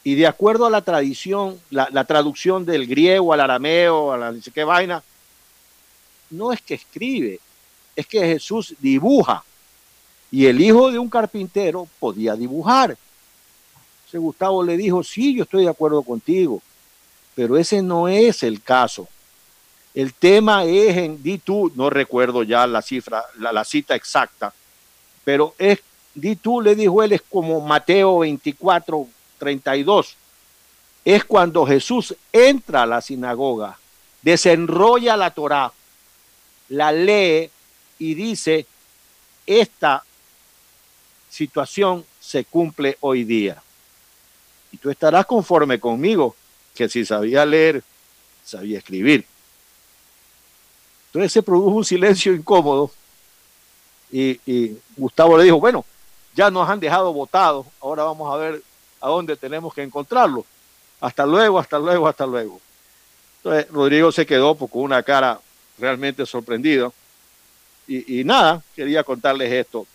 y 0.03 0.15
de 0.15 0.25
acuerdo 0.25 0.65
a 0.65 0.69
la 0.69 0.81
tradición, 0.81 1.59
la, 1.69 2.05
traducción 2.05 2.65
del 2.65 2.87
griego 2.87 3.33
al 3.33 3.41
arameo, 3.41 4.13
a 4.13 4.17
la 4.17 4.31
dice 4.31 4.51
qué 4.51 4.63
vaina, 4.63 5.03
no 6.29 6.53
es 6.53 6.61
que 6.61 6.75
escribe, 6.75 7.39
es 7.95 8.07
que 8.07 8.19
Jesús 8.19 8.73
dibuja. 8.79 9.43
Y 10.31 10.45
el 10.45 10.61
hijo 10.61 10.91
de 10.91 10.99
un 10.99 11.09
carpintero 11.09 11.87
podía 11.99 12.35
dibujar. 12.35 12.97
Gustavo 14.13 14.63
le 14.63 14.77
dijo, 14.77 15.03
sí, 15.03 15.35
yo 15.35 15.43
estoy 15.43 15.63
de 15.63 15.69
acuerdo 15.69 16.01
contigo, 16.01 16.61
pero 17.35 17.57
ese 17.57 17.81
no 17.81 18.07
es 18.07 18.43
el 18.43 18.61
caso. 18.61 19.09
El 19.97 20.13
tema 20.13 20.63
es 20.63 20.95
en, 20.95 21.23
di 21.23 21.39
tú, 21.39 21.71
no 21.73 21.89
recuerdo 21.89 22.43
ya 22.43 22.67
la 22.67 22.83
cifra, 22.83 23.25
la, 23.39 23.65
cita 23.65 23.95
exacta, 23.95 24.53
pero 25.25 25.55
es, 25.57 25.79
di 26.13 26.35
tú, 26.35 26.61
le 26.61 26.75
dijo 26.75 27.01
él, 27.01 27.13
es 27.13 27.23
como 27.23 27.61
Mateo 27.61 28.19
24, 28.19 29.07
32. 29.39 30.15
Es 31.03 31.25
cuando 31.25 31.65
Jesús 31.65 32.15
entra 32.31 32.83
a 32.83 32.85
la 32.85 33.01
sinagoga, 33.01 33.79
desenrolla 34.21 35.17
la 35.17 35.31
Torá, 35.31 35.73
la 36.69 36.91
lee 36.91 37.49
y 37.97 38.13
dice, 38.13 38.67
esta 39.47 40.03
situación 41.27 42.05
se 42.19 42.45
cumple 42.45 42.99
hoy 42.99 43.23
día. 43.23 43.63
Y 44.71 44.77
tú 44.77 44.91
estarás 44.91 45.25
conforme 45.25 45.79
conmigo, 45.79 46.35
que 46.75 46.87
si 46.87 47.03
sabía 47.03 47.47
leer, 47.47 47.83
sabía 48.45 48.77
escribir. 48.77 49.25
Entonces 51.07 51.31
se 51.31 51.43
produjo 51.43 51.75
un 51.75 51.85
silencio 51.85 52.33
incómodo 52.33 52.91
y, 54.11 54.77
Gustavo 54.95 55.37
le 55.37 55.45
dijo, 55.45 55.59
bueno, 55.59 55.85
ya 56.35 56.49
nos 56.49 56.69
han 56.69 56.79
dejado 56.79 57.13
votados, 57.13 57.65
ahora 57.81 58.03
vamos 58.03 58.33
a 58.33 58.37
ver 58.37 58.61
a 59.01 59.09
dónde 59.09 59.35
tenemos 59.35 59.73
que 59.73 59.83
encontrarlo. 59.83 60.45
Hasta 60.99 61.25
luego, 61.25 61.59
hasta 61.59 61.77
luego, 61.77 62.07
hasta 62.07 62.25
luego. 62.25 62.59
Entonces, 63.37 63.71
Rodrigo 63.71 64.11
se 64.11 64.25
quedó 64.25 64.55
con 64.55 64.81
una 64.81 65.03
cara 65.03 65.39
realmente 65.77 66.25
sorprendido. 66.25 66.93
Y, 67.87 68.19
y 68.19 68.23
nada, 68.23 68.61
quería 68.75 69.03
contarles 69.03 69.51
esto. 69.51 69.85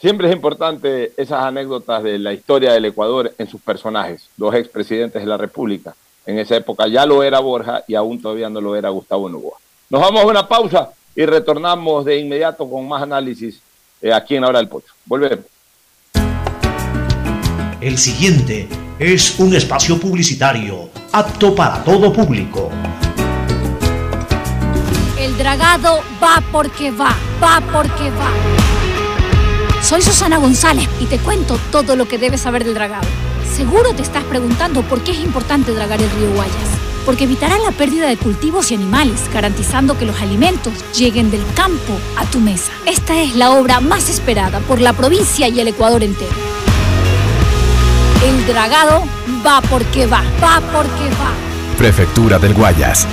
Siempre 0.00 0.28
es 0.28 0.34
importante 0.34 1.12
esas 1.16 1.44
anécdotas 1.44 2.02
de 2.02 2.18
la 2.18 2.32
historia 2.32 2.72
del 2.72 2.86
Ecuador 2.86 3.32
en 3.38 3.48
sus 3.48 3.60
personajes, 3.60 4.28
dos 4.36 4.54
expresidentes 4.54 5.22
de 5.22 5.28
la 5.28 5.36
República. 5.36 5.94
En 6.26 6.38
esa 6.38 6.56
época 6.56 6.88
ya 6.88 7.06
lo 7.06 7.22
era 7.22 7.38
Borja 7.40 7.84
y 7.86 7.94
aún 7.94 8.20
todavía 8.20 8.48
no 8.48 8.60
lo 8.60 8.74
era 8.76 8.88
Gustavo 8.88 9.28
Novoa. 9.28 9.58
Nos 9.90 10.00
vamos 10.00 10.22
a 10.22 10.26
una 10.26 10.48
pausa 10.48 10.90
y 11.14 11.26
retornamos 11.26 12.04
de 12.04 12.18
inmediato 12.18 12.68
con 12.68 12.88
más 12.88 13.02
análisis 13.02 13.60
eh, 14.00 14.12
aquí 14.12 14.36
en 14.36 14.44
Hora 14.44 14.58
del 14.58 14.68
Pocho. 14.68 14.92
Volveremos. 15.04 15.46
El 17.80 17.98
siguiente 17.98 18.66
es 18.98 19.38
un 19.38 19.54
espacio 19.54 20.00
publicitario 20.00 20.88
apto 21.12 21.54
para 21.54 21.84
todo 21.84 22.12
público. 22.12 22.70
El 25.18 25.36
dragado 25.36 26.00
va 26.22 26.42
porque 26.50 26.90
va, 26.90 27.14
va 27.42 27.60
porque 27.72 28.10
va. 28.10 29.82
Soy 29.82 30.00
Susana 30.00 30.38
González 30.38 30.88
y 30.98 31.06
te 31.06 31.18
cuento 31.18 31.58
todo 31.70 31.94
lo 31.94 32.08
que 32.08 32.16
debes 32.16 32.40
saber 32.40 32.64
del 32.64 32.72
dragado. 32.72 33.06
Seguro 33.54 33.94
te 33.94 34.02
estás 34.02 34.24
preguntando 34.24 34.82
por 34.82 35.04
qué 35.04 35.12
es 35.12 35.18
importante 35.18 35.72
dragar 35.72 36.00
el 36.00 36.10
río 36.10 36.32
Guayas. 36.34 36.83
Porque 37.04 37.24
evitará 37.24 37.58
la 37.58 37.70
pérdida 37.70 38.08
de 38.08 38.16
cultivos 38.16 38.70
y 38.70 38.74
animales, 38.74 39.28
garantizando 39.32 39.98
que 39.98 40.06
los 40.06 40.20
alimentos 40.20 40.72
lleguen 40.96 41.30
del 41.30 41.42
campo 41.54 41.98
a 42.16 42.24
tu 42.26 42.40
mesa. 42.40 42.72
Esta 42.86 43.20
es 43.20 43.34
la 43.36 43.50
obra 43.50 43.80
más 43.80 44.08
esperada 44.08 44.60
por 44.60 44.80
la 44.80 44.92
provincia 44.94 45.48
y 45.48 45.60
el 45.60 45.68
Ecuador 45.68 46.02
entero. 46.02 46.32
El 48.24 48.46
dragado 48.46 49.04
va 49.46 49.60
porque 49.62 50.06
va, 50.06 50.22
va 50.42 50.60
porque 50.72 51.10
va. 51.20 51.32
Prefectura 51.76 52.38
del 52.38 52.54
Guayas. 52.54 53.06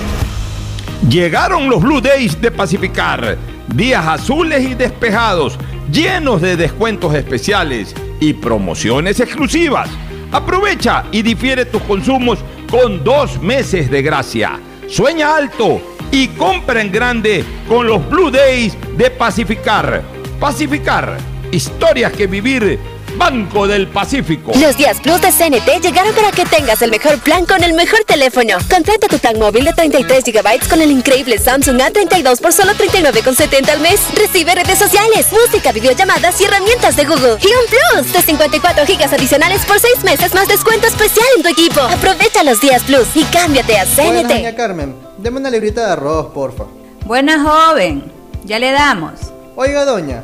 Llegaron 1.09 1.67
los 1.67 1.81
Blue 1.81 1.99
Days 1.99 2.39
de 2.39 2.51
Pacificar. 2.51 3.37
Días 3.73 4.05
azules 4.05 4.63
y 4.63 4.75
despejados, 4.75 5.57
llenos 5.91 6.41
de 6.41 6.55
descuentos 6.55 7.13
especiales 7.13 7.93
y 8.21 8.33
promociones 8.33 9.19
exclusivas. 9.19 9.89
Aprovecha 10.31 11.03
y 11.11 11.23
difiere 11.23 11.65
tus 11.65 11.81
consumos 11.81 12.39
con 12.71 13.03
dos 13.03 13.39
meses 13.41 13.91
de 13.91 14.01
gracia. 14.01 14.57
Sueña 14.87 15.35
alto 15.35 15.81
y 16.09 16.29
compra 16.29 16.81
en 16.81 16.91
grande 16.91 17.43
con 17.67 17.85
los 17.85 18.09
Blue 18.09 18.31
Days 18.31 18.77
de 18.97 19.11
Pacificar. 19.11 20.01
Pacificar, 20.39 21.17
historias 21.51 22.13
que 22.13 22.27
vivir 22.27 22.79
Banco 23.17 23.67
del 23.67 23.87
Pacífico. 23.87 24.51
Los 24.55 24.77
días 24.77 24.99
Plus 25.01 25.21
de 25.21 25.31
CNT 25.31 25.81
llegaron 25.81 26.13
para 26.13 26.31
que 26.31 26.45
tengas 26.45 26.81
el 26.81 26.91
mejor 26.91 27.19
plan 27.19 27.45
con 27.45 27.63
el 27.63 27.73
mejor 27.73 28.03
teléfono. 28.05 28.57
Contrata 28.69 29.07
tu 29.07 29.19
plan 29.19 29.37
móvil 29.39 29.65
de 29.65 29.73
33 29.73 30.23
GB 30.23 30.69
con 30.69 30.81
el 30.81 30.91
increíble 30.91 31.37
Samsung 31.37 31.79
A32 31.79 32.39
por 32.39 32.53
solo 32.53 32.73
39,70 32.73 33.69
al 33.69 33.79
mes. 33.79 34.01
Recibe 34.15 34.55
redes 34.55 34.77
sociales, 34.77 35.27
música, 35.31 35.71
videollamadas 35.71 36.39
y 36.41 36.45
herramientas 36.45 36.95
de 36.95 37.05
Google. 37.05 37.37
Y 37.41 37.47
un 37.47 38.01
Plus 38.01 38.13
de 38.13 38.21
54 38.21 38.85
GB 38.85 39.13
adicionales 39.13 39.65
por 39.65 39.79
6 39.79 40.03
meses 40.03 40.33
más 40.33 40.47
descuento 40.47 40.87
especial 40.87 41.27
en 41.37 41.43
tu 41.43 41.49
equipo. 41.49 41.81
Aprovecha 41.81 42.43
los 42.43 42.59
días 42.61 42.83
Plus 42.83 43.07
y 43.15 43.23
cámbiate 43.25 43.77
a 43.77 43.85
CNT. 43.85 44.05
Buenas, 44.05 44.27
doña 44.29 44.55
Carmen, 44.55 44.95
deme 45.17 45.39
una 45.39 45.49
librita 45.49 45.85
de 45.85 45.93
arroz, 45.93 46.27
porfa. 46.33 46.65
Buena 47.05 47.41
joven, 47.43 48.11
ya 48.43 48.59
le 48.59 48.71
damos. 48.71 49.13
Oiga, 49.55 49.85
doña. 49.85 50.23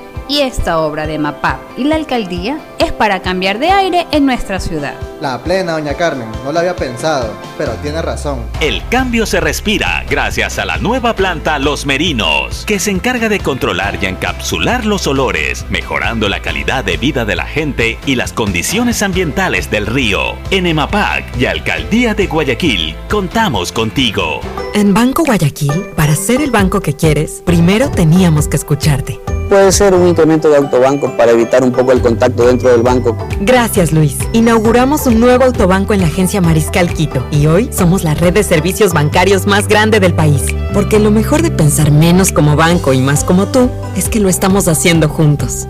Y 0.27 0.41
esta 0.41 0.79
obra 0.79 1.07
de 1.07 1.19
MAPAP 1.19 1.59
y 1.77 1.83
la 1.83 1.95
alcaldía 1.95 2.57
es 2.79 2.91
para 2.91 3.21
cambiar 3.21 3.59
de 3.59 3.69
aire 3.69 4.07
en 4.11 4.25
nuestra 4.25 4.59
ciudad. 4.59 4.93
La 5.19 5.43
plena, 5.43 5.73
doña 5.73 5.93
Carmen, 5.93 6.27
no 6.43 6.51
lo 6.51 6.59
había 6.59 6.75
pensado, 6.75 7.31
pero 7.57 7.73
tiene 7.73 8.01
razón. 8.01 8.39
El 8.59 8.81
cambio 8.89 9.25
se 9.25 9.39
respira 9.39 10.03
gracias 10.09 10.57
a 10.57 10.65
la 10.65 10.77
nueva 10.77 11.15
planta 11.15 11.59
Los 11.59 11.85
Merinos, 11.85 12.65
que 12.65 12.79
se 12.79 12.91
encarga 12.91 13.29
de 13.29 13.39
controlar 13.39 13.99
y 14.01 14.07
encapsular 14.07 14.85
los 14.85 15.05
olores, 15.05 15.65
mejorando 15.69 16.27
la 16.27 16.41
calidad 16.41 16.83
de 16.83 16.97
vida 16.97 17.25
de 17.25 17.35
la 17.35 17.45
gente 17.45 17.99
y 18.05 18.15
las 18.15 18.33
condiciones 18.33 19.03
ambientales 19.03 19.69
del 19.69 19.85
río. 19.85 20.35
En 20.49 20.65
EMAPAC 20.65 21.37
y 21.37 21.45
Alcaldía 21.45 22.15
de 22.15 22.27
Guayaquil, 22.27 22.95
contamos 23.09 23.71
contigo. 23.71 24.39
En 24.73 24.93
Banco 24.93 25.23
Guayaquil, 25.23 25.91
para 25.95 26.15
ser 26.15 26.41
el 26.41 26.49
banco 26.49 26.79
que 26.81 26.95
quieres, 26.95 27.43
primero 27.45 27.91
teníamos 27.91 28.47
que 28.47 28.57
escucharte. 28.57 29.19
Puede 29.51 29.73
ser 29.73 29.93
un 29.93 30.07
incremento 30.07 30.49
de 30.49 30.55
autobanco 30.55 31.11
para 31.17 31.33
evitar 31.33 31.61
un 31.61 31.73
poco 31.73 31.91
el 31.91 31.99
contacto 31.99 32.47
dentro 32.47 32.69
del 32.69 32.83
banco. 32.83 33.17
Gracias, 33.41 33.91
Luis. 33.91 34.17
Inauguramos 34.31 35.07
un 35.07 35.19
nuevo 35.19 35.43
autobanco 35.43 35.93
en 35.93 35.99
la 35.99 36.07
agencia 36.07 36.39
Mariscal 36.39 36.93
Quito 36.93 37.27
y 37.31 37.47
hoy 37.47 37.69
somos 37.73 38.05
la 38.05 38.13
red 38.13 38.33
de 38.33 38.43
servicios 38.43 38.93
bancarios 38.93 39.47
más 39.47 39.67
grande 39.67 39.99
del 39.99 40.13
país. 40.13 40.45
Porque 40.73 40.99
lo 40.99 41.11
mejor 41.11 41.41
de 41.41 41.51
pensar 41.51 41.91
menos 41.91 42.31
como 42.31 42.55
banco 42.55 42.93
y 42.93 43.01
más 43.01 43.25
como 43.25 43.45
tú 43.49 43.69
es 43.97 44.07
que 44.07 44.21
lo 44.21 44.29
estamos 44.29 44.69
haciendo 44.69 45.09
juntos. 45.09 45.67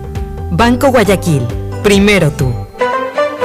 Banco 0.52 0.92
Guayaquil, 0.92 1.42
primero 1.82 2.30
tú. 2.30 2.54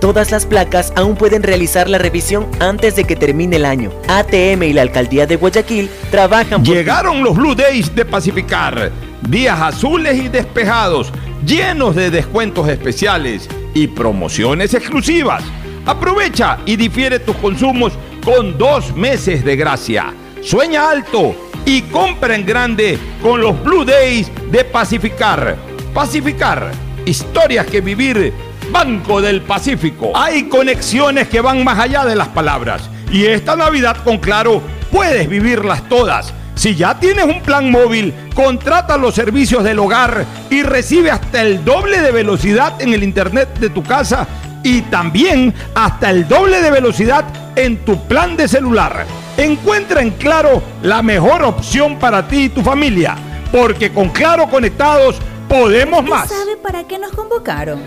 Todas 0.00 0.30
las 0.30 0.46
placas 0.46 0.94
aún 0.96 1.14
pueden 1.14 1.42
realizar 1.42 1.86
la 1.86 1.98
revisión 1.98 2.46
antes 2.58 2.96
de 2.96 3.04
que 3.04 3.16
termine 3.16 3.56
el 3.56 3.66
año. 3.66 3.92
ATM 4.08 4.62
y 4.62 4.72
la 4.72 4.80
Alcaldía 4.80 5.26
de 5.26 5.36
Guayaquil 5.36 5.90
trabajan 6.10 6.62
por... 6.62 6.74
Llegaron 6.74 7.22
los 7.22 7.36
Blue 7.36 7.54
Days 7.54 7.94
de 7.94 8.06
Pacificar. 8.06 8.90
Días 9.28 9.60
azules 9.60 10.16
y 10.16 10.28
despejados, 10.28 11.12
llenos 11.44 11.94
de 11.94 12.10
descuentos 12.10 12.66
especiales 12.68 13.46
y 13.74 13.88
promociones 13.88 14.72
exclusivas. 14.72 15.44
Aprovecha 15.84 16.58
y 16.64 16.76
difiere 16.76 17.18
tus 17.18 17.36
consumos 17.36 17.92
con 18.24 18.56
dos 18.56 18.96
meses 18.96 19.44
de 19.44 19.54
gracia. 19.54 20.14
Sueña 20.40 20.90
alto 20.90 21.34
y 21.66 21.82
compra 21.82 22.34
en 22.34 22.46
grande 22.46 22.98
con 23.22 23.42
los 23.42 23.62
Blue 23.62 23.84
Days 23.84 24.30
de 24.50 24.64
Pacificar. 24.64 25.58
Pacificar, 25.92 26.70
historias 27.04 27.66
que 27.66 27.82
vivir 27.82 28.32
Banco 28.70 29.20
del 29.20 29.42
Pacífico. 29.42 30.12
Hay 30.14 30.44
conexiones 30.44 31.28
que 31.28 31.40
van 31.40 31.64
más 31.64 31.78
allá 31.78 32.04
de 32.04 32.16
las 32.16 32.28
palabras. 32.28 32.88
Y 33.12 33.26
esta 33.26 33.56
Navidad 33.56 33.96
con 34.04 34.18
Claro 34.18 34.62
puedes 34.90 35.28
vivirlas 35.28 35.88
todas. 35.88 36.32
Si 36.54 36.74
ya 36.74 36.98
tienes 36.98 37.24
un 37.24 37.40
plan 37.40 37.70
móvil, 37.70 38.12
contrata 38.34 38.96
los 38.96 39.14
servicios 39.14 39.64
del 39.64 39.78
hogar 39.78 40.26
y 40.50 40.62
recibe 40.62 41.10
hasta 41.10 41.42
el 41.42 41.64
doble 41.64 42.00
de 42.00 42.12
velocidad 42.12 42.80
en 42.80 42.92
el 42.92 43.02
internet 43.02 43.48
de 43.58 43.70
tu 43.70 43.82
casa 43.82 44.26
y 44.62 44.82
también 44.82 45.54
hasta 45.74 46.10
el 46.10 46.28
doble 46.28 46.60
de 46.60 46.70
velocidad 46.70 47.24
en 47.56 47.84
tu 47.84 48.06
plan 48.06 48.36
de 48.36 48.46
celular. 48.46 49.06
Encuentra 49.36 50.02
en 50.02 50.10
Claro 50.10 50.62
la 50.82 51.02
mejor 51.02 51.42
opción 51.42 51.98
para 51.98 52.28
ti 52.28 52.44
y 52.44 52.48
tu 52.50 52.62
familia, 52.62 53.16
porque 53.50 53.90
con 53.90 54.10
Claro 54.10 54.48
conectados 54.48 55.16
podemos 55.48 56.04
más. 56.04 56.28
¿Sabe 56.28 56.56
para 56.58 56.84
qué 56.84 56.98
nos 56.98 57.12
convocaron? 57.12 57.80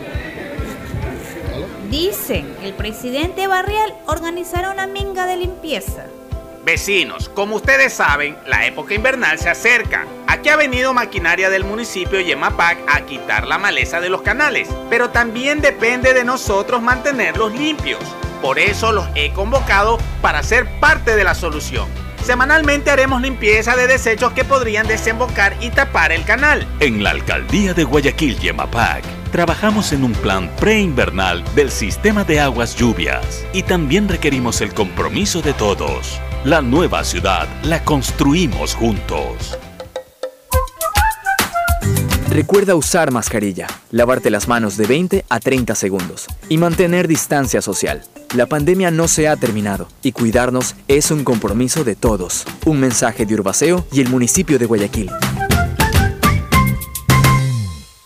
Dicen 1.93 2.55
que 2.59 2.69
el 2.69 2.73
presidente 2.73 3.45
Barrial 3.45 3.93
organizará 4.07 4.71
una 4.71 4.87
minga 4.87 5.27
de 5.27 5.37
limpieza. 5.37 6.07
Vecinos, 6.65 7.29
como 7.29 7.57
ustedes 7.57 7.93
saben, 7.93 8.35
la 8.47 8.65
época 8.65 8.95
invernal 8.95 9.37
se 9.37 9.51
acerca. 9.51 10.07
Aquí 10.25 10.49
ha 10.49 10.55
venido 10.55 10.95
maquinaria 10.95 11.51
del 11.51 11.63
municipio 11.63 12.19
Yemapac 12.19 12.79
a 12.87 13.01
quitar 13.01 13.45
la 13.45 13.59
maleza 13.59 14.01
de 14.01 14.09
los 14.09 14.23
canales, 14.23 14.69
pero 14.89 15.11
también 15.11 15.61
depende 15.61 16.15
de 16.15 16.23
nosotros 16.23 16.81
mantenerlos 16.81 17.53
limpios. 17.53 18.03
Por 18.41 18.57
eso 18.57 18.91
los 18.91 19.07
he 19.13 19.31
convocado 19.31 19.99
para 20.19 20.41
ser 20.41 20.65
parte 20.79 21.15
de 21.15 21.23
la 21.23 21.35
solución. 21.35 21.87
Semanalmente 22.23 22.89
haremos 22.89 23.21
limpieza 23.21 23.75
de 23.75 23.85
desechos 23.85 24.33
que 24.33 24.43
podrían 24.43 24.87
desembocar 24.87 25.55
y 25.61 25.69
tapar 25.69 26.11
el 26.11 26.25
canal. 26.25 26.65
En 26.79 27.03
la 27.03 27.11
alcaldía 27.11 27.75
de 27.75 27.83
Guayaquil, 27.83 28.39
Yemapac, 28.39 29.03
trabajamos 29.34 29.93
en 29.93 30.03
un 30.03 30.11
plan 30.11 30.47
preinvernal 30.57 31.43
del 31.55 31.71
sistema 31.71 32.23
de 32.23 32.39
aguas 32.39 32.75
lluvias 32.75 33.43
y 33.51 33.63
también 33.63 34.07
requerimos 34.07 34.61
el 34.61 34.75
compromiso 34.75 35.41
de 35.41 35.53
todos. 35.53 36.21
La 36.45 36.61
nueva 36.61 37.03
ciudad 37.03 37.47
la 37.63 37.84
construimos 37.84 38.75
juntos. 38.75 39.57
Recuerda 42.29 42.75
usar 42.75 43.11
mascarilla, 43.11 43.65
lavarte 43.89 44.29
las 44.29 44.47
manos 44.47 44.77
de 44.77 44.86
20 44.86 45.25
a 45.27 45.39
30 45.39 45.73
segundos 45.73 46.27
y 46.47 46.59
mantener 46.59 47.07
distancia 47.07 47.63
social. 47.63 48.03
La 48.36 48.45
pandemia 48.45 48.91
no 48.91 49.07
se 49.07 49.27
ha 49.27 49.36
terminado 49.36 49.88
y 50.03 50.11
cuidarnos 50.11 50.75
es 50.88 51.09
un 51.09 51.23
compromiso 51.23 51.84
de 51.84 51.95
todos. 51.95 52.45
Un 52.65 52.79
mensaje 52.79 53.25
de 53.25 53.34
Urbaceo 53.34 53.88
y 53.91 54.01
el 54.01 54.09
municipio 54.09 54.59
de 54.59 54.67
Guayaquil. 54.67 55.09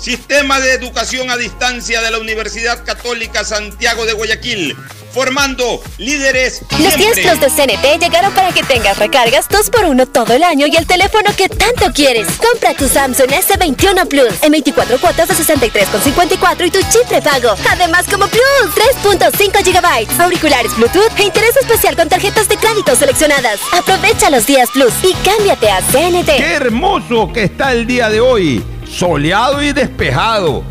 Sistema 0.00 0.60
de 0.60 0.72
Educación 0.72 1.30
a 1.30 1.36
Distancia 1.36 2.00
de 2.00 2.10
la 2.10 2.18
Universidad 2.18 2.84
Católica 2.84 3.44
Santiago 3.44 4.06
de 4.06 4.14
Guayaquil 4.14 4.76
formando 5.12 5.82
líderes. 5.98 6.62
Los 6.78 6.96
10 6.96 7.20
Plus 7.20 7.40
de 7.40 7.50
CNT 7.50 8.00
llegaron 8.00 8.32
para 8.32 8.52
que 8.52 8.62
tengas 8.62 8.98
recargas 8.98 9.48
2x1 9.48 10.10
todo 10.12 10.34
el 10.34 10.44
año 10.44 10.66
y 10.66 10.76
el 10.76 10.86
teléfono 10.86 11.30
que 11.36 11.48
tanto 11.48 11.92
quieres. 11.92 12.28
Compra 12.38 12.74
tu 12.74 12.88
Samsung 12.88 13.28
S21 13.28 14.06
Plus 14.08 14.34
en 14.42 14.52
24 14.52 14.98
cuotas 14.98 15.28
de 15.28 15.34
63,54 15.34 16.66
y 16.66 16.70
tu 16.70 16.78
chip 16.80 17.22
pago. 17.22 17.54
Además, 17.70 18.06
como 18.08 18.26
Plus, 18.28 18.74
3.5 19.04 19.64
GB, 19.64 20.20
auriculares 20.22 20.76
Bluetooth 20.76 21.18
e 21.18 21.24
interés 21.24 21.56
especial 21.56 21.96
con 21.96 22.08
tarjetas 22.08 22.48
de 22.48 22.56
crédito 22.56 22.94
seleccionadas. 22.94 23.60
Aprovecha 23.72 24.30
los 24.30 24.46
días 24.46 24.70
Plus 24.72 24.92
y 25.02 25.12
cámbiate 25.24 25.70
a 25.70 25.80
CNT. 25.82 26.36
¡Qué 26.36 26.54
hermoso 26.54 27.32
que 27.32 27.44
está 27.44 27.72
el 27.72 27.86
día 27.86 28.08
de 28.08 28.20
hoy! 28.20 28.62
Soleado 28.90 29.62
y 29.62 29.72
despejado. 29.72 30.64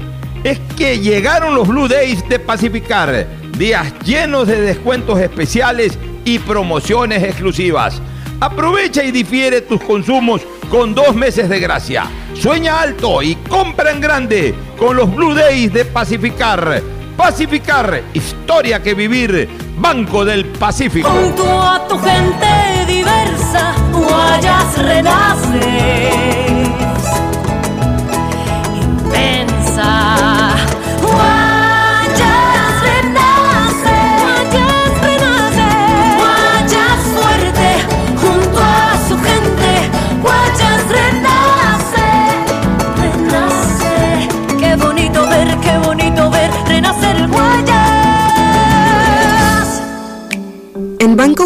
Es 0.44 0.60
que 0.78 1.00
llegaron 1.00 1.56
los 1.56 1.68
Blue 1.68 1.88
Days 1.88 2.28
de 2.30 2.40
Pacificar 2.40 3.40
días 3.60 3.94
llenos 4.06 4.48
de 4.48 4.62
descuentos 4.62 5.20
especiales 5.20 6.00
y 6.24 6.40
promociones 6.40 7.22
exclusivas. 7.22 8.02
Aprovecha 8.40 9.04
y 9.04 9.12
difiere 9.12 9.60
tus 9.60 9.82
consumos 9.82 10.42
con 10.72 10.96
dos 10.96 11.14
meses 11.14 11.50
de 11.50 11.60
gracia. 11.60 12.06
Sueña 12.34 12.80
alto 12.80 13.22
y 13.22 13.36
compra 13.36 13.92
en 13.92 14.00
grande 14.00 14.56
con 14.78 14.96
los 14.96 15.14
Blue 15.14 15.34
Days 15.34 15.74
de 15.74 15.84
Pacificar. 15.84 16.82
Pacificar, 17.18 18.02
historia 18.14 18.82
que 18.82 18.94
vivir, 18.94 19.50
Banco 19.78 20.24
del 20.24 20.46
Pacífico. 20.46 21.10
Junto 21.10 21.62
a 21.62 21.86
tu 21.86 22.00
gente 22.00 22.86
diversa, 22.88 23.76
Guayas 23.92 24.78
renace. 24.78 26.49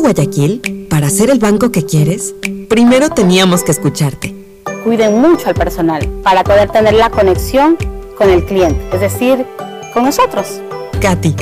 Guayaquil, 0.04 0.88
para 0.89 1.10
ser 1.10 1.30
el 1.30 1.39
banco 1.39 1.72
que 1.72 1.86
quieres, 1.86 2.36
primero 2.68 3.08
teníamos 3.10 3.64
que 3.64 3.72
escucharte. 3.72 4.36
Cuiden 4.84 5.22
mucho 5.22 5.47
al 5.47 5.56
personal 5.56 6.06
para 6.24 6.43
poder 6.43 6.70
tener 6.70 6.93
la 6.93 7.10
conexión 7.10 7.78
con 8.18 8.30
el 8.30 8.43
cliente, 8.43 8.82
es 8.91 8.99
decir, 8.99 9.45
con 9.93 10.04
nosotros. 10.04 10.60
Katy, 10.99 11.34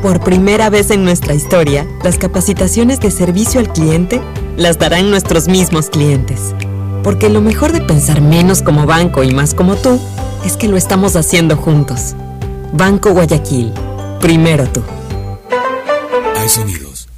por 0.00 0.20
primera 0.20 0.70
vez 0.70 0.90
en 0.90 1.04
nuestra 1.04 1.34
historia, 1.34 1.86
las 2.02 2.16
capacitaciones 2.16 2.98
de 2.98 3.10
servicio 3.10 3.60
al 3.60 3.70
cliente 3.70 4.22
las 4.56 4.78
darán 4.78 5.10
nuestros 5.10 5.46
mismos 5.46 5.90
clientes. 5.90 6.54
Porque 7.04 7.28
lo 7.28 7.42
mejor 7.42 7.72
de 7.72 7.82
pensar 7.82 8.22
menos 8.22 8.62
como 8.62 8.86
banco 8.86 9.22
y 9.22 9.34
más 9.34 9.52
como 9.52 9.76
tú 9.76 10.00
es 10.46 10.56
que 10.56 10.68
lo 10.68 10.78
estamos 10.78 11.14
haciendo 11.14 11.58
juntos. 11.58 12.14
Banco 12.72 13.10
Guayaquil, 13.10 13.70
primero 14.18 14.66
tú. 14.66 14.82
Hay 16.38 16.48
sonido 16.48 16.87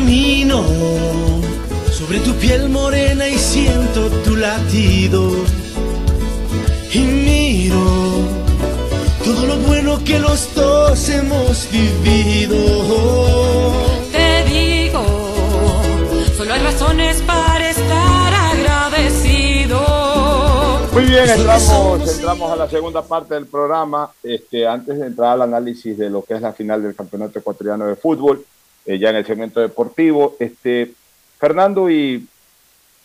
Camino 0.00 0.64
sobre 1.92 2.20
tu 2.20 2.32
piel 2.36 2.70
morena 2.70 3.28
y 3.28 3.36
siento 3.36 4.08
tu 4.24 4.34
latido. 4.34 5.30
Y 6.90 7.00
miro 7.00 7.84
todo 9.22 9.46
lo 9.46 9.56
bueno 9.58 10.02
que 10.02 10.18
los 10.18 10.54
dos 10.54 11.06
hemos 11.10 11.68
vivido. 11.70 12.56
Te 14.10 14.44
digo, 14.44 15.02
solo 16.34 16.54
hay 16.54 16.62
razones 16.62 17.20
para 17.26 17.68
estar 17.68 18.32
agradecido. 18.54 19.80
Muy 20.94 21.04
bien, 21.04 21.28
entramos, 21.28 22.10
entramos 22.10 22.50
a 22.50 22.56
la 22.56 22.70
segunda 22.70 23.02
parte 23.02 23.34
del 23.34 23.44
programa. 23.44 24.10
Este, 24.22 24.66
antes 24.66 24.98
de 24.98 25.08
entrar 25.08 25.32
al 25.32 25.42
análisis 25.42 25.98
de 25.98 26.08
lo 26.08 26.24
que 26.24 26.32
es 26.32 26.40
la 26.40 26.54
final 26.54 26.82
del 26.82 26.94
Campeonato 26.94 27.38
Ecuatoriano 27.38 27.84
de 27.84 27.96
Fútbol, 27.96 28.42
eh, 28.84 28.98
ya 28.98 29.10
en 29.10 29.16
el 29.16 29.26
segmento 29.26 29.60
deportivo. 29.60 30.36
Este, 30.38 30.92
Fernando 31.38 31.90
y 31.90 32.26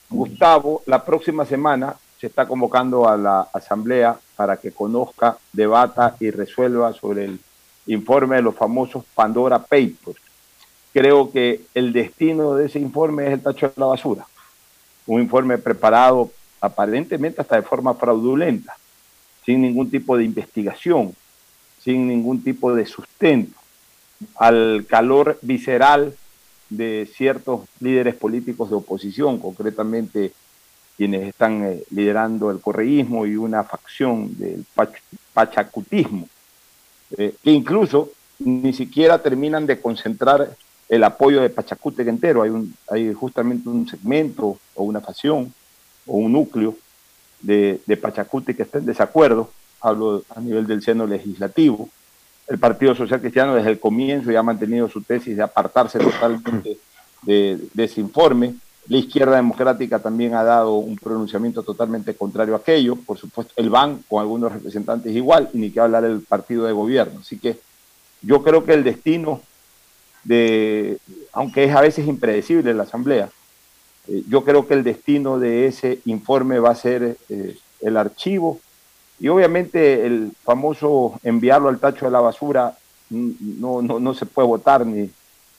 Gustavo, 0.09 0.83
la 0.85 1.03
próxima 1.03 1.45
semana 1.45 1.95
se 2.19 2.27
está 2.27 2.47
convocando 2.47 3.09
a 3.09 3.17
la 3.17 3.41
asamblea 3.53 4.17
para 4.35 4.57
que 4.57 4.71
conozca, 4.71 5.37
debata 5.51 6.15
y 6.19 6.31
resuelva 6.31 6.93
sobre 6.93 7.25
el 7.25 7.39
informe 7.87 8.37
de 8.37 8.41
los 8.41 8.55
famosos 8.55 9.03
Pandora 9.13 9.59
Papers. 9.59 10.19
Creo 10.93 11.31
que 11.31 11.61
el 11.73 11.91
destino 11.91 12.55
de 12.55 12.67
ese 12.67 12.79
informe 12.79 13.27
es 13.27 13.33
el 13.33 13.41
tacho 13.41 13.67
de 13.67 13.73
la 13.75 13.87
basura. 13.87 14.25
Un 15.07 15.21
informe 15.21 15.57
preparado 15.57 16.31
aparentemente 16.61 17.41
hasta 17.41 17.57
de 17.57 17.61
forma 17.61 17.93
fraudulenta, 17.95 18.77
sin 19.45 19.61
ningún 19.61 19.91
tipo 19.91 20.17
de 20.17 20.23
investigación, 20.23 21.13
sin 21.81 22.07
ningún 22.07 22.43
tipo 22.43 22.73
de 22.73 22.85
sustento 22.85 23.64
al 24.35 24.85
calor 24.87 25.37
visceral 25.41 26.15
de 26.69 27.09
ciertos 27.15 27.61
líderes 27.79 28.15
políticos 28.15 28.69
de 28.69 28.75
oposición, 28.75 29.39
concretamente 29.39 30.33
quienes 30.97 31.27
están 31.27 31.63
eh, 31.63 31.83
liderando 31.91 32.51
el 32.51 32.59
correísmo 32.59 33.25
y 33.25 33.35
una 33.35 33.63
facción 33.63 34.37
del 34.37 34.65
pachacutismo. 35.33 36.27
eh, 37.17 37.35
que 37.43 37.51
incluso 37.51 38.11
ni 38.39 38.73
siquiera 38.73 39.21
terminan 39.21 39.65
de 39.65 39.79
concentrar 39.79 40.55
el 40.89 41.03
apoyo 41.03 41.41
de 41.41 41.49
Pachacútec 41.49 42.07
entero. 42.07 42.41
Hay, 42.41 42.49
un, 42.49 42.75
hay 42.89 43.13
justamente 43.13 43.69
un 43.69 43.87
segmento 43.87 44.57
o 44.75 44.83
una 44.83 45.01
facción 45.01 45.53
o 46.05 46.17
un 46.17 46.33
núcleo 46.33 46.75
de, 47.41 47.81
de 47.85 47.97
que 48.55 48.63
está 48.63 48.79
en 48.79 48.85
desacuerdo, 48.85 49.51
hablo 49.81 50.23
a 50.35 50.39
nivel 50.39 50.67
del 50.67 50.81
seno 50.81 51.05
legislativo. 51.05 51.89
El 52.47 52.59
Partido 52.59 52.93
Social 52.93 53.19
Cristiano 53.19 53.55
desde 53.55 53.71
el 53.71 53.79
comienzo 53.79 54.31
ya 54.31 54.39
ha 54.39 54.43
mantenido 54.43 54.87
su 54.87 55.01
tesis 55.01 55.35
de 55.35 55.43
apartarse 55.43 55.99
totalmente 55.99 56.77
de, 57.23 57.59
ese 57.77 58.01
informe. 58.01 58.55
La 58.87 58.97
izquierda 58.97 59.35
democrática 59.35 59.97
también 59.97 60.35
ha 60.35 60.43
dado 60.43 60.75
un 60.75 60.95
pronunciamiento 60.95 61.63
totalmente 61.63 62.13
contrario 62.13 62.53
a 62.53 62.57
aquello. 62.57 62.95
Por 62.95 63.17
supuesto, 63.17 63.51
el 63.55 63.71
BAN 63.71 64.03
con 64.07 64.21
algunos 64.21 64.51
representantes 64.51 65.15
igual, 65.15 65.49
y 65.53 65.57
ni 65.57 65.71
que 65.71 65.79
hablar 65.79 66.03
del 66.03 66.21
partido 66.21 66.65
de 66.65 66.73
gobierno. 66.73 67.19
Así 67.21 67.39
que 67.39 67.57
yo 68.21 68.43
creo 68.43 68.63
que 68.63 68.73
el 68.73 68.83
destino 68.83 69.41
de, 70.23 70.99
aunque 71.33 71.63
es 71.63 71.75
a 71.75 71.81
veces 71.81 72.07
impredecible 72.07 72.73
la 72.75 72.83
Asamblea, 72.83 73.29
eh, 74.07 74.23
yo 74.27 74.43
creo 74.43 74.67
que 74.67 74.75
el 74.75 74.83
destino 74.83 75.39
de 75.39 75.65
ese 75.65 75.99
informe 76.05 76.59
va 76.59 76.71
a 76.71 76.75
ser 76.75 77.17
eh, 77.29 77.57
el 77.81 77.97
archivo 77.97 78.59
y 79.19 79.27
obviamente 79.27 80.05
el 80.05 80.31
famoso 80.43 81.19
enviarlo 81.23 81.69
al 81.69 81.79
tacho 81.79 82.05
de 82.05 82.11
la 82.11 82.19
basura 82.19 82.77
no, 83.09 83.81
no, 83.81 83.99
no 83.99 84.13
se 84.13 84.25
puede 84.25 84.47
votar 84.47 84.85
ni, 84.85 85.09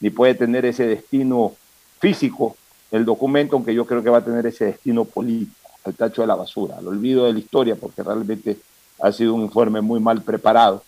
ni 0.00 0.10
puede 0.10 0.34
tener 0.34 0.64
ese 0.66 0.86
destino 0.86 1.54
físico. 1.98 2.56
El 2.90 3.04
documento, 3.04 3.56
aunque 3.56 3.74
yo 3.74 3.86
creo 3.86 4.02
que 4.02 4.10
va 4.10 4.18
a 4.18 4.24
tener 4.24 4.46
ese 4.46 4.66
destino 4.66 5.04
político, 5.04 5.52
al 5.84 5.94
tacho 5.94 6.22
de 6.22 6.26
la 6.26 6.34
basura, 6.34 6.76
al 6.78 6.88
olvido 6.88 7.24
de 7.24 7.32
la 7.32 7.38
historia, 7.38 7.76
porque 7.76 8.02
realmente 8.02 8.56
ha 9.00 9.12
sido 9.12 9.34
un 9.34 9.42
informe 9.42 9.80
muy 9.80 10.00
mal 10.00 10.22
preparado. 10.22 10.82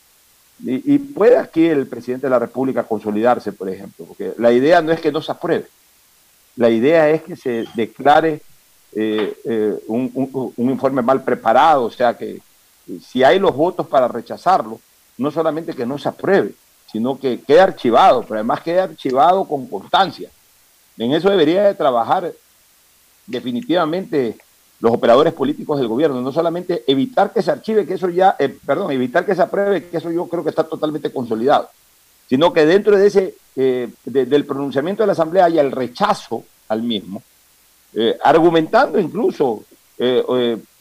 Y, 0.61 0.99
puede 0.99 1.37
aquí 1.37 1.66
el 1.66 1.87
presidente 1.87 2.27
de 2.27 2.31
la 2.31 2.41
República 2.41 2.83
consolidarse, 2.83 3.53
por 3.53 3.69
ejemplo, 3.69 4.07
porque 4.07 4.33
la 4.39 4.51
idea 4.51 4.83
no 4.83 4.91
es 4.91 5.01
que 5.01 5.12
no 5.12 5.23
se 5.23 5.31
apruebe, 5.31 5.66
la 6.57 6.69
idea 6.69 7.09
es 7.11 7.23
que 7.23 7.37
se 7.37 7.64
declare 7.77 8.43
eh, 8.93 9.35
eh, 9.45 9.79
un, 9.87 10.53
informe 10.57 11.01
mal 11.01 11.23
preparado, 11.23 11.85
o 11.85 11.91
sea 11.93 12.16
que 12.16 12.41
si 13.03 13.22
hay 13.22 13.39
los 13.39 13.55
votos 13.55 13.86
para 13.86 14.09
rechazarlo, 14.09 14.80
no 15.18 15.30
solamente 15.30 15.74
que 15.74 15.86
no 15.86 15.99
se 15.99 16.09
apruebe, 16.09 16.53
sino 16.91 17.18
que 17.18 17.41
quede 17.41 17.61
archivado, 17.61 18.22
pero 18.22 18.36
además 18.36 18.61
quede 18.61 18.80
archivado 18.80 19.45
con 19.45 19.66
constancia. 19.66 20.30
En 20.97 21.12
eso 21.12 21.30
debería 21.30 21.64
de 21.64 21.74
trabajar 21.74 22.32
definitivamente 23.26 24.39
los 24.80 24.93
operadores 24.93 25.32
políticos 25.32 25.78
del 25.78 25.89
gobierno, 25.89 26.20
no 26.20 26.32
solamente 26.32 26.84
evitar 26.86 27.32
que 27.32 27.43
se 27.43 27.51
archive, 27.51 27.84
que 27.84 27.95
eso 27.95 28.09
ya, 28.09 28.36
eh, 28.39 28.49
perdón, 28.64 28.93
evitar 28.93 29.26
que 29.26 29.34
se 29.34 29.43
apruebe, 29.43 29.86
que 29.86 29.97
eso 29.97 30.11
yo 30.11 30.26
creo 30.28 30.45
que 30.45 30.51
está 30.51 30.64
totalmente 30.64 31.12
consolidado, 31.12 31.68
sino 32.28 32.53
que 32.53 32.64
dentro 32.64 32.97
de 32.97 33.07
ese, 33.07 33.34
eh, 33.57 33.89
del 34.05 34.45
pronunciamiento 34.45 35.03
de 35.03 35.09
la 35.09 35.12
Asamblea 35.12 35.47
haya 35.47 35.61
el 35.61 35.72
rechazo 35.72 36.45
al 36.68 36.82
mismo, 36.82 37.22
eh, 37.95 38.16
argumentando 38.22 38.99
incluso 39.01 39.64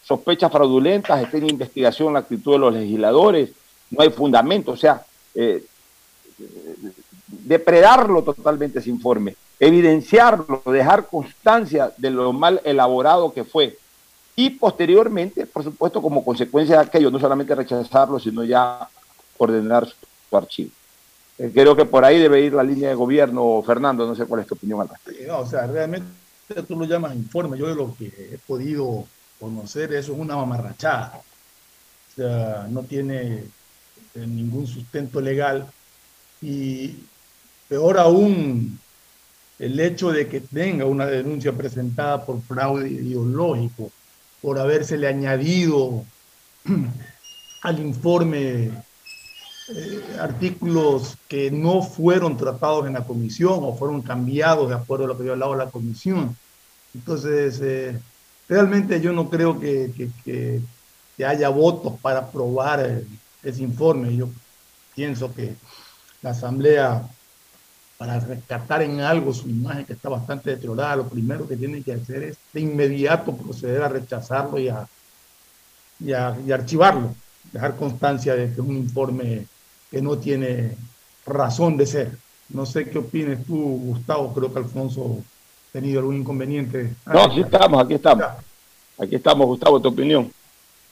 sospechas 0.08 0.52
fraudulentas, 0.52 1.22
está 1.22 1.38
en 1.38 1.50
investigación 1.50 2.14
la 2.14 2.20
actitud 2.20 2.54
de 2.54 2.60
los 2.60 2.74
legisladores, 2.74 3.52
no 3.92 4.02
hay 4.02 4.10
fundamento, 4.10 4.72
o 4.72 4.78
sea, 4.78 5.06
depredarlo 7.28 8.24
totalmente 8.24 8.80
ese 8.80 8.90
informe 8.90 9.36
evidenciarlo, 9.60 10.62
dejar 10.66 11.08
constancia 11.08 11.92
de 11.98 12.12
lo 12.12 12.34
mal 12.34 12.62
elaborado 12.64 13.34
que 13.34 13.44
fue. 13.44 13.78
Y 14.36 14.52
posteriormente, 14.52 15.48
por 15.48 15.64
supuesto, 15.64 16.02
como 16.02 16.24
consecuencia 16.24 16.76
de 16.78 16.84
aquello, 16.84 17.10
no 17.10 17.20
solamente 17.20 17.56
rechazarlo, 17.56 18.20
sino 18.20 18.44
ya 18.44 18.88
ordenar 19.38 19.88
su, 19.88 20.38
archivo. 20.38 20.72
Eh, 21.40 21.52
creo 21.54 21.76
que 21.76 21.86
por 21.86 22.06
ahí 22.06 22.20
debe 22.20 22.42
ir 22.42 22.54
la 22.54 22.64
línea 22.64 22.90
de 22.90 22.96
gobierno, 22.96 23.64
Fernando, 23.66 24.06
no 24.06 24.16
sé 24.16 24.26
cuál 24.26 24.42
es 24.42 24.48
tu 24.48 24.56
opinión 24.56 24.82
al 24.82 24.90
respecto. 24.90 25.40
o 25.40 25.46
sea, 25.46 25.66
realmente 25.66 26.08
tú 26.68 26.76
lo 26.76 26.86
llamas 26.86 27.16
informe, 27.16 27.58
yo 27.58 27.68
de 27.68 27.76
lo 27.76 27.96
que 27.98 28.06
he 28.06 28.38
podido 28.46 29.06
conocer, 29.40 29.94
eso 29.94 30.14
es 30.14 30.20
una 30.20 30.36
mamarrachada. 30.36 31.18
O 31.18 32.16
sea, 32.16 32.68
no 32.70 32.84
tiene 32.84 33.44
eh, 34.16 34.28
ningún 34.28 34.66
sustento 34.68 35.22
legal 35.22 35.68
y 36.42 36.96
peor 37.68 38.00
aún 38.00 38.80
el 39.60 39.80
hecho 39.80 40.12
de 40.12 40.28
que 40.28 40.42
tenga 40.42 40.86
una 40.86 41.06
denuncia 41.06 41.52
presentada 41.52 42.26
por 42.26 42.42
fraude 42.42 42.90
ideológico, 42.90 43.92
por 44.42 44.60
habérsele 44.60 45.08
añadido 45.08 46.06
al 47.64 47.80
informe 47.80 48.72
eh, 49.70 50.18
artículos 50.20 51.18
que 51.28 51.52
no 51.52 51.82
fueron 51.82 52.38
tratados 52.38 52.88
en 52.88 52.94
la 52.94 53.04
comisión 53.04 53.60
o 53.62 53.76
fueron 53.76 54.02
cambiados 54.02 54.70
de 54.70 54.76
acuerdo 54.76 55.06
a 55.06 55.08
lo 55.08 55.18
que 55.18 55.24
había 55.24 55.34
hablado 55.34 55.56
la 55.56 55.72
comisión. 55.72 56.36
Entonces, 56.94 57.60
eh, 57.62 58.00
realmente 58.48 59.02
yo 59.02 59.14
no 59.14 59.30
creo 59.30 59.60
que, 59.60 60.12
que, 60.24 60.62
haya 61.26 61.50
votos 61.50 62.00
para 62.00 62.20
aprobar 62.20 62.80
eh, 62.86 63.04
ese 63.42 63.64
informe. 63.64 64.16
Yo 64.16 64.30
pienso 64.96 65.34
que 65.34 65.56
la 66.22 66.30
Asamblea 66.30 67.10
para 67.98 68.20
rescatar 68.20 68.84
en 68.84 69.02
algo 69.02 69.34
su 69.34 69.50
imagen 69.50 69.86
que 69.86 69.94
está 69.94 70.10
bastante 70.10 70.52
deteriorada, 70.52 70.98
lo 70.98 71.10
primero 71.10 71.48
que 71.48 71.58
tienen 71.58 71.84
que 71.84 71.94
hacer 71.94 72.24
es 72.24 72.38
de 72.54 72.62
inmediato 72.62 73.36
proceder 73.36 73.82
a 73.82 73.90
rechazarlo 73.90 74.60
y 74.60 74.70
a, 74.70 74.88
y 76.00 76.52
archivarlo, 76.52 77.16
dejar 77.52 77.76
constancia 77.76 78.36
de 78.36 78.46
que 78.48 78.52
es 78.54 78.60
un 78.60 78.78
informe 78.78 79.48
que 79.90 80.02
no 80.02 80.18
tiene 80.20 80.78
razón 81.26 81.76
de 81.76 81.88
ser. 81.88 82.18
No 82.50 82.66
sé 82.66 82.88
qué 82.88 83.00
opines 83.00 83.44
tú, 83.46 83.58
Gustavo, 83.58 84.32
creo 84.34 84.54
que 84.54 84.60
Alfonso 84.60 85.24
tenido 85.82 86.00
algún 86.00 86.18
inconveniente. 86.18 86.96
No, 87.06 87.22
aquí 87.22 87.42
estamos, 87.42 87.84
aquí 87.84 87.94
estamos. 87.94 88.26
Aquí 88.98 89.16
estamos, 89.16 89.46
Gustavo, 89.46 89.80
tu 89.80 89.90
opinión. 89.90 90.32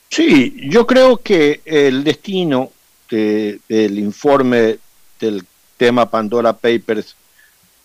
Sí, 0.10 0.56
yo 0.70 0.86
creo 0.86 1.18
que 1.18 1.62
el 1.66 2.04
destino 2.04 2.70
del 3.10 3.98
informe 3.98 4.78
del 5.20 5.44
tema 5.78 6.08
Pandora 6.08 6.54
Papers 6.54 7.16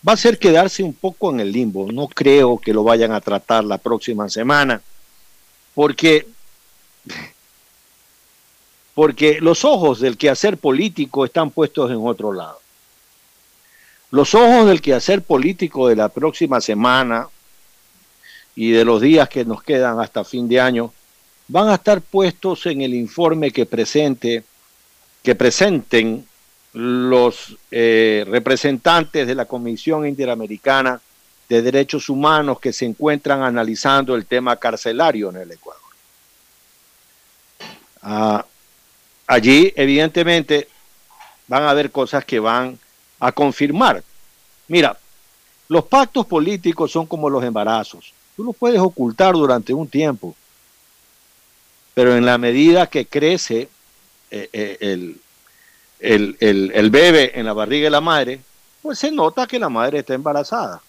va 0.07 0.13
a 0.13 0.17
ser 0.17 0.37
quedarse 0.37 0.83
un 0.83 0.93
poco 0.93 1.31
en 1.31 1.39
el 1.39 1.51
limbo. 1.51 1.91
No 1.91 2.07
creo 2.07 2.59
que 2.59 2.71
lo 2.71 2.83
vayan 2.83 3.13
a 3.13 3.21
tratar 3.21 3.63
la 3.63 3.79
próxima 3.79 4.29
semana, 4.29 4.79
porque, 5.73 6.27
porque 8.93 9.41
los 9.41 9.65
ojos 9.65 9.99
del 9.99 10.17
quehacer 10.17 10.57
político 10.57 11.25
están 11.25 11.49
puestos 11.49 11.89
en 11.89 12.05
otro 12.05 12.31
lado. 12.31 12.59
Los 14.11 14.35
ojos 14.35 14.67
del 14.67 14.81
quehacer 14.81 15.21
político 15.21 15.87
de 15.87 15.95
la 15.95 16.09
próxima 16.09 16.59
semana 16.59 17.29
y 18.55 18.71
de 18.71 18.83
los 18.83 19.01
días 19.01 19.29
que 19.29 19.45
nos 19.45 19.63
quedan 19.63 20.01
hasta 20.01 20.25
fin 20.25 20.49
de 20.49 20.59
año 20.59 20.93
van 21.47 21.69
a 21.69 21.75
estar 21.75 22.01
puestos 22.01 22.65
en 22.65 22.81
el 22.81 22.93
informe 22.93 23.51
que 23.51 23.65
presente, 23.65 24.43
que 25.23 25.33
presenten 25.35 26.27
los 26.73 27.57
eh, 27.71 28.25
representantes 28.27 29.25
de 29.27 29.35
la 29.35 29.45
Comisión 29.45 30.05
Interamericana 30.05 30.99
de 31.47 31.61
Derechos 31.61 32.09
Humanos 32.09 32.59
que 32.59 32.73
se 32.73 32.85
encuentran 32.85 33.43
analizando 33.43 34.15
el 34.15 34.25
tema 34.25 34.57
carcelario 34.57 35.29
en 35.29 35.37
el 35.37 35.51
Ecuador. 35.51 35.81
Ah, 38.01 38.45
allí, 39.27 39.71
evidentemente, 39.75 40.67
van 41.47 41.63
a 41.63 41.69
haber 41.69 41.91
cosas 41.91 42.25
que 42.25 42.39
van 42.39 42.79
a 43.21 43.31
confirmar. 43.31 44.03
Mira, 44.67 44.97
los 45.69 45.85
pactos 45.85 46.25
políticos 46.25 46.91
son 46.91 47.05
como 47.05 47.29
los 47.29 47.43
embarazos. 47.43 48.13
Tú 48.35 48.43
los 48.43 48.55
puedes 48.55 48.79
ocultar 48.79 49.35
durante 49.35 49.73
un 49.73 49.87
tiempo, 49.87 50.35
pero 51.93 52.15
en 52.17 52.25
la 52.25 52.37
medida 52.37 52.87
que 52.87 53.05
crece 53.05 53.69
eh, 54.31 54.49
eh, 54.51 54.77
el, 54.81 55.21
el, 55.99 56.71
el, 56.73 56.89
bebé 56.89 57.39
en 57.39 57.45
la 57.45 57.53
barriga 57.53 57.85
de 57.85 57.91
la 57.91 58.01
madre, 58.01 58.41
pues 58.81 58.97
se 58.97 59.11
nota 59.11 59.45
que 59.45 59.59
la 59.59 59.69
madre 59.69 59.99
está 59.99 60.15
embarazada. 60.15 60.81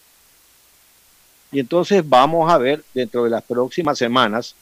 Y 1.50 1.60
entonces 1.60 2.02
vamos 2.08 2.50
a 2.50 2.56
ver 2.56 2.82
dentro 2.94 3.24
de 3.24 3.30
las 3.30 3.42
próximas 3.42 3.98
semanas 3.98 4.54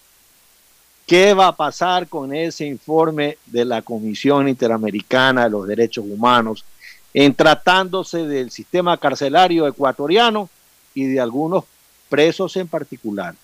qué 1.06 1.34
va 1.34 1.48
a 1.48 1.56
pasar 1.56 2.08
con 2.08 2.34
ese 2.34 2.66
informe 2.66 3.38
de 3.46 3.64
la 3.64 3.82
Comisión 3.82 4.48
Interamericana 4.48 5.44
de 5.44 5.50
los 5.50 5.68
Derechos 5.68 6.04
Humanos 6.04 6.64
en 7.12 7.34
tratándose 7.34 8.26
del 8.26 8.50
sistema 8.50 8.96
carcelario 8.96 9.66
ecuatoriano 9.66 10.48
y 10.94 11.06
de 11.06 11.20
algunos 11.20 11.64
presos 12.08 12.56
en 12.56 12.68
particular. 12.68 13.34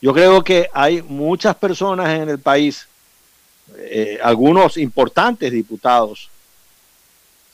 Yo 0.00 0.14
creo 0.14 0.42
que 0.42 0.68
hay 0.72 1.02
muchas 1.02 1.54
personas 1.56 2.08
en 2.08 2.28
el 2.28 2.38
país 2.38 2.86
eh, 3.76 4.18
algunos 4.22 4.76
importantes 4.76 5.52
diputados 5.52 6.28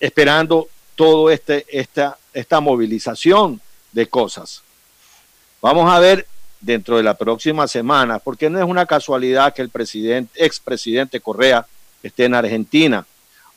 esperando 0.01 0.69
todo 0.95 1.31
este 1.31 1.67
esta 1.69 2.17
esta 2.33 2.61
movilización 2.61 3.61
de 3.93 4.09
cosas. 4.09 4.63
Vamos 5.61 5.91
a 5.91 5.99
ver 5.99 6.27
dentro 6.61 6.97
de 6.97 7.03
la 7.03 7.15
próxima 7.15 7.69
semana, 7.69 8.19
porque 8.19 8.51
no 8.51 8.59
es 8.59 8.65
una 8.65 8.87
casualidad 8.87 9.55
que 9.55 9.63
el 9.63 9.71
presidente 9.71 10.45
expresidente 10.45 11.21
Correa 11.21 11.67
esté 12.03 12.25
en 12.25 12.35
Argentina. 12.35 13.07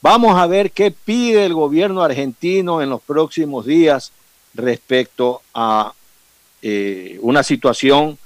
Vamos 0.01 0.39
a 0.39 0.47
ver 0.47 0.71
qué 0.71 0.91
pide 0.91 1.45
el 1.45 1.53
gobierno 1.53 2.01
argentino 2.01 2.81
en 2.81 2.89
los 2.89 3.01
próximos 3.01 3.65
días 3.65 4.13
respecto 4.53 5.41
a 5.53 5.93
eh, 6.61 7.19
una 7.21 7.43
situación 7.43 8.17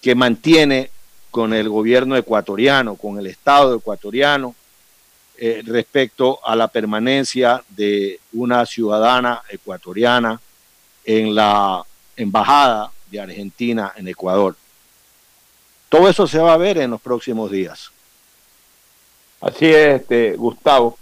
que 0.00 0.14
mantiene 0.14 0.90
con 1.30 1.52
el 1.52 1.68
gobierno 1.68 2.16
ecuatoriano, 2.16 2.96
con 2.96 3.18
el 3.18 3.26
Estado 3.26 3.76
ecuatoriano, 3.76 4.54
eh, 5.36 5.62
respecto 5.66 6.40
a 6.42 6.56
la 6.56 6.68
permanencia 6.68 7.62
de 7.68 8.18
una 8.32 8.64
ciudadana 8.64 9.42
ecuatoriana 9.50 10.40
en 11.04 11.34
la 11.34 11.84
embajada 12.16 12.90
de 13.10 13.20
Argentina 13.20 13.92
en 13.96 14.08
Ecuador. 14.08 14.56
Todo 15.90 16.08
eso 16.08 16.26
se 16.26 16.38
va 16.38 16.54
a 16.54 16.56
ver 16.56 16.78
en 16.78 16.90
los 16.90 17.02
próximos 17.02 17.50
días. 17.50 17.90
Así 19.40 19.66
es, 19.66 20.00
este, 20.00 20.36
Gustavo. 20.36 20.98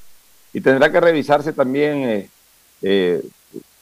Y 0.52 0.60
tendrá 0.60 0.90
que 0.90 1.00
revisarse 1.00 1.52
también 1.52 1.96
eh, 2.04 2.30
eh, 2.82 3.22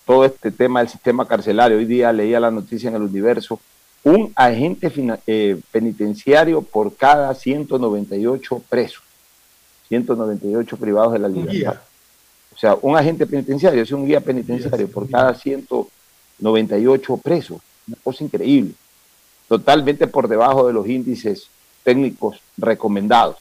todo 0.07 0.24
este 0.24 0.50
tema 0.50 0.80
del 0.80 0.88
sistema 0.88 1.26
carcelario. 1.26 1.78
Hoy 1.78 1.84
día 1.84 2.12
leía 2.12 2.40
la 2.40 2.50
noticia 2.50 2.88
en 2.88 2.96
el 2.96 3.03
universo. 3.03 3.61
Un 4.05 4.32
agente 4.34 4.90
eh, 5.26 5.61
penitenciario 5.70 6.62
por 6.62 6.96
cada 6.96 7.34
198 7.34 8.62
presos. 8.68 9.03
198 9.88 10.76
privados 10.76 11.12
de 11.12 11.18
la 11.18 11.28
libertad. 11.28 11.80
O 12.55 12.59
sea, 12.59 12.76
un 12.80 12.96
agente 12.96 13.26
penitenciario, 13.26 13.82
es 13.82 13.92
un 13.92 14.07
guía 14.07 14.20
penitenciario 14.20 14.88
por 14.88 15.09
cada 15.09 15.34
198 15.34 17.16
presos. 17.18 17.61
Una 17.86 17.96
cosa 18.03 18.24
increíble. 18.24 18.72
Totalmente 19.48 20.07
por 20.07 20.28
debajo 20.28 20.66
de 20.66 20.72
los 20.72 20.88
índices 20.88 21.48
técnicos 21.82 22.40
recomendados. 22.57 23.36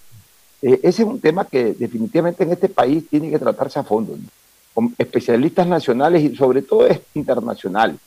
Eh, 0.62 0.80
ese 0.84 1.02
es 1.02 1.08
un 1.08 1.20
tema 1.20 1.46
que 1.46 1.74
definitivamente 1.74 2.44
en 2.44 2.52
este 2.52 2.70
país 2.70 3.08
tiene 3.10 3.30
que 3.30 3.40
tratarse 3.40 3.80
a 3.80 3.84
fondo, 3.84 4.16
con 4.74 4.94
especialistas 4.98 5.68
nacionales 5.68 6.24
y 6.24 6.36
sobre 6.36 6.62
todo 6.62 6.88
internacionales. 7.14 7.98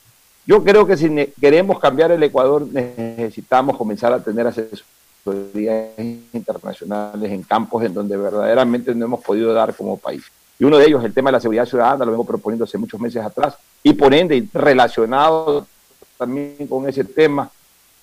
Yo 0.46 0.62
creo 0.62 0.86
que 0.86 0.96
si 0.96 1.08
queremos 1.40 1.78
cambiar 1.80 2.12
el 2.12 2.22
Ecuador 2.22 2.66
necesitamos 2.70 3.76
comenzar 3.76 4.12
a 4.12 4.22
tener 4.22 4.46
asesorías 4.46 5.98
internacionales 6.32 7.32
en 7.32 7.42
campos 7.42 7.82
en 7.82 7.94
donde 7.94 8.16
verdaderamente 8.16 8.94
no 8.94 9.06
hemos 9.06 9.24
podido 9.24 9.52
dar 9.54 9.74
como 9.74 9.96
país. 9.96 10.24
Y 10.58 10.64
uno 10.64 10.78
de 10.78 10.86
ellos, 10.86 11.02
el 11.02 11.14
tema 11.14 11.30
de 11.30 11.32
la 11.32 11.40
seguridad 11.40 11.66
ciudadana, 11.66 12.04
lo 12.04 12.12
vengo 12.12 12.24
proponiendo 12.24 12.64
hace 12.64 12.78
muchos 12.78 13.00
meses 13.00 13.24
atrás, 13.24 13.56
y 13.82 13.92
por 13.94 14.14
ende, 14.14 14.46
relacionado 14.52 15.66
también 16.16 16.66
con 16.68 16.88
ese 16.88 17.04
tema, 17.04 17.50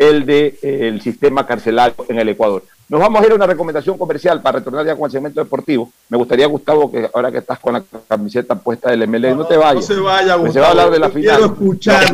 el 0.02 0.26
de 0.26 0.58
eh, 0.64 0.88
el 0.88 1.00
sistema 1.00 1.46
carcelario 1.46 1.94
en 2.10 2.18
el 2.18 2.30
Ecuador. 2.30 2.64
Nos 2.90 3.00
vamos 3.00 3.22
a 3.22 3.26
ir 3.26 3.32
a 3.32 3.36
una 3.36 3.46
recomendación 3.46 3.98
comercial 4.00 4.42
para 4.42 4.58
retornar 4.58 4.86
ya 4.86 4.96
con 4.96 5.06
el 5.06 5.12
segmento 5.12 5.42
deportivo. 5.42 5.92
Me 6.10 6.18
gustaría, 6.18 6.48
Gustavo, 6.48 6.92
que 6.92 7.08
ahora 7.14 7.32
que 7.32 7.38
estás 7.38 7.60
con 7.60 7.74
la 7.74 7.84
camiseta 8.08 8.56
puesta 8.56 8.90
del 8.90 9.08
MLE, 9.08 9.36
no, 9.36 9.46
te 9.46 9.56
vayas. 9.56 9.76
No 9.76 9.96
se 9.96 10.02
vaya, 10.02 10.36
Gustavo. 10.36 10.54
Se 10.54 10.60
va 10.60 10.68
a 10.68 10.70
hablar 10.72 10.90
de 10.90 11.00
la 11.00 11.10
final. 11.12 11.38
Quiero 11.38 11.54
escuchar. 11.54 12.12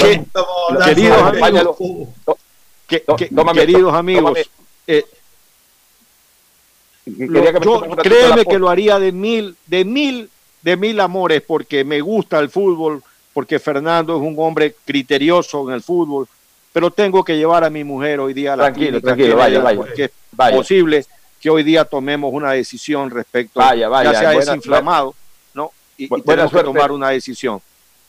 queridos 0.85 1.21
amigos, 1.21 1.77
que, 2.87 3.03
que, 3.17 3.29
queridos 3.53 3.93
amigos, 3.93 4.39
eh, 4.85 5.05
lo, 7.05 7.61
yo, 7.61 7.81
créeme 8.03 8.45
que 8.45 8.59
lo 8.59 8.69
haría 8.69 8.99
de 8.99 9.13
mil, 9.13 9.55
de 9.65 9.85
mil, 9.85 10.29
de 10.61 10.75
mil 10.75 10.99
amores, 10.99 11.41
porque 11.41 11.85
me 11.85 12.01
gusta 12.01 12.37
el 12.39 12.49
fútbol, 12.49 13.01
porque 13.33 13.59
Fernando 13.59 14.17
es 14.17 14.21
un 14.21 14.35
hombre 14.37 14.75
criterioso 14.85 15.67
en 15.67 15.73
el 15.73 15.81
fútbol, 15.81 16.27
pero 16.77 16.91
tengo 16.91 17.23
que 17.23 17.35
llevar 17.35 17.63
a 17.63 17.71
mi 17.71 17.83
mujer 17.83 18.19
hoy 18.19 18.35
día 18.35 18.53
a 18.53 18.55
la 18.55 18.63
tranquilo, 18.65 19.01
tranquilo, 19.01 19.35
vaya, 19.35 19.59
vaya, 19.61 19.77
porque 19.77 20.03
es 20.03 20.11
posible 20.51 21.03
que 21.41 21.49
hoy 21.49 21.63
día 21.63 21.83
tomemos 21.85 22.31
una 22.31 22.51
decisión 22.51 23.09
respecto 23.09 23.59
vaya, 23.59 23.89
vaya, 23.89 24.11
ya 24.11 24.19
se 24.19 24.25
ha 24.27 24.29
desinflamado, 24.29 25.15
¿no? 25.55 25.71
Y, 25.97 26.03
y 26.03 26.21
tenemos 26.21 26.51
que 26.51 26.61
tomar 26.61 26.91
una 26.91 27.09
decisión. 27.09 27.59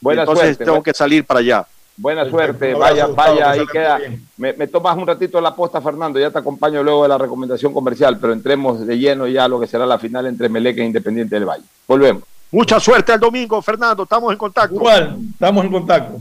Buena 0.02 0.24
Entonces 0.24 0.44
suerte, 0.48 0.64
tengo 0.66 0.82
que 0.82 0.92
salir 0.92 1.24
para 1.24 1.40
allá. 1.40 1.66
Buena 1.96 2.28
suerte, 2.28 2.74
vaya, 2.74 3.06
vaya, 3.06 3.52
ahí 3.52 3.66
queda. 3.66 4.00
Me, 4.36 4.52
me, 4.52 4.66
tomas 4.66 4.98
un 4.98 5.06
ratito 5.06 5.40
la 5.40 5.56
posta, 5.56 5.80
Fernando, 5.80 6.20
ya 6.20 6.30
te 6.30 6.38
acompaño 6.38 6.82
luego 6.82 7.04
de 7.04 7.08
la 7.08 7.16
recomendación 7.16 7.72
comercial, 7.72 8.18
pero 8.20 8.34
entremos 8.34 8.86
de 8.86 8.98
lleno 8.98 9.26
ya 9.26 9.44
a 9.44 9.48
lo 9.48 9.58
que 9.58 9.66
será 9.66 9.86
la 9.86 9.98
final 9.98 10.26
entre 10.26 10.50
Meleque 10.50 10.82
e 10.82 10.84
Independiente 10.84 11.36
del 11.36 11.46
Valle. 11.46 11.64
Volvemos. 11.86 12.24
Mucha 12.52 12.78
suerte 12.78 13.14
el 13.14 13.20
domingo, 13.20 13.62
Fernando, 13.62 14.02
estamos 14.02 14.30
en 14.30 14.36
contacto. 14.36 14.74
Igual, 14.74 15.16
estamos 15.32 15.64
en 15.64 15.72
contacto 15.72 16.20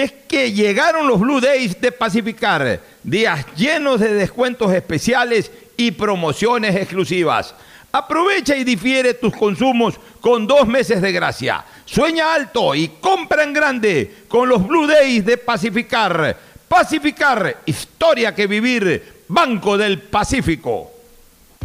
es 0.00 0.12
que 0.28 0.52
llegaron 0.52 1.06
los 1.06 1.20
Blue 1.20 1.40
Days 1.40 1.80
de 1.80 1.92
Pacificar, 1.92 2.80
días 3.02 3.44
llenos 3.56 4.00
de 4.00 4.14
descuentos 4.14 4.72
especiales 4.72 5.50
y 5.76 5.90
promociones 5.92 6.74
exclusivas. 6.76 7.54
Aprovecha 7.92 8.54
y 8.56 8.62
difiere 8.62 9.14
tus 9.14 9.34
consumos 9.34 9.94
con 10.20 10.46
dos 10.46 10.66
meses 10.66 11.00
de 11.02 11.10
gracia. 11.10 11.64
Sueña 11.84 12.34
alto 12.34 12.74
y 12.74 12.88
compra 13.00 13.42
en 13.42 13.52
grande 13.52 14.24
con 14.28 14.48
los 14.48 14.66
Blue 14.66 14.86
Days 14.86 15.24
de 15.24 15.36
Pacificar. 15.36 16.36
Pacificar, 16.68 17.62
historia 17.66 18.32
que 18.34 18.46
vivir, 18.46 19.24
Banco 19.26 19.76
del 19.76 20.00
Pacífico. 20.02 20.92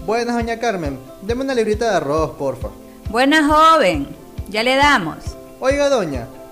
Buenas, 0.03 0.35
doña 0.35 0.59
Carmen. 0.59 0.99
Deme 1.21 1.43
una 1.43 1.53
librita 1.53 1.91
de 1.91 1.97
arroz, 1.97 2.31
porfa. 2.37 2.69
Buenas, 3.09 3.45
joven. 3.45 4.07
Ya 4.49 4.63
le 4.63 4.75
damos. 4.75 5.17
Oiga, 5.59 5.89
doña, 5.89 6.27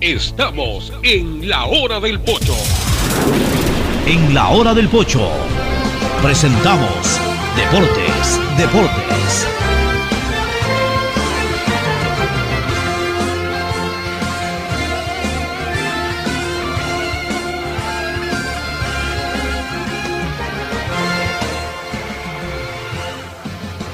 Estamos 0.00 0.92
en 1.02 1.48
la 1.48 1.66
hora 1.66 1.98
del 1.98 2.20
pocho. 2.20 2.54
En 4.06 4.32
la 4.32 4.50
hora 4.50 4.72
del 4.72 4.88
pocho 4.88 5.28
presentamos 6.22 7.18
Deportes, 7.56 8.40
Deportes. 8.56 9.46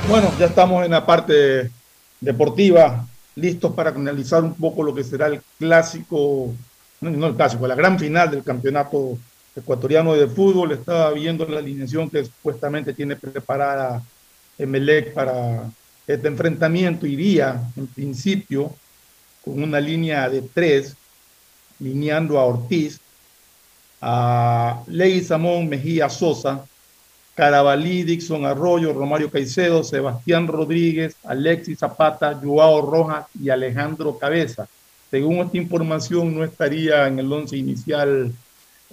Bueno, 0.07 0.31
ya 0.39 0.47
estamos 0.47 0.85
en 0.85 0.91
la 0.91 1.07
parte 1.07 1.71
deportiva, 2.21 3.07
listos 3.37 3.73
para 3.75 3.91
analizar 3.91 4.43
un 4.43 4.55
poco 4.55 4.83
lo 4.83 4.95
que 4.95 5.05
será 5.05 5.27
el 5.27 5.41
clásico, 5.59 6.55
no, 7.01 7.27
el 7.27 7.35
clásico, 7.35 7.67
la 7.67 7.75
gran 7.75 7.99
final 7.99 8.31
del 8.31 8.43
campeonato 8.43 9.19
ecuatoriano 9.55 10.15
de 10.15 10.27
fútbol. 10.27 10.73
Estaba 10.73 11.11
viendo 11.13 11.47
la 11.47 11.59
alineación 11.59 12.11
que 12.11 12.25
supuestamente 12.25 12.95
tiene 12.95 13.17
preparada 13.17 14.03
Emelec 14.59 15.13
para 15.13 15.71
este 16.07 16.29
enfrentamiento. 16.29 17.07
Iría, 17.07 17.63
en 17.77 17.87
principio, 17.89 18.75
con 19.45 19.63
una 19.63 19.81
línea 19.81 20.29
de 20.29 20.43
tres, 20.43 20.97
lineando 21.79 22.39
a 22.39 22.47
Ortiz, 22.47 23.01
a 24.01 24.83
Ley 24.87 25.23
Samón 25.23 25.69
Mejía 25.69 26.09
Sosa, 26.09 26.65
Carabalí, 27.35 28.05
Dixon 28.05 28.47
Arroyo, 28.47 28.93
Romario 28.93 29.29
Caicedo, 29.29 29.83
Sebastián 29.83 30.47
Rodríguez, 30.47 31.17
Alexis 31.25 31.81
Zapata, 31.81 32.39
Joao 32.41 32.81
Rojas 32.83 33.27
y 33.41 33.51
Alejandro 33.51 34.17
Cabeza. 34.19 34.69
Según 35.11 35.39
esta 35.39 35.57
información, 35.57 36.37
no 36.37 36.45
estaría 36.45 37.09
en 37.09 37.19
el 37.19 37.33
once 37.33 37.57
inicial 37.57 38.33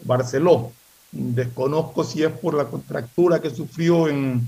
Barceló. 0.03 0.71
Desconozco 1.11 2.03
si 2.03 2.23
es 2.23 2.31
por 2.31 2.55
la 2.55 2.65
contractura 2.65 3.39
que 3.39 3.51
sufrió 3.51 4.07
en, 4.07 4.47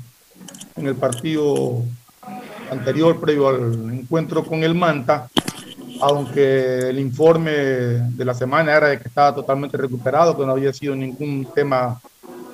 en 0.76 0.88
el 0.88 0.96
partido 0.96 1.84
anterior, 2.72 3.20
previo 3.20 3.50
al 3.50 3.92
encuentro 3.94 4.44
con 4.44 4.64
el 4.64 4.74
Manta, 4.74 5.30
aunque 6.02 6.90
el 6.90 7.00
informe 7.00 7.52
de 7.52 8.26
la 8.26 8.34
semana 8.34 8.76
era 8.76 8.88
de 8.88 9.00
que 9.00 9.08
estaba 9.08 9.36
totalmente 9.36 9.78
recuperado, 9.78 10.36
que 10.36 10.46
no 10.46 10.54
había 10.54 10.74
sido 10.74 10.96
ningún 10.96 11.48
tema 11.54 12.02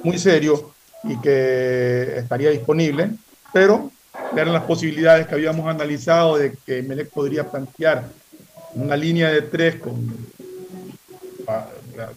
muy 0.03 0.17
serio 0.17 0.71
y 1.03 1.19
que 1.21 2.17
estaría 2.17 2.49
disponible, 2.49 3.11
pero 3.53 3.91
eran 4.35 4.53
las 4.53 4.63
posibilidades 4.63 5.27
que 5.27 5.35
habíamos 5.35 5.67
analizado 5.67 6.37
de 6.37 6.55
que 6.65 6.81
Melec 6.83 7.09
podría 7.09 7.49
plantear 7.49 8.05
una 8.75 8.95
línea 8.95 9.29
de 9.29 9.41
tres 9.43 9.75
con 9.75 10.29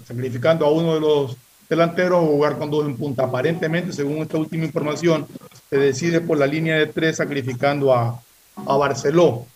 sacrificando 0.05 0.67
a 0.67 0.71
uno 0.71 0.95
de 0.95 1.01
los 1.01 1.37
delanteros 1.69 2.23
o 2.23 2.27
jugar 2.27 2.59
con 2.59 2.71
dos 2.71 2.85
en 2.87 2.97
punta. 2.97 3.25
Aparentemente, 3.25 3.93
según 3.93 4.19
esta 4.19 4.37
última 4.37 4.65
información, 4.65 5.27
se 5.71 5.77
decide 5.79 6.21
por 6.21 6.39
la 6.39 6.47
línea 6.47 6.77
de 6.77 6.87
tres 6.87 7.17
sacrificando 7.17 7.95
a, 7.95 8.21
a 8.67 8.77
Barceló. 8.77 9.47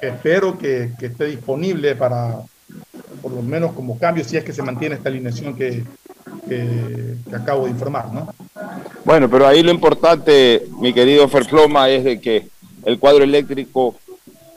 Espero 0.00 0.58
que, 0.58 0.92
esté 1.00 1.26
disponible 1.26 1.94
para, 1.94 2.36
por 3.20 3.32
lo 3.32 3.42
menos 3.42 3.72
como 3.72 3.98
cambio, 3.98 4.24
si 4.24 4.36
es 4.36 4.44
que 4.44 4.52
se 4.52 4.62
mantiene 4.62 4.94
esta 4.94 5.08
alineación 5.08 5.54
que, 5.54 5.84
que 6.48 7.16
acabo 7.34 7.64
de 7.64 7.70
informar, 7.70 8.12
¿no? 8.12 8.32
Bueno, 9.04 9.28
pero 9.30 9.46
ahí 9.46 9.62
lo 9.62 9.70
importante, 9.70 10.66
mi 10.80 10.92
querido 10.92 11.28
Ferfloma, 11.28 11.88
es 11.88 12.04
de 12.04 12.20
que 12.20 12.48
el 12.84 12.98
cuadro 12.98 13.24
eléctrico 13.24 13.94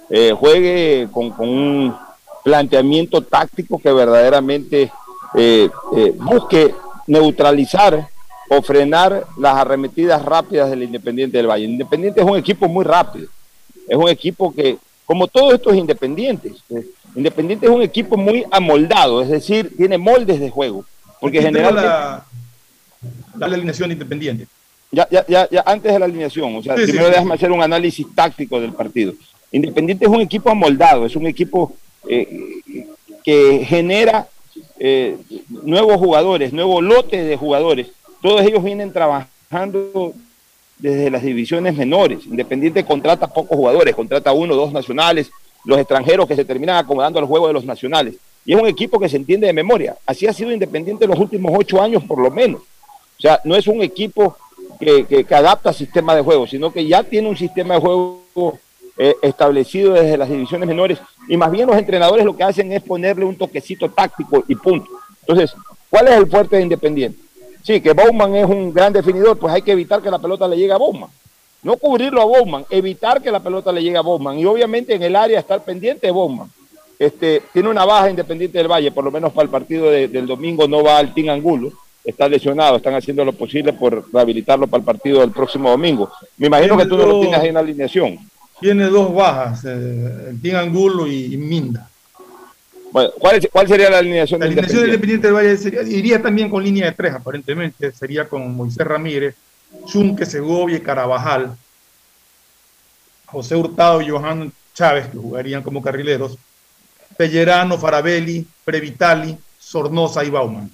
eh, 0.09 0.34
juegue 0.38 1.07
con, 1.11 1.30
con 1.32 1.49
un 1.49 1.95
planteamiento 2.43 3.22
táctico 3.22 3.80
que 3.80 3.91
verdaderamente 3.91 4.91
eh, 5.36 5.70
eh, 5.95 6.13
busque 6.17 6.74
neutralizar 7.07 8.07
o 8.49 8.61
frenar 8.61 9.26
las 9.38 9.55
arremetidas 9.55 10.24
rápidas 10.24 10.70
del 10.70 10.84
Independiente 10.84 11.38
del 11.38 11.47
Valle. 11.47 11.65
Independiente 11.65 12.22
es 12.22 12.26
un 12.26 12.38
equipo 12.38 12.67
muy 12.67 12.84
rápido, 12.84 13.28
es 13.88 13.97
un 13.97 14.09
equipo 14.09 14.53
que, 14.53 14.78
como 15.05 15.28
todos 15.28 15.53
estos 15.53 15.76
independientes, 15.76 16.53
Independiente 17.15 17.65
es 17.65 17.72
un 17.72 17.82
equipo 17.82 18.17
muy 18.17 18.45
amoldado, 18.51 19.24
es 19.24 19.30
decir, 19.30 19.76
tiene 19.76 19.97
moldes 19.97 20.39
de 20.39 20.51
juego. 20.51 20.86
Porque 21.20 21.41
generalmente... 21.41 21.88
La, 21.88 22.24
la 23.48 23.56
alineación 23.56 23.92
independiente. 23.92 24.48
Ya, 24.92 25.08
ya, 25.12 25.26
ya, 25.28 25.48
ya, 25.50 25.64
antes 25.66 25.94
de 25.94 26.00
la 26.00 26.06
alineación, 26.06 26.56
o 26.56 26.64
sea, 26.64 26.76
Sí, 26.76 26.84
primero 26.84 27.06
sí. 27.06 27.12
déjame 27.12 27.36
hacer 27.36 27.52
un 27.52 27.62
análisis 27.62 28.08
táctico 28.16 28.60
del 28.60 28.74
partido. 28.74 29.14
Independiente 29.52 30.06
es 30.06 30.12
un 30.12 30.22
equipo 30.22 30.50
amoldado, 30.50 31.06
es 31.06 31.16
un 31.16 31.28
equipo 31.28 31.74
eh, 32.08 32.62
que 33.24 33.66
genera 33.66 34.28
eh, 34.80 35.16
nuevos 35.64 35.98
jugadores, 35.98 36.54
nuevo 36.54 36.82
lote 36.82 37.24
de 37.24 37.38
jugadores. 37.38 37.88
Todos 38.22 38.42
ellos 38.42 38.64
vienen 38.64 38.92
trabajando 38.92 40.14
desde 40.78 41.12
las 41.12 41.22
divisiones 41.24 41.76
menores. 41.76 42.26
Independiente 42.26 42.84
contrata 42.84 43.28
pocos 43.28 43.58
jugadores, 43.58 43.96
contrata 43.96 44.32
uno, 44.32 44.56
dos 44.56 44.72
nacionales, 44.72 45.30
los 45.66 45.78
extranjeros 45.78 46.28
que 46.28 46.36
se 46.36 46.46
terminan 46.46 46.78
acomodando 46.78 47.20
al 47.20 47.26
juego 47.26 47.48
de 47.48 47.54
los 47.54 47.66
nacionales. 47.66 48.16
Y 48.46 48.54
es 48.54 48.62
un 48.62 48.68
equipo 48.68 49.00
que 49.00 49.10
se 49.10 49.18
entiende 49.18 49.48
de 49.48 49.54
memoria. 49.54 49.96
Así 50.06 50.26
ha 50.26 50.34
sido 50.34 50.52
Independiente 50.52 51.06
los 51.06 51.20
últimos 51.20 51.52
ocho 51.56 51.82
años 51.82 52.04
por 52.04 52.20
lo 52.20 52.32
menos. 52.32 52.62
O 53.20 53.22
sea, 53.22 53.41
no 53.43 53.55
es 53.55 53.67
un 53.67 53.82
equipo 53.82 54.38
que, 54.80 55.05
que, 55.05 55.26
que 55.26 55.36
adapta 55.36 55.74
sistema 55.74 56.15
de 56.15 56.22
juego, 56.22 56.47
sino 56.47 56.72
que 56.72 56.88
ya 56.88 57.03
tiene 57.03 57.28
un 57.28 57.36
sistema 57.36 57.76
de 57.76 57.82
juego 57.82 58.59
eh, 58.97 59.15
establecido 59.22 59.93
desde 59.93 60.17
las 60.17 60.30
divisiones 60.30 60.67
menores 60.67 60.99
y 61.28 61.38
más 61.38 61.51
bien 61.51 61.67
los 61.67 61.78
entrenadores 61.78 62.26
lo 62.26 62.36
que 62.36 62.43
hacen 62.43 62.72
es 62.72 62.82
ponerle 62.82 63.24
un 63.24 63.38
toquecito 63.38 63.89
táctico 63.89 64.43
y 64.47 64.55
punto. 64.55 64.89
Entonces, 65.22 65.53
¿cuál 65.89 66.07
es 66.07 66.13
el 66.15 66.28
fuerte 66.28 66.55
de 66.57 66.63
Independiente? 66.63 67.20
Sí, 67.61 67.82
que 67.82 67.93
Bowman 67.93 68.36
es 68.36 68.45
un 68.45 68.74
gran 68.74 68.93
definidor, 68.93 69.38
pues 69.38 69.53
hay 69.53 69.61
que 69.61 69.74
evitar 69.74 70.01
que 70.01 70.09
la 70.09 70.20
pelota 70.20 70.47
le 70.47 70.57
llegue 70.57 70.74
a 70.74 70.78
Bowman. 70.78 71.09
No 71.61 71.76
cubrirlo 71.76 72.22
a 72.22 72.26
Bowman, 72.26 72.65
evitar 72.70 73.22
que 73.22 73.32
la 73.32 73.41
pelota 73.41 73.72
le 73.72 73.84
llegue 73.84 73.97
a 73.97 74.01
Bowman 74.01 74.39
y 74.39 74.45
obviamente 74.45 74.95
en 74.95 75.03
el 75.03 75.15
área 75.15 75.39
estar 75.39 75.61
pendiente 75.63 76.07
de 76.07 76.11
Bowman. 76.11 76.49
este, 76.97 77.43
tiene 77.53 77.70
una 77.70 77.86
baja 77.86 78.09
Independiente 78.09 78.57
del 78.57 78.67
Valle, 78.67 78.91
por 78.91 79.03
lo 79.03 79.11
menos 79.11 79.32
para 79.32 79.43
el 79.43 79.49
partido 79.49 79.89
del 79.89 80.26
domingo 80.28 80.67
no 80.67 80.84
va 80.84 80.97
al 80.97 81.13
Team 81.13 81.30
Angulo, 81.30 81.72
está 82.04 82.28
lesionado, 82.28 82.78
están 82.78 82.95
haciendo 82.95 83.26
lo 83.26 83.34
posible 83.34 83.74
por 83.74 84.12
rehabilitarlo 84.12 84.68
para 84.68 84.80
el 84.80 84.86
partido 84.86 85.22
del 85.22 85.32
próximo 85.32 85.70
domingo. 85.70 86.12
Me 86.38 86.47
imagino 86.47 86.78
que 86.78 86.86
tú 86.86 86.97
no 86.97 87.06
lo 87.06 87.22
tienes 87.22 87.39
ahí 87.39 87.50
en 87.50 87.54
la 87.54 87.60
alineación. 87.60 88.20
Tiene 88.60 88.86
dos 88.86 89.14
bajas, 89.14 89.64
eh, 89.66 90.30
el 90.30 90.41
Team 90.41 90.58
Angulo 90.58 91.08
y, 91.08 91.38
Minda. 91.38 91.89
Bueno, 92.91 93.12
¿cuál, 93.20 93.68
sería 93.68 93.89
la 93.89 94.00
alineación 94.00 94.39
la 94.39 94.47
alineación 94.47 94.82
del 94.82 94.89
Independiente 94.89 95.28
del 95.28 95.36
Valle 95.36 95.58
sería, 95.58 95.84
iría 95.84 96.22
también 96.22 96.50
con 96.50 96.64
línea 96.64 96.88
de 96.88 96.91
tres, 96.93 97.14
aparentemente, 97.14 97.91
sería 97.91 98.28
con 98.28 98.56
Moisés 98.56 98.86
Ramírez, 98.86 99.36
Chunque, 99.86 100.26
Segovia 100.26 100.78
y 100.78 100.82
Carabajal, 100.82 101.56
José 103.28 103.56
Hurtado 103.56 104.02
y 104.02 104.10
Johan 104.10 104.52
Chávez, 104.74 105.08
que 105.08 105.18
jugarían 105.18 105.62
como 105.62 105.82
carrileros, 105.82 106.38
Pellerano, 107.16 107.78
Farabelli, 107.78 108.45
Previtali, 108.66 109.38
Sornosa 109.60 110.24
y 110.24 110.30
Bauman. 110.32 110.72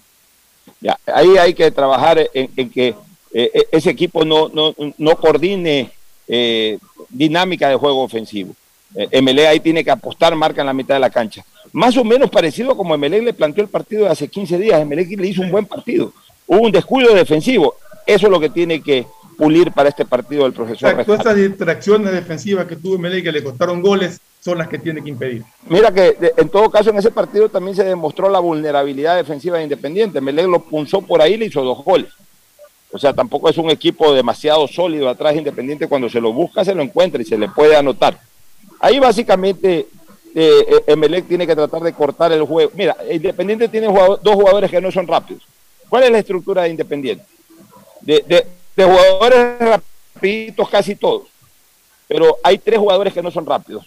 Ahí 1.07 1.37
hay 1.37 1.53
que 1.53 1.71
trabajar 1.71 2.29
en, 2.33 2.69
que 2.69 2.87
eh, 2.87 3.51
eh, 3.53 3.67
ese 3.71 3.89
equipo 3.89 4.23
no, 4.23 4.49
no, 4.49 5.15
coordine 5.17 5.91
eh, 6.27 6.77
dinámica 7.09 7.69
de 7.69 7.75
juego 7.75 8.03
ofensivo. 8.03 8.53
MLE 9.21 9.47
ahí 9.47 9.59
tiene 9.59 9.83
que 9.83 9.91
apostar 9.91 10.35
marca 10.35 10.61
en 10.61 10.67
la 10.67 10.73
mitad 10.73 10.95
de 10.95 11.01
la 11.01 11.09
cancha. 11.09 11.43
Más 11.73 11.97
o 11.97 12.03
menos 12.05 12.29
parecido 12.29 12.77
como 12.77 12.97
MLE 12.97 13.21
le 13.21 13.33
planteó 13.33 13.63
el 13.63 13.69
partido 13.69 14.05
de 14.05 14.11
hace 14.11 14.29
15 14.29 14.57
días. 14.57 14.85
MLE 14.85 15.05
le 15.05 15.27
hizo 15.27 15.41
un 15.41 15.51
buen 15.51 15.65
partido. 15.65 16.13
Hubo 16.47 16.61
un 16.61 16.71
descuido 16.71 17.13
defensivo. 17.13 17.75
Eso 18.05 18.27
es 18.27 18.31
lo 18.31 18.39
que 18.39 18.49
tiene 18.49 18.81
que 18.81 19.05
pulir 19.37 19.71
para 19.71 19.89
este 19.89 20.05
partido 20.05 20.43
del 20.43 20.53
profesor. 20.53 20.89
Exacto, 20.89 21.15
esas 21.15 21.35
distracciones 21.35 22.11
defensivas 22.11 22.65
que 22.65 22.75
tuvo 22.75 22.97
MLE 22.97 23.23
que 23.23 23.31
le 23.31 23.43
costaron 23.43 23.81
goles 23.81 24.19
son 24.45 24.59
las 24.59 24.67
que 24.67 24.77
tiene 24.77 25.03
que 25.03 25.09
impedir. 25.09 25.43
Mira 25.67 25.91
que 25.91 26.15
en 26.37 26.49
todo 26.49 26.69
caso 26.69 26.91
en 26.91 26.97
ese 26.99 27.09
partido 27.09 27.49
también 27.49 27.75
se 27.75 27.83
demostró 27.83 28.29
la 28.29 28.37
vulnerabilidad 28.37 29.15
defensiva 29.15 29.57
de 29.57 29.63
Independiente. 29.63 30.21
Melec 30.21 30.45
lo 30.45 30.59
punzó 30.59 31.01
por 31.01 31.19
ahí 31.19 31.33
y 31.33 31.37
le 31.37 31.45
hizo 31.47 31.63
dos 31.63 31.83
goles. 31.83 32.11
O 32.91 32.99
sea, 32.99 33.11
tampoco 33.11 33.49
es 33.49 33.57
un 33.57 33.71
equipo 33.71 34.13
demasiado 34.13 34.67
sólido 34.67 35.09
atrás 35.09 35.35
Independiente. 35.35 35.87
Cuando 35.87 36.09
se 36.09 36.21
lo 36.21 36.31
busca, 36.31 36.63
se 36.63 36.75
lo 36.75 36.83
encuentra 36.83 37.19
y 37.19 37.25
se 37.25 37.39
le 37.39 37.49
puede 37.49 37.75
anotar. 37.75 38.19
Ahí 38.79 38.99
básicamente 38.99 39.87
eh, 40.35 40.65
eh 40.69 40.83
Emelec 40.87 41.27
tiene 41.27 41.47
que 41.47 41.55
tratar 41.55 41.81
de 41.81 41.93
cortar 41.93 42.31
el 42.31 42.43
juego. 42.43 42.71
Mira, 42.75 42.95
Independiente 43.11 43.67
tiene 43.67 43.87
dos 43.87 44.35
jugadores 44.35 44.69
que 44.69 44.79
no 44.79 44.91
son 44.91 45.07
rápidos. 45.07 45.41
¿Cuál 45.89 46.03
es 46.03 46.11
la 46.11 46.19
estructura 46.19 46.61
de 46.63 46.69
Independiente? 46.69 47.25
De, 48.01 48.23
de 48.27 48.45
jugadores 48.83 49.59
rapiditos 49.59 50.69
casi 50.69 50.95
todos. 50.95 51.27
Pero 52.07 52.37
hay 52.43 52.57
tres 52.57 52.79
jugadores 52.79 53.13
que 53.13 53.23
no 53.23 53.31
son 53.31 53.45
rápidos 53.45 53.85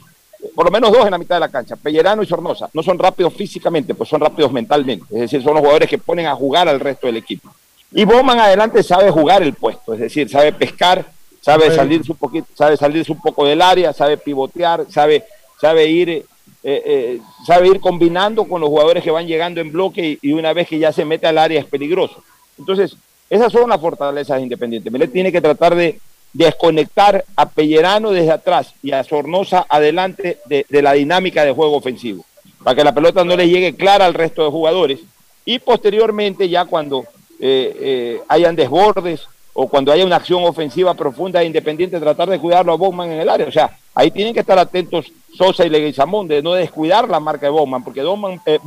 por 0.55 0.65
lo 0.65 0.71
menos 0.71 0.93
dos 0.93 1.05
en 1.05 1.11
la 1.11 1.19
mitad 1.19 1.37
de 1.37 1.41
la 1.41 1.49
cancha, 1.49 1.77
Pellerano 1.77 2.23
y 2.23 2.27
Sornosa. 2.27 2.71
No 2.73 2.83
son 2.83 2.99
rápidos 2.99 3.35
físicamente, 3.35 3.95
pues 3.95 4.09
son 4.09 4.21
rápidos 4.21 4.53
mentalmente. 4.53 5.05
Es 5.11 5.21
decir, 5.23 5.43
son 5.43 5.55
los 5.55 5.61
jugadores 5.61 5.89
que 5.89 5.99
ponen 5.99 6.27
a 6.27 6.35
jugar 6.35 6.69
al 6.69 6.81
resto 6.81 7.07
del 7.07 7.17
equipo. 7.17 7.53
Y 7.93 8.05
Bowman 8.05 8.39
adelante 8.39 8.83
sabe 8.83 9.11
jugar 9.11 9.43
el 9.43 9.55
puesto, 9.55 9.95
es 9.95 10.01
decir, 10.01 10.29
sabe 10.29 10.53
pescar, 10.53 11.07
sabe 11.41 11.75
salirse 11.75 12.13
un 12.13 12.19
poquito, 12.19 12.47
sabe 12.55 12.77
salirse 12.77 13.11
un 13.11 13.21
poco 13.21 13.47
del 13.47 13.63
área, 13.63 13.95
sabe 13.95 14.19
pivotear, 14.19 14.85
sabe, 14.91 15.25
sabe 15.59 15.87
ir, 15.87 16.11
eh, 16.11 16.25
eh, 16.65 17.21
sabe 17.47 17.69
ir 17.69 17.81
combinando 17.81 18.45
con 18.45 18.61
los 18.61 18.69
jugadores 18.69 19.03
que 19.03 19.11
van 19.11 19.27
llegando 19.27 19.63
en 19.63 19.73
bloque 19.73 20.19
y, 20.21 20.33
una 20.33 20.53
vez 20.53 20.69
que 20.69 20.79
ya 20.79 20.93
se 20.93 21.07
mete 21.07 21.27
al 21.27 21.39
área 21.39 21.61
es 21.61 21.67
peligroso. 21.67 22.23
Entonces, 22.59 22.95
esas 23.31 23.53
son 23.53 23.69
las 23.69 23.81
fortalezas 23.81 24.41
independientes. 24.41 24.91
Melec 24.91 25.13
tiene 25.13 25.33
que 25.33 25.41
tratar 25.41 25.75
de 25.75 26.01
desconectar 26.33 27.25
a 27.37 27.49
Pellerano 27.49 28.11
desde 28.11 28.33
atrás 28.33 28.75
y 28.83 28.93
a 28.93 29.05
Sornosa 29.05 29.67
adelante 29.69 30.39
de, 30.47 30.65
la 30.83 30.93
dinámica 30.93 31.45
de 31.45 31.53
juego 31.53 31.77
ofensivo, 31.77 32.25
para 32.63 32.77
que 32.77 32.85
la 32.85 32.95
pelota 32.95 33.25
no 33.25 33.37
le 33.37 33.49
llegue 33.49 33.75
clara 33.75 34.07
al 34.07 34.15
resto 34.15 34.45
de 34.45 34.51
jugadores 34.51 35.01
y 35.45 35.59
posteriormente 35.59 36.49
ya 36.49 36.65
cuando 36.65 37.05
eh, 37.41 37.77
eh, 37.81 38.21
hayan 38.29 38.57
desbordes 38.57 39.27
o 39.55 39.67
cuando 39.69 39.91
haya 39.91 40.05
una 40.05 40.17
acción 40.17 40.45
ofensiva 40.45 40.95
profunda 40.95 41.43
e 41.43 41.47
independiente, 41.47 41.99
tratar 41.99 42.29
de 42.29 42.39
cuidarlo 42.39 42.73
a 42.73 42.77
Bowman 42.77 43.11
en 43.11 43.21
el 43.21 43.29
área. 43.29 43.47
O 43.47 43.51
sea, 43.51 43.77
ahí 43.95 44.11
tienen 44.11 44.33
que 44.33 44.41
estar 44.41 44.59
atentos 44.59 45.11
Sosa 45.37 45.65
y 45.65 45.69
Leguizamón 45.69 46.29
de 46.29 46.43
no 46.43 46.53
descuidar 46.53 47.09
la 47.09 47.19
marca 47.19 47.47
de 47.47 47.51
Bowman, 47.51 47.83
porque 47.83 48.03
Bowman, 48.03 48.41
eh, 48.47 48.61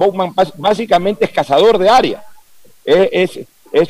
básicamente 0.57 1.23
es 1.23 1.31
cazador 1.31 1.77
de 1.77 1.89
área. 1.89 2.23
es, 2.83 3.39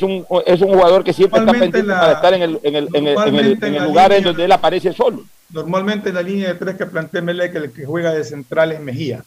un, 0.02 0.24
es 0.46 0.60
un 0.60 0.68
jugador 0.68 1.02
que 1.02 1.12
siempre 1.12 1.40
está 1.40 1.52
pendiente 1.52 1.84
para 1.84 2.12
estar 2.12 2.34
en 2.34 2.42
el, 2.42 2.60
en 2.62 2.76
el, 2.76 2.88
en 2.94 3.06
el, 3.06 3.58
en 3.62 3.74
el, 3.74 3.84
lugar 3.84 4.12
en 4.12 4.24
donde 4.24 4.44
él 4.44 4.52
aparece 4.52 4.92
solo. 4.92 5.24
Normalmente 5.50 6.10
en 6.10 6.14
la 6.14 6.22
línea 6.22 6.48
de 6.48 6.54
tres 6.54 6.76
que 6.76 6.86
plantea 6.86 7.20
Mele, 7.20 7.50
que 7.50 7.58
el 7.58 7.72
que 7.72 7.84
juega 7.84 8.12
de 8.12 8.24
central 8.24 8.72
es 8.72 8.80
Mejía. 8.80 9.22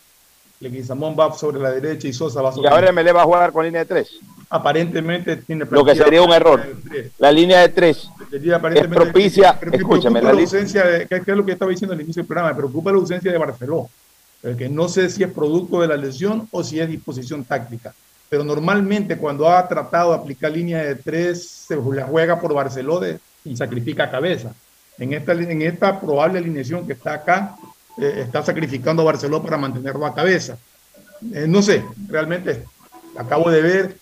Leguizamón 0.62 1.16
va 1.20 1.34
sobre 1.34 1.60
la 1.60 1.72
derecha 1.72 2.08
y 2.08 2.14
Sosa 2.14 2.41
va 2.41 2.51
sobre 2.53 2.70
Y 2.70 2.72
ahora 2.72 2.91
Mele 2.93 3.12
va 3.12 3.24
a 3.24 3.26
jugar 3.26 3.51
con 3.51 3.66
línea 3.66 3.82
de 3.82 3.86
tres. 3.86 4.20
Aparentemente 4.49 5.36
tiene 5.38 5.66
Lo 5.70 5.84
que 5.84 5.95
sería 5.95 6.22
un 6.22 6.32
error. 6.32 6.66
La 7.18 7.32
línea 7.32 7.60
de 7.60 7.70
tres 7.70 8.08
es 8.32 8.88
propicia. 8.88 9.60
escúchame, 9.72 10.22
la, 10.22 10.32
ausencia 10.32 10.86
de, 10.86 11.08
¿qué, 11.08 11.16
es 11.18 11.28
lo 11.28 11.45
que 11.45 11.51
estaba 11.51 11.72
diciendo 11.72 11.93
al 11.93 12.01
inicio 12.01 12.22
del 12.22 12.28
programa? 12.28 12.49
Me 12.49 12.56
preocupa 12.56 12.91
la 12.91 12.97
ausencia 12.97 13.32
de 13.32 13.38
Barceló. 13.38 13.89
Que 14.58 14.70
no 14.70 14.88
sé 14.88 15.10
si 15.10 15.24
es 15.24 15.32
producto 15.32 15.82
de 15.82 15.88
la 15.88 15.97
lesión 15.97 16.47
o 16.51 16.64
si 16.64 16.80
es 16.80 16.88
disposición 16.88 17.43
táctica 17.43 17.93
pero 18.30 18.43
normalmente 18.43 19.17
cuando 19.17 19.49
ha 19.49 19.67
tratado 19.67 20.11
de 20.11 20.17
aplicar 20.17 20.51
línea 20.51 20.84
de 20.84 20.95
tres, 20.95 21.47
se 21.47 21.76
la 21.76 22.05
juega 22.05 22.39
por 22.39 22.53
Barcelona 22.53 23.17
y 23.43 23.55
sacrifica 23.55 24.09
cabeza. 24.09 24.53
En 24.97 25.13
esta, 25.13 25.34
en 25.34 25.61
esta 25.61 25.99
probable 25.99 26.39
alineación 26.39 26.88
que 26.88 26.93
está 26.93 27.13
acá, 27.13 27.55
eh, 27.97 28.23
está 28.26 28.43
sacrificando 28.43 29.01
a 29.01 29.05
Barcelona 29.05 29.43
para 29.43 29.57
mantenerlo 29.57 30.05
a 30.05 30.13
cabeza. 30.13 30.57
Eh, 31.34 31.45
no 31.47 31.61
sé, 31.61 31.84
realmente 32.07 32.63
acabo 33.17 33.49
de 33.49 33.61
ver, 33.61 33.97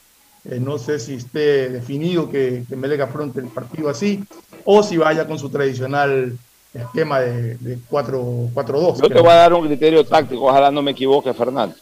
eh, 0.45 0.59
no 0.59 0.77
sé 0.77 0.99
si 0.99 1.15
esté 1.15 1.69
definido 1.69 2.29
que, 2.29 2.63
que 2.67 2.75
Melega 2.75 3.05
afronte 3.05 3.39
el 3.39 3.47
partido 3.47 3.89
así 3.89 4.23
o 4.65 4.81
si 4.83 4.97
vaya 4.97 5.27
con 5.27 5.37
su 5.37 5.49
tradicional 5.49 6.37
esquema 6.73 7.19
de, 7.19 7.55
de 7.57 7.77
4-2. 7.89 9.01
Yo 9.01 9.09
te 9.09 9.19
voy 9.19 9.31
a 9.31 9.35
dar 9.35 9.53
un 9.53 9.67
criterio 9.67 10.03
táctico, 10.03 10.45
ojalá 10.45 10.71
no 10.71 10.81
me 10.81 10.91
equivoque, 10.91 11.33
Fernando. 11.33 11.75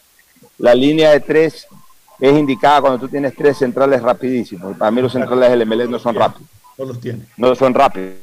La 0.58 0.74
línea 0.74 1.10
de 1.10 1.20
tres 1.20 1.66
es 2.22 2.38
indicada 2.38 2.80
cuando 2.80 3.00
tú 3.00 3.08
tienes 3.08 3.34
tres 3.34 3.58
centrales 3.58 4.00
rapidísimos. 4.00 4.76
Para 4.76 4.92
mí 4.92 5.02
los 5.02 5.12
centrales 5.12 5.50
del 5.50 5.66
MLE 5.66 5.88
no 5.88 5.98
son 5.98 6.14
rápidos. 6.14 6.48
No 6.78 6.84
los 6.84 7.00
tiene. 7.00 7.24
No 7.36 7.52
son 7.56 7.74
rápidos. 7.74 8.14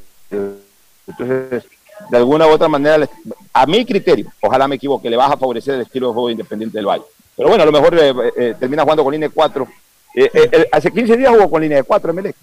Entonces, 1.06 1.64
de 2.08 2.16
alguna 2.16 2.46
u 2.46 2.50
otra 2.50 2.66
manera, 2.66 3.06
a 3.52 3.66
mi 3.66 3.84
criterio, 3.84 4.32
ojalá 4.40 4.66
me 4.66 4.76
equivoque, 4.76 5.10
le 5.10 5.18
vas 5.18 5.30
a 5.30 5.36
favorecer 5.36 5.74
el 5.74 5.82
estilo 5.82 6.08
de 6.08 6.14
juego 6.14 6.30
independiente 6.30 6.78
del 6.78 6.86
Valle. 6.86 7.04
Pero 7.36 7.50
bueno, 7.50 7.62
a 7.62 7.66
lo 7.66 7.72
mejor 7.72 7.98
eh, 7.98 8.14
eh, 8.38 8.54
termina 8.58 8.84
jugando 8.84 9.04
con 9.04 9.12
línea 9.12 9.28
de 9.28 9.34
4. 9.34 9.68
Eh, 10.14 10.68
hace 10.72 10.90
15 10.90 11.16
días 11.18 11.30
jugó 11.34 11.50
con 11.50 11.60
línea 11.60 11.76
de 11.76 11.84
4 11.84 12.14
MLE. 12.14 12.34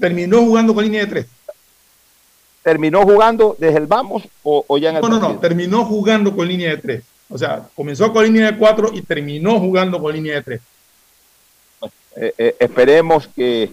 Terminó 0.00 0.40
jugando 0.40 0.74
con 0.74 0.82
línea 0.82 1.02
de 1.02 1.06
3. 1.06 1.26
¿Terminó 2.64 3.02
jugando 3.02 3.54
desde 3.60 3.78
el 3.78 3.86
vamos 3.86 4.24
o, 4.42 4.76
ya 4.76 4.90
en 4.90 4.96
el 4.96 5.02
No, 5.02 5.08
no, 5.08 5.20
no, 5.20 5.38
terminó 5.38 5.84
jugando 5.84 6.34
con 6.34 6.48
línea 6.48 6.70
de 6.70 6.78
3. 6.78 7.04
O 7.30 7.36
sea, 7.36 7.68
comenzó 7.74 8.12
con 8.12 8.24
línea 8.24 8.50
de 8.50 8.58
cuatro 8.58 8.90
y 8.92 9.02
terminó 9.02 9.58
jugando 9.60 10.00
con 10.00 10.14
línea 10.14 10.36
de 10.36 10.42
tres. 10.42 10.60
Eh, 12.16 12.34
eh, 12.36 12.56
esperemos 12.58 13.28
que, 13.28 13.70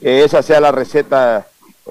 esa 0.00 0.42
sea 0.42 0.60
la 0.60 0.70
receta. 0.70 1.46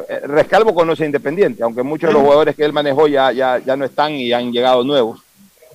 Eh, 0.07 0.21
Rescalvo 0.25 0.73
conoce 0.73 1.05
Independiente, 1.05 1.63
aunque 1.63 1.83
muchos 1.83 2.09
de 2.09 2.13
los 2.13 2.21
jugadores 2.21 2.55
que 2.55 2.63
él 2.63 2.71
manejó 2.71 3.07
ya, 3.07 3.31
ya, 3.31 3.57
ya 3.57 3.75
no 3.75 3.83
están 3.83 4.13
y 4.13 4.31
han 4.31 4.51
llegado 4.51 4.83
nuevos, 4.83 5.21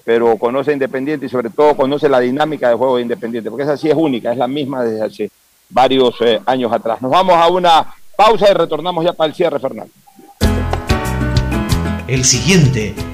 pero 0.05 0.39
conoce 0.39 0.73
Independiente 0.73 1.27
y 1.27 1.29
sobre 1.29 1.51
todo 1.51 1.77
conoce 1.77 2.09
la 2.09 2.21
dinámica 2.21 2.69
de 2.69 2.77
juego 2.77 2.97
de 2.97 3.03
Independiente, 3.03 3.51
porque 3.51 3.65
esa 3.65 3.77
sí 3.77 3.91
es 3.91 3.97
única, 3.97 4.31
es 4.31 4.39
la 4.39 4.49
misma 4.49 4.85
desde 4.85 5.05
hace 5.05 5.31
varios 5.69 6.15
años 6.47 6.73
atrás. 6.73 7.03
Nos 7.03 7.11
vamos 7.11 7.35
a 7.35 7.49
una 7.49 7.95
pausa 8.17 8.49
y 8.49 8.55
retornamos 8.55 9.05
ya 9.05 9.13
para 9.13 9.29
el 9.29 9.35
cierre, 9.35 9.59
Fernando. 9.59 9.93
El 12.07 12.25
siguiente 12.25 12.95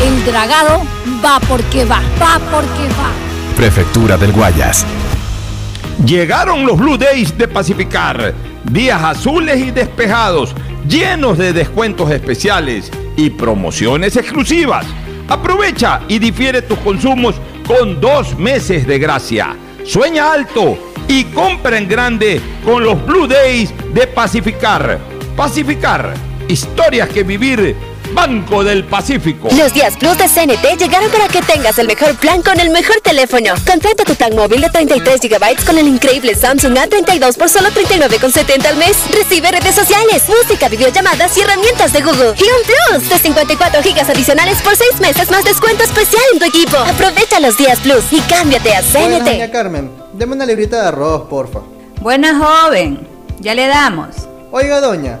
El 0.00 0.24
dragado 0.24 0.82
va 1.24 1.40
porque 1.40 1.84
va, 1.84 2.00
va 2.22 2.38
porque 2.52 2.88
va. 2.90 3.10
Prefectura 3.56 4.16
del 4.16 4.30
Guayas. 4.30 4.86
Llegaron 6.06 6.64
los 6.64 6.78
Blue 6.78 6.96
Days 6.96 7.36
de 7.36 7.48
Pacificar. 7.48 8.32
Días 8.70 9.02
azules 9.02 9.58
y 9.58 9.72
despejados, 9.72 10.54
llenos 10.88 11.36
de 11.36 11.52
descuentos 11.52 12.12
especiales 12.12 12.92
y 13.16 13.30
promociones 13.30 14.16
exclusivas. 14.16 14.86
Aprovecha 15.26 16.02
y 16.06 16.20
difiere 16.20 16.62
tus 16.62 16.78
consumos 16.78 17.34
con 17.66 18.00
dos 18.00 18.38
meses 18.38 18.86
de 18.86 19.00
gracia. 19.00 19.56
Sueña 19.84 20.32
alto 20.32 20.78
y 21.08 21.24
compra 21.24 21.76
en 21.76 21.88
grande 21.88 22.40
con 22.64 22.84
los 22.84 23.04
Blue 23.04 23.26
Days 23.26 23.74
de 23.92 24.06
Pacificar. 24.06 25.00
Pacificar, 25.36 26.14
historias 26.46 27.08
que 27.08 27.24
vivir 27.24 27.87
Banco 28.18 28.64
del 28.64 28.82
Pacífico. 28.82 29.48
Los 29.56 29.72
días 29.72 29.96
Plus 29.96 30.18
de 30.18 30.24
CNT 30.24 30.76
llegaron 30.76 31.08
para 31.08 31.28
que 31.28 31.40
tengas 31.40 31.78
el 31.78 31.86
mejor 31.86 32.16
plan 32.16 32.42
con 32.42 32.58
el 32.58 32.70
mejor 32.70 32.96
teléfono. 33.00 33.54
Contrata 33.64 34.02
tu 34.02 34.16
plan 34.16 34.34
móvil 34.34 34.60
de 34.60 34.70
33 34.70 35.20
GB 35.20 35.64
con 35.64 35.78
el 35.78 35.86
increíble 35.86 36.34
Samsung 36.34 36.74
A32 36.74 37.36
por 37.36 37.48
solo 37.48 37.68
39,70 37.68 38.66
al 38.66 38.76
mes. 38.76 38.96
Recibe 39.12 39.52
redes 39.52 39.72
sociales, 39.72 40.24
música, 40.28 40.68
videollamadas 40.68 41.38
y 41.38 41.42
herramientas 41.42 41.92
de 41.92 42.00
Google. 42.00 42.34
Y 42.36 42.42
un 42.42 42.98
Plus 42.98 43.08
de 43.08 43.18
54 43.18 43.82
GB 43.82 44.10
adicionales 44.10 44.62
por 44.62 44.74
6 44.74 45.00
meses 45.00 45.30
más 45.30 45.44
descuento 45.44 45.84
especial 45.84 46.24
en 46.32 46.40
tu 46.40 46.46
equipo. 46.46 46.76
Aprovecha 46.76 47.38
los 47.38 47.56
días 47.56 47.78
Plus 47.78 48.02
y 48.10 48.20
cámbiate 48.22 48.74
a 48.74 48.82
CNT. 48.82 49.26
Doña 49.26 49.50
Carmen, 49.52 49.92
deme 50.14 50.34
una 50.34 50.44
librita 50.44 50.82
de 50.82 50.88
arroz, 50.88 51.28
porfa. 51.30 51.60
Buena 52.00 52.36
joven, 52.36 53.06
ya 53.38 53.54
le 53.54 53.68
damos. 53.68 54.08
Oiga, 54.50 54.80
doña, 54.80 55.20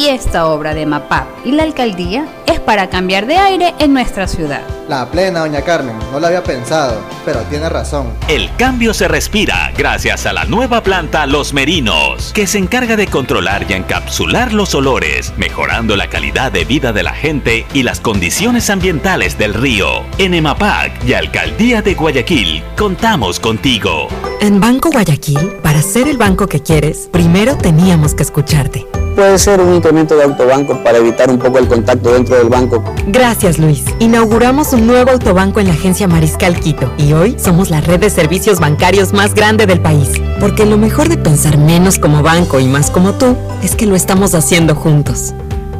Y 0.00 0.08
esta 0.08 0.46
obra 0.46 0.72
de 0.72 0.86
MAPAP 0.86 1.44
y 1.44 1.52
la 1.52 1.62
alcaldía 1.62 2.26
es 2.46 2.58
para 2.58 2.88
cambiar 2.88 3.26
de 3.26 3.36
aire 3.36 3.74
en 3.80 3.92
nuestra 3.92 4.26
ciudad. 4.26 4.62
La 4.88 5.10
plena, 5.10 5.40
doña 5.40 5.60
Carmen, 5.60 5.94
no 6.10 6.18
la 6.18 6.28
había 6.28 6.42
pensado, 6.42 7.02
pero 7.26 7.40
tiene 7.50 7.68
razón. 7.68 8.06
El 8.26 8.48
cambio 8.56 8.94
se 8.94 9.08
respira 9.08 9.70
gracias 9.76 10.24
a 10.24 10.32
la 10.32 10.46
nueva 10.46 10.82
planta 10.82 11.26
Los 11.26 11.52
Merinos, 11.52 12.32
que 12.32 12.46
se 12.46 12.56
encarga 12.56 12.96
de 12.96 13.08
controlar 13.08 13.66
y 13.68 13.74
encapsular 13.74 14.54
los 14.54 14.74
olores, 14.74 15.34
mejorando 15.36 15.96
la 15.96 16.08
calidad 16.08 16.50
de 16.50 16.64
vida 16.64 16.94
de 16.94 17.02
la 17.02 17.12
gente 17.12 17.66
y 17.74 17.82
las 17.82 18.00
condiciones 18.00 18.70
ambientales 18.70 19.36
del 19.36 19.52
río. 19.52 20.06
En 20.16 20.32
EMAPAC 20.32 21.04
y 21.04 21.12
Alcaldía 21.12 21.82
de 21.82 21.92
Guayaquil, 21.92 22.64
contamos 22.74 23.38
contigo. 23.38 24.08
En 24.40 24.60
Banco 24.60 24.90
Guayaquil, 24.90 25.56
para 25.62 25.82
ser 25.82 26.08
el 26.08 26.16
banco 26.16 26.46
que 26.46 26.62
quieres, 26.62 27.10
primero 27.12 27.58
teníamos 27.58 28.14
que 28.14 28.22
escucharte. 28.22 28.86
Puede 29.14 29.38
ser 29.38 29.60
un 29.60 29.74
incremento 29.74 30.16
de 30.16 30.24
autobanco 30.24 30.82
para 30.82 30.98
evitar 30.98 31.30
un 31.30 31.38
poco 31.38 31.58
el 31.58 31.68
contacto 31.68 32.12
dentro 32.12 32.36
del 32.36 32.48
banco. 32.48 32.82
Gracias, 33.08 33.58
Luis. 33.58 33.84
Inauguramos 33.98 34.72
un 34.72 34.86
nuevo 34.86 35.10
autobanco 35.10 35.60
en 35.60 35.66
la 35.66 35.74
agencia 35.74 36.08
Mariscal 36.08 36.58
Quito 36.58 36.92
y 36.96 37.12
hoy 37.12 37.36
somos 37.38 37.70
la 37.70 37.80
red 37.80 38.00
de 38.00 38.10
servicios 38.10 38.60
bancarios 38.60 39.12
más 39.12 39.34
grande 39.34 39.66
del 39.66 39.80
país. 39.80 40.10
Porque 40.38 40.64
lo 40.64 40.78
mejor 40.78 41.08
de 41.08 41.18
pensar 41.18 41.58
menos 41.58 41.98
como 41.98 42.22
banco 42.22 42.60
y 42.60 42.66
más 42.66 42.90
como 42.90 43.12
tú 43.14 43.36
es 43.62 43.74
que 43.74 43.86
lo 43.86 43.94
estamos 43.94 44.34
haciendo 44.34 44.74
juntos. 44.74 45.34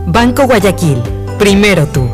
Banco 0.06 0.44
Guayaquil, 0.44 1.02
primero 1.38 1.86
tú. 1.86 2.08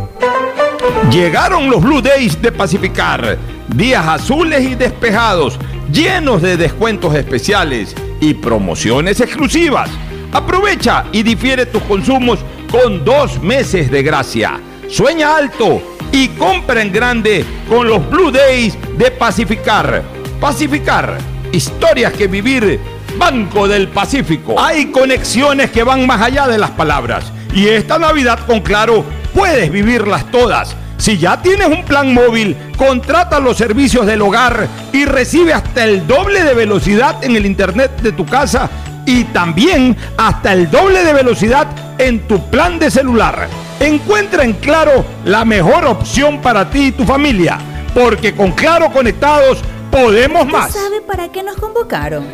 Llegaron 1.11 1.71
los 1.71 1.83
Blue 1.83 2.03
Days 2.03 2.41
de 2.41 2.53
Pacificar. 2.53 3.39
Días 3.75 4.07
azules 4.07 4.63
y 4.63 4.75
despejados, 4.75 5.59
llenos 5.91 6.43
de 6.43 6.57
descuentos 6.57 7.15
especiales 7.15 7.95
y 8.21 8.35
promociones 8.35 9.21
exclusivas. 9.21 9.91
Aprovecha 10.37 11.07
y 11.13 11.23
difiere 11.23 11.65
tus 11.65 11.83
consumos 11.85 12.41
con 12.71 13.03
dos 13.07 13.41
meses 13.41 13.91
de 13.91 14.03
gracia. 14.03 14.61
Sueña 14.87 15.35
alto 15.35 15.81
y 16.13 16.29
compra 16.29 16.83
en 16.83 16.93
grande 16.93 17.43
con 17.67 17.89
los 17.89 18.07
Blue 18.11 18.31
Days 18.31 18.77
de 18.99 19.11
Pacificar. 19.13 20.03
Pacificar, 20.39 21.17
historias 21.53 22.13
que 22.13 22.27
vivir. 22.27 22.79
Banco 23.17 23.67
del 23.67 23.89
Pacífico. 23.89 24.61
Hay 24.61 24.93
conexiones 24.93 25.71
que 25.71 25.83
van 25.83 26.07
más 26.07 26.21
allá 26.21 26.47
de 26.47 26.59
las 26.59 26.73
palabras. 26.73 27.33
Y 27.55 27.69
esta 27.69 27.99
Navidad 27.99 28.41
con 28.47 28.61
Claro 28.61 29.07
puedes 29.33 29.73
vivirlas 29.73 30.31
todas. 30.31 30.77
Si 30.99 31.17
ya 31.17 31.41
tienes 31.41 31.69
un 31.69 31.83
plan 31.83 32.13
móvil, 32.13 32.55
contrata 32.77 33.41
los 33.41 33.57
servicios 33.57 34.05
del 34.05 34.21
hogar 34.21 34.69
y 34.93 35.07
recibe 35.07 35.55
hasta 35.55 35.85
el 35.85 36.07
doble 36.07 36.45
de 36.45 36.53
velocidad 36.53 37.25
en 37.25 37.37
el 37.37 37.47
internet 37.47 38.03
de 38.03 38.13
tu 38.13 38.27
casa 38.27 38.69
y 39.07 39.25
también 39.25 39.97
hasta 40.19 40.53
el 40.53 40.71
doble 40.71 41.05
de 41.05 41.15
velocidad 41.15 41.69
en 41.99 42.27
tu 42.27 42.51
plan 42.51 42.79
de 42.79 42.91
celular. 42.91 43.49
Encuentra 43.81 44.45
en 44.45 44.55
Claro 44.55 45.05
la 45.25 45.45
mejor 45.45 45.87
opción 45.87 46.43
para 46.43 46.69
ti 46.69 46.87
y 46.87 46.93
tu 46.93 47.05
familia, 47.05 47.59
porque 47.95 48.35
con 48.35 48.53
Claro 48.53 48.93
conectados 48.93 49.63
podemos 49.91 50.47
más. 50.47 50.73
¿Sabe 50.73 51.01
para 51.01 51.29
qué 51.29 51.43
nos 51.43 51.57
convocaron? 51.57 52.27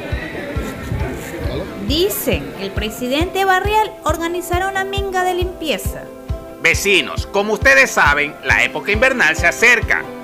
Dicen 1.86 2.54
que 2.56 2.64
el 2.64 2.70
presidente 2.70 3.44
Barrial 3.44 3.92
organizará 4.04 4.68
una 4.68 4.84
minga 4.84 5.24
de 5.24 5.34
limpieza. 5.34 6.04
Vecinos, 6.62 7.26
como 7.26 7.54
ustedes 7.54 7.90
saben, 7.90 8.34
la 8.44 8.62
época 8.62 8.92
invernal 8.92 9.36
se 9.36 9.46
acerca. 9.48 10.02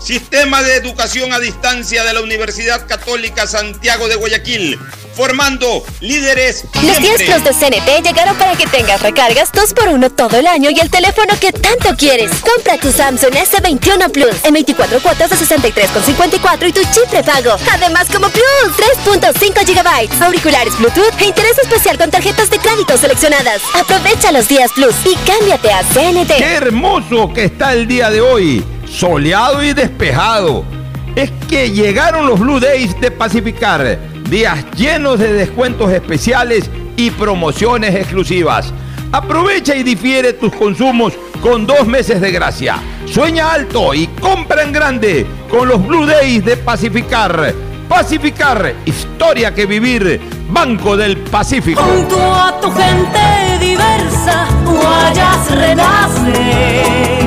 Sistema 0.00 0.62
de 0.62 0.76
Educación 0.76 1.32
a 1.32 1.38
Distancia 1.38 2.02
de 2.04 2.14
la 2.14 2.22
Universidad 2.22 2.86
Católica 2.86 3.46
Santiago 3.46 4.08
de 4.08 4.16
Guayaquil, 4.16 4.78
formando 5.14 5.84
líderes. 6.00 6.64
Los 6.82 6.98
10 6.98 7.22
Plus 7.22 7.44
de 7.44 7.50
CNT 7.50 8.06
llegaron 8.06 8.34
para 8.36 8.56
que 8.56 8.66
tengas 8.66 9.02
recargas 9.02 9.52
2x1 9.52 10.16
todo 10.16 10.38
el 10.38 10.46
año 10.46 10.70
y 10.70 10.80
el 10.80 10.90
teléfono 10.90 11.38
que 11.38 11.52
tanto 11.52 11.94
quieres. 11.96 12.30
Compra 12.40 12.78
tu 12.78 12.90
Samsung 12.90 13.34
S21 13.34 14.10
Plus 14.10 14.34
en 14.42 14.54
24 14.54 15.00
cuotas 15.00 15.30
de 15.30 15.36
63,54 15.36 16.68
y 16.68 16.72
tu 16.72 16.80
chip 16.80 17.06
prepago. 17.10 17.56
Además, 17.70 18.08
como 18.10 18.30
Plus, 18.30 18.76
3.5 19.04 19.66
GB, 19.66 20.22
auriculares 20.24 20.78
Bluetooth 20.78 21.20
e 21.20 21.26
interés 21.26 21.58
especial 21.58 21.98
con 21.98 22.10
tarjetas 22.10 22.48
de 22.48 22.58
crédito 22.58 22.96
seleccionadas. 22.96 23.60
Aprovecha 23.74 24.32
los 24.32 24.48
días 24.48 24.70
Plus 24.74 24.94
y 25.04 25.14
cámbiate 25.30 25.70
a 25.70 25.82
CNT. 25.82 26.38
¡Qué 26.38 26.54
hermoso 26.54 27.32
que 27.34 27.44
está 27.44 27.74
el 27.74 27.86
día 27.86 28.10
de 28.10 28.22
hoy! 28.22 28.64
Soleado 28.90 29.62
y 29.62 29.72
despejado. 29.72 30.64
Es 31.14 31.30
que 31.48 31.70
llegaron 31.70 32.26
los 32.26 32.38
Blue 32.38 32.60
Days 32.60 32.98
de 33.00 33.10
Pacificar, 33.10 33.98
días 34.28 34.64
llenos 34.76 35.18
de 35.18 35.32
descuentos 35.32 35.90
especiales 35.92 36.70
y 36.96 37.10
promociones 37.10 37.94
exclusivas. 37.94 38.72
Aprovecha 39.12 39.74
y 39.74 39.82
difiere 39.82 40.34
tus 40.34 40.52
consumos 40.54 41.14
con 41.42 41.66
dos 41.66 41.86
meses 41.86 42.20
de 42.20 42.30
gracia. 42.30 42.76
Sueña 43.06 43.52
alto 43.52 43.92
y 43.92 44.06
compra 44.06 44.62
en 44.62 44.72
grande 44.72 45.26
con 45.48 45.68
los 45.68 45.84
Blue 45.84 46.06
Days 46.06 46.44
de 46.44 46.56
Pacificar. 46.56 47.54
Pacificar, 47.88 48.72
historia 48.84 49.52
que 49.52 49.66
vivir, 49.66 50.20
Banco 50.48 50.96
del 50.96 51.16
Pacífico. 51.16 51.82
Junto 51.82 52.34
a 52.34 52.60
tu 52.60 52.70
gente 52.70 53.66
diversa, 53.66 54.46
Guayas 54.64 55.50
renace 55.50 57.19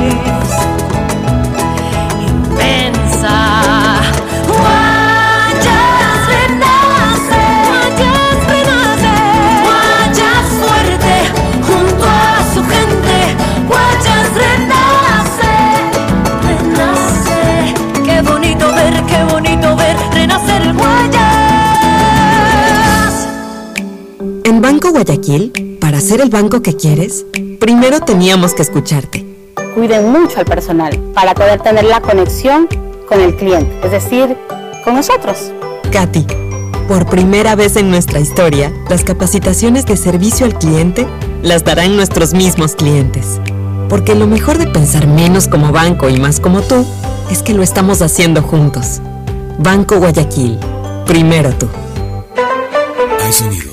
Banco 24.83 24.97
Guayaquil, 24.97 25.77
para 25.79 26.01
ser 26.01 26.19
el 26.19 26.29
banco 26.29 26.61
que 26.61 26.75
quieres, 26.75 27.25
primero 27.57 28.01
teníamos 28.01 28.53
que 28.53 28.63
escucharte. 28.63 29.25
Cuiden 29.75 30.11
mucho 30.11 30.39
al 30.39 30.45
personal 30.45 30.99
para 31.13 31.33
poder 31.33 31.61
tener 31.61 31.85
la 31.85 32.01
conexión 32.01 32.67
con 33.07 33.21
el 33.21 33.33
cliente, 33.37 33.73
es 33.81 33.91
decir, 33.91 34.35
con 34.83 34.95
nosotros. 34.95 35.53
Katy, 35.89 36.25
por 36.89 37.05
primera 37.05 37.55
vez 37.55 37.77
en 37.77 37.91
nuestra 37.91 38.19
historia, 38.19 38.73
las 38.89 39.05
capacitaciones 39.05 39.85
de 39.85 39.95
servicio 39.95 40.45
al 40.45 40.59
cliente 40.59 41.07
las 41.41 41.63
darán 41.63 41.95
nuestros 41.95 42.33
mismos 42.33 42.75
clientes. 42.75 43.39
Porque 43.87 44.15
lo 44.15 44.27
mejor 44.27 44.57
de 44.57 44.67
pensar 44.67 45.07
menos 45.07 45.47
como 45.47 45.71
banco 45.71 46.09
y 46.09 46.19
más 46.19 46.41
como 46.41 46.59
tú 46.61 46.85
es 47.31 47.41
que 47.41 47.53
lo 47.53 47.63
estamos 47.63 48.01
haciendo 48.01 48.41
juntos. 48.41 48.99
Banco 49.59 49.97
Guayaquil, 49.99 50.59
primero 51.05 51.51
tú. 51.53 51.69
Hay 53.23 53.31
sonidos 53.31 53.72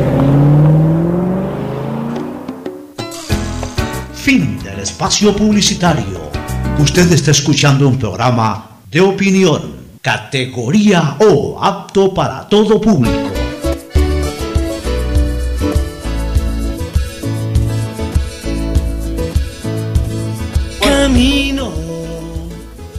Espacio 4.81 5.35
publicitario. 5.35 6.31
Usted 6.79 7.11
está 7.11 7.31
escuchando 7.31 7.87
un 7.87 7.99
programa 7.99 8.79
de 8.89 9.01
opinión, 9.01 9.75
categoría 10.01 11.17
O, 11.19 11.63
apto 11.63 12.13
para 12.13 12.47
todo 12.47 12.81
público. 12.81 13.31
Camino 20.81 21.71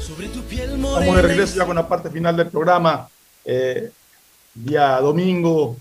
sobre 0.01 0.29
tu 0.29 0.41
piel 0.43 0.71
Estamos 0.73 1.17
de 1.17 1.23
regreso 1.23 1.57
ya 1.57 1.67
con 1.67 1.77
la 1.77 1.89
parte 1.89 2.11
final 2.11 2.37
del 2.37 2.49
programa. 2.49 3.09
Eh, 3.45 3.91
día 4.55 5.01
domingo 5.01 5.77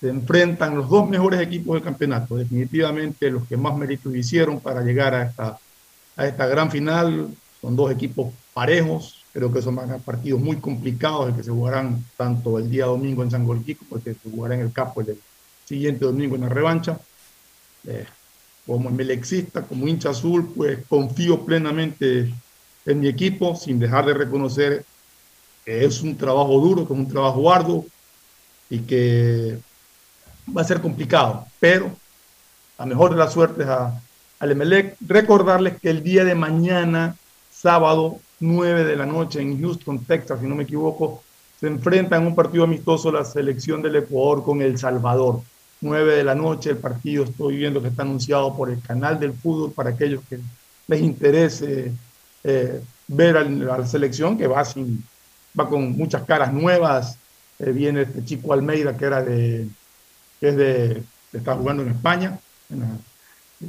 se 0.00 0.08
enfrentan 0.08 0.76
los 0.76 0.88
dos 0.88 1.08
mejores 1.08 1.40
equipos 1.40 1.74
del 1.74 1.84
campeonato, 1.84 2.36
definitivamente 2.36 3.30
los 3.30 3.46
que 3.46 3.56
más 3.56 3.76
méritos 3.76 4.14
hicieron 4.14 4.60
para 4.60 4.82
llegar 4.82 5.14
a 5.14 5.24
esta, 5.24 5.58
a 6.16 6.26
esta 6.26 6.46
gran 6.46 6.70
final. 6.70 7.28
Son 7.60 7.74
dos 7.74 7.90
equipos 7.90 8.32
parejos, 8.52 9.24
creo 9.32 9.50
que 9.52 9.62
son 9.62 9.76
partidos 10.04 10.40
muy 10.40 10.56
complicados, 10.56 11.28
el 11.28 11.36
que 11.36 11.42
se 11.42 11.50
jugarán 11.50 12.04
tanto 12.16 12.58
el 12.58 12.70
día 12.70 12.86
domingo 12.86 13.22
en 13.22 13.30
San 13.30 13.46
Golquico, 13.46 13.86
porque 13.88 14.14
se 14.14 14.30
jugará 14.30 14.54
en 14.54 14.60
el 14.60 14.72
Capo 14.72 15.00
el 15.00 15.18
siguiente 15.64 16.04
domingo 16.04 16.34
en 16.34 16.42
la 16.42 16.48
revancha. 16.50 16.98
Eh, 17.86 18.04
como 18.66 18.90
melexista, 18.90 19.62
como 19.62 19.86
hincha 19.86 20.10
azul, 20.10 20.52
pues 20.54 20.78
confío 20.88 21.44
plenamente 21.44 22.32
en 22.86 23.00
mi 23.00 23.08
equipo, 23.08 23.54
sin 23.56 23.78
dejar 23.78 24.06
de 24.06 24.14
reconocer 24.14 24.84
que 25.64 25.84
es 25.84 26.02
un 26.02 26.16
trabajo 26.16 26.60
duro, 26.60 26.86
que 26.86 26.92
es 26.92 26.98
un 26.98 27.08
trabajo 27.08 27.52
arduo 27.52 27.86
y 28.68 28.80
que 28.80 29.58
va 30.56 30.62
a 30.62 30.64
ser 30.64 30.80
complicado, 30.80 31.46
pero 31.60 31.90
la 32.78 32.86
mejor 32.86 33.10
de 33.10 33.16
las 33.16 33.32
suertes 33.32 33.66
a, 33.66 34.00
al. 34.40 34.96
Recordarles 35.06 35.80
que 35.80 35.90
el 35.90 36.02
día 36.02 36.24
de 36.24 36.34
mañana, 36.34 37.16
sábado 37.50 38.18
9 38.40 38.84
de 38.84 38.96
la 38.96 39.06
noche 39.06 39.40
en 39.40 39.60
Houston, 39.60 40.04
Texas, 40.04 40.40
si 40.40 40.46
no 40.46 40.54
me 40.54 40.64
equivoco, 40.64 41.22
se 41.60 41.66
enfrenta 41.68 42.16
en 42.16 42.26
un 42.26 42.34
partido 42.34 42.64
amistoso 42.64 43.10
la 43.10 43.24
selección 43.24 43.80
del 43.80 43.96
Ecuador 43.96 44.42
con 44.42 44.60
El 44.60 44.78
Salvador. 44.78 45.40
9 45.80 46.16
de 46.16 46.24
la 46.24 46.34
noche 46.34 46.70
el 46.70 46.78
partido, 46.78 47.24
estoy 47.24 47.56
viendo 47.56 47.82
que 47.82 47.88
está 47.88 48.02
anunciado 48.02 48.56
por 48.56 48.70
el 48.70 48.80
canal 48.80 49.20
del 49.20 49.34
fútbol 49.34 49.72
para 49.72 49.90
aquellos 49.90 50.22
que 50.28 50.40
les 50.88 51.00
interese 51.00 51.92
eh, 52.42 52.80
ver 53.06 53.36
a, 53.36 53.44
la 53.44 53.86
selección 53.86 54.38
que 54.38 54.46
va, 54.46 54.64
sin, 54.64 55.04
va 55.58 55.68
con 55.68 55.92
muchas 55.92 56.22
caras 56.24 56.52
nuevas. 56.52 57.18
Eh, 57.58 57.70
viene 57.70 58.02
este 58.02 58.24
chico 58.24 58.52
Almeida 58.52 58.96
que 58.96 59.04
era 59.04 59.22
de, 59.22 59.68
que 60.44 60.50
es 60.50 60.56
de, 60.56 61.02
está 61.32 61.54
jugando 61.54 61.82
en 61.82 61.90
España. 61.90 62.38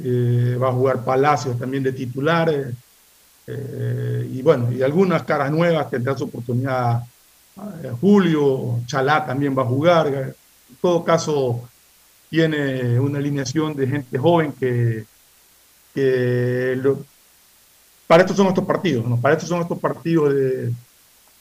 Eh, 0.04 0.58
va 0.60 0.68
a 0.68 0.72
jugar 0.72 1.04
Palacios 1.04 1.58
también 1.58 1.82
de 1.82 1.92
titular. 1.92 2.52
y 4.30 4.42
bueno, 4.42 4.70
y 4.70 4.82
algunas 4.82 5.22
caras 5.22 5.50
nuevas 5.50 5.88
tendrán 5.88 6.18
su 6.18 6.24
oportunidad. 6.24 7.02
Julio, 8.00 8.80
Chalá 8.86 9.24
también 9.24 9.56
va 9.56 9.62
a 9.62 9.66
jugar. 9.66 10.06
En 10.08 10.76
todo 10.82 11.02
caso, 11.02 11.66
tiene 12.28 13.00
una 13.00 13.20
alineación 13.20 13.74
de 13.74 13.86
gente 13.86 14.18
joven 14.18 14.52
que, 14.52 15.06
para 18.06 18.22
estos 18.22 18.36
son 18.36 18.48
estos 18.48 18.66
partidos, 18.66 19.06
¿no? 19.06 19.18
para 19.18 19.34
estos 19.34 19.48
son 19.48 19.62
estos 19.62 19.78
partidos 19.78 20.34
de, 20.34 20.74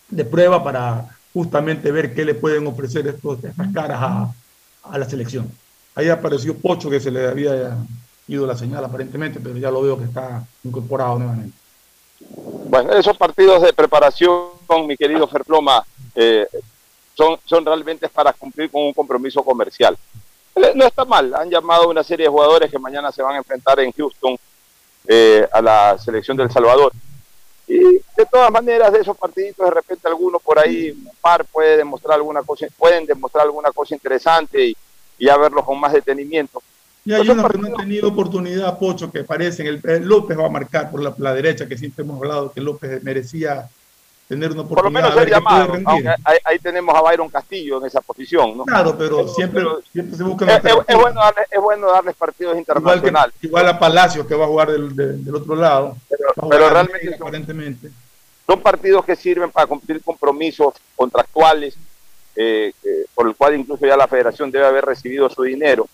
de, 0.10 0.26
prueba 0.26 0.64
para 0.64 1.10
justamente 1.34 1.92
ver 1.92 2.14
qué 2.14 2.24
le 2.24 2.36
pueden 2.36 2.66
ofrecer 2.68 3.06
estos, 3.06 3.44
estas 3.44 3.74
caras 3.74 4.00
a, 4.02 4.34
a, 4.90 4.98
la 4.98 5.10
selección. 5.10 5.52
Ahí 5.96 6.10
apareció 6.10 6.56
Pocho 6.58 6.90
que 6.90 7.00
se 7.00 7.12
le 7.12 7.28
había 7.28 7.78
ido 8.28 8.46
la 8.46 8.58
señal 8.58 8.84
aparentemente, 8.84 9.40
pero 9.40 9.58
ya 9.58 9.72
lo 9.72 9.82
veo 9.82 9.98
que 9.98 10.06
está 10.06 10.46
incorporado 10.64 11.20
nuevamente. 11.20 11.58
Bueno, 12.68 12.94
esos 12.94 13.18
partidos 13.18 13.62
de 13.62 13.74
preparación, 13.74 14.50
mi 14.88 14.98
querido 14.98 15.28
Ferploma, 15.28 15.86
eh, 16.16 16.48
son, 17.14 17.38
son 17.46 17.66
realmente 17.66 18.10
para 18.10 18.34
cumplir 18.34 18.70
con 18.70 18.84
un 18.84 18.94
compromiso 18.94 19.44
comercial. 19.44 19.98
Eh, 20.56 20.72
no 20.76 20.86
está 20.86 21.06
mal, 21.06 21.34
han 21.36 21.50
llamado 21.50 21.90
una 21.90 22.04
serie 22.04 22.26
de 22.26 22.32
jugadores 22.32 22.72
que 22.72 22.80
mañana 22.80 23.12
se 23.12 23.22
van 23.22 23.36
a 23.36 23.38
enfrentar 23.38 23.80
en 23.80 23.92
Houston 23.92 24.38
eh, 25.08 25.48
a 25.52 25.62
la 25.62 25.98
selección 25.98 26.36
del 26.38 26.52
Salvador. 26.52 26.92
Y 27.68 27.80
de 27.80 28.26
todas 28.32 28.52
maneras, 28.52 28.94
de 28.94 29.00
esos 29.00 29.18
partiditos, 29.18 29.66
de 29.66 29.72
repente 29.72 30.08
alguno 30.08 30.40
por 30.40 30.60
ahí, 30.60 30.92
un 30.92 31.12
par 31.20 31.46
puede 31.46 31.78
demostrar 31.78 32.16
alguna 32.16 32.44
cosa, 32.44 32.68
pueden 32.78 33.06
demostrar 33.06 33.46
alguna 33.46 33.72
cosa 33.72 33.96
interesante 33.96 34.68
y, 34.68 34.78
y 35.18 35.30
a 35.30 35.38
verlos 35.38 35.66
con 35.66 35.80
más 35.80 35.94
detenimiento. 35.94 36.62
Y 37.04 37.14
hay 37.14 37.28
unos 37.30 37.52
que 37.52 37.58
no 37.58 37.68
han 37.68 37.76
tenido 37.76 38.10
oportunidad, 38.10 38.78
Pocho, 38.80 39.12
que 39.12 39.24
parecen, 39.24 39.68
el, 39.68 40.08
López 40.08 40.38
va 40.38 40.48
a 40.48 40.50
marcar 40.50 40.90
por 40.90 41.02
la, 41.02 41.14
la, 41.18 41.34
derecha, 41.34 41.68
que 41.68 41.78
siempre 41.78 42.04
hemos 42.04 42.18
hablado 42.18 42.52
que 42.52 42.62
López 42.62 43.04
merecía 43.04 43.70
tener 44.28 44.52
una 44.52 44.62
oportunidad. 44.62 45.04
Por 45.04 45.16
lo 45.16 45.22
menos 45.22 45.30
llamado, 45.30 45.74
ahí, 46.24 46.38
ahí, 46.44 46.60
tenemos 46.60 46.96
a 46.96 47.02
Byron 47.02 47.30
Castillo 47.30 47.80
en 47.80 47.86
esa 47.86 48.02
posición, 48.02 48.58
¿no? 48.58 48.66
Claro, 48.66 48.98
pero, 48.98 49.28
siempre, 49.28 49.64
siempre 49.92 50.18
se 50.18 50.24
busca... 50.24 50.46
Es, 50.46 50.64
es, 50.88 50.96
bueno 50.96 51.22
darles, 51.22 51.48
es 51.52 51.62
bueno 51.62 51.92
darles 51.92 52.16
partidos 52.16 52.58
internacionales. 52.58 53.36
Igual, 53.42 53.68
a 53.68 53.80
Palacio, 53.80 54.28
que 54.28 54.36
va 54.36 54.46
a 54.46 54.48
jugar 54.48 54.72
del, 54.72 54.96
del, 54.96 55.36
otro 55.36 55.56
lado. 55.56 55.96
Pero, 56.10 56.50
pero 56.50 56.70
realmente 56.70 57.18
son, 57.18 57.28
aparentemente. 57.28 57.92
son 58.48 58.62
partidos 58.62 59.06
que 59.06 59.16
sirven 59.16 59.52
para 59.52 59.68
cumplir 59.68 60.02
compromisos 60.02 60.74
contractuales, 60.96 61.78
eh, 62.36 62.74
eh, 62.84 63.06
por 63.14 63.28
el 63.28 63.36
cual 63.36 63.56
incluso 63.56 63.86
ya 63.86 63.96
la 63.96 64.08
federación 64.08 64.52
debe 64.52 64.66
haber 64.66 64.86
recibido 64.86 65.30
su 65.30 65.44
dinero, 65.44 65.88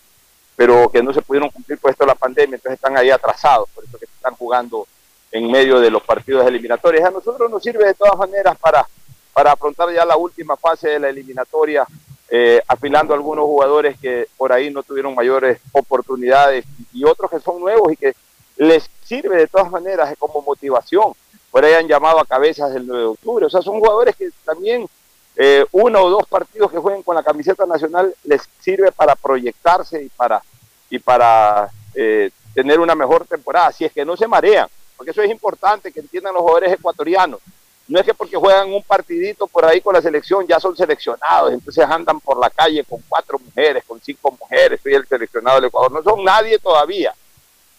pero 0.55 0.89
que 0.89 1.03
no 1.03 1.13
se 1.13 1.21
pudieron 1.21 1.49
cumplir 1.49 1.77
por 1.77 1.91
esto 1.91 2.03
de 2.03 2.07
la 2.07 2.15
pandemia, 2.15 2.55
entonces 2.55 2.77
están 2.77 2.97
ahí 2.97 3.09
atrasados, 3.09 3.69
por 3.69 3.83
eso 3.83 3.97
que 3.97 4.05
están 4.05 4.33
jugando 4.35 4.87
en 5.31 5.49
medio 5.49 5.79
de 5.79 5.89
los 5.89 6.03
partidos 6.03 6.45
eliminatorios. 6.45 7.05
A 7.05 7.11
nosotros 7.11 7.49
nos 7.49 7.63
sirve 7.63 7.85
de 7.85 7.93
todas 7.93 8.17
maneras 8.17 8.57
para, 8.59 8.85
para 9.33 9.53
afrontar 9.53 9.91
ya 9.93 10.05
la 10.05 10.17
última 10.17 10.57
fase 10.57 10.89
de 10.89 10.99
la 10.99 11.09
eliminatoria, 11.09 11.85
eh, 12.29 12.61
afilando 12.67 13.13
algunos 13.13 13.45
jugadores 13.45 13.97
que 13.99 14.27
por 14.37 14.51
ahí 14.51 14.69
no 14.69 14.83
tuvieron 14.83 15.15
mayores 15.15 15.59
oportunidades 15.71 16.65
y 16.93 17.03
otros 17.05 17.31
que 17.31 17.39
son 17.39 17.59
nuevos 17.59 17.91
y 17.93 17.97
que 17.97 18.13
les 18.57 18.89
sirve 19.03 19.37
de 19.37 19.47
todas 19.47 19.71
maneras 19.71 20.13
como 20.19 20.41
motivación. 20.41 21.13
Por 21.49 21.65
ahí 21.65 21.73
han 21.73 21.87
llamado 21.87 22.19
a 22.19 22.25
cabezas 22.25 22.73
del 22.73 22.87
9 22.87 23.01
de 23.01 23.09
octubre. 23.09 23.45
O 23.45 23.49
sea, 23.49 23.61
son 23.61 23.79
jugadores 23.79 24.15
que 24.15 24.29
también 24.45 24.87
eh, 25.35 25.65
uno 25.71 26.03
o 26.03 26.09
dos 26.09 26.27
partidos 26.27 26.71
que 26.71 26.77
jueguen 26.77 27.03
con 27.03 27.15
la 27.15 27.23
camiseta 27.23 27.65
nacional 27.65 28.13
les 28.23 28.41
sirve 28.59 28.91
para 28.91 29.15
proyectarse 29.15 30.03
y 30.03 30.09
para, 30.09 30.41
y 30.89 30.99
para 30.99 31.69
eh, 31.95 32.31
tener 32.53 32.79
una 32.79 32.95
mejor 32.95 33.25
temporada, 33.25 33.71
si 33.71 33.85
es 33.85 33.91
que 33.91 34.05
no 34.05 34.15
se 34.15 34.27
marean 34.27 34.67
porque 35.01 35.09
eso 35.09 35.23
es 35.23 35.31
importante 35.31 35.91
que 35.91 35.99
entiendan 35.99 36.31
los 36.31 36.43
jugadores 36.43 36.73
ecuatorianos. 36.73 37.39
no 37.87 37.99
es 37.99 38.05
que 38.05 38.13
porque 38.13 38.37
juegan 38.37 38.71
un 38.71 38.83
partidito 38.83 39.47
por 39.47 39.65
ahí 39.65 39.81
con 39.81 39.95
la 39.95 40.01
selección 40.01 40.45
ya 40.45 40.59
son 40.59 40.77
seleccionados, 40.77 41.53
entonces 41.53 41.83
andan 41.83 42.19
por 42.19 42.39
la 42.39 42.51
calle 42.51 42.83
con 42.83 43.01
cuatro 43.09 43.39
mujeres, 43.39 43.83
con 43.83 43.99
cinco 43.99 44.37
mujeres, 44.39 44.79
soy 44.83 44.93
el 44.93 45.07
seleccionado 45.07 45.55
del 45.55 45.69
Ecuador, 45.69 45.91
no 45.91 46.03
son 46.03 46.23
nadie 46.23 46.59
todavía. 46.59 47.15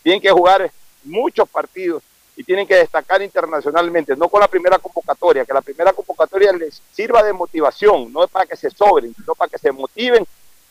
Tienen 0.03 0.21
que 0.21 0.33
jugar 0.33 0.69
muchos 1.05 1.49
partidos 1.49 2.03
y 2.35 2.43
tienen 2.43 2.67
que 2.67 2.75
destacar 2.75 3.23
internacionalmente, 3.23 4.17
no 4.17 4.29
con 4.29 4.41
la 4.41 4.49
primera 4.49 4.81
convocatoria, 4.81 5.45
que 5.45 5.55
la 5.55 5.63
primera 5.63 5.93
convocatoria 5.93 6.53
les 6.53 6.83
sirva 6.91 7.23
de 7.23 7.33
motivación, 7.33 8.13
no 8.13 8.25
es 8.25 8.31
para 8.33 8.47
que 8.47 8.57
se 8.57 8.69
sobren, 8.69 9.15
sino 9.15 9.37
para 9.37 9.49
que 9.49 9.59
se 9.59 9.71
motiven 9.71 10.27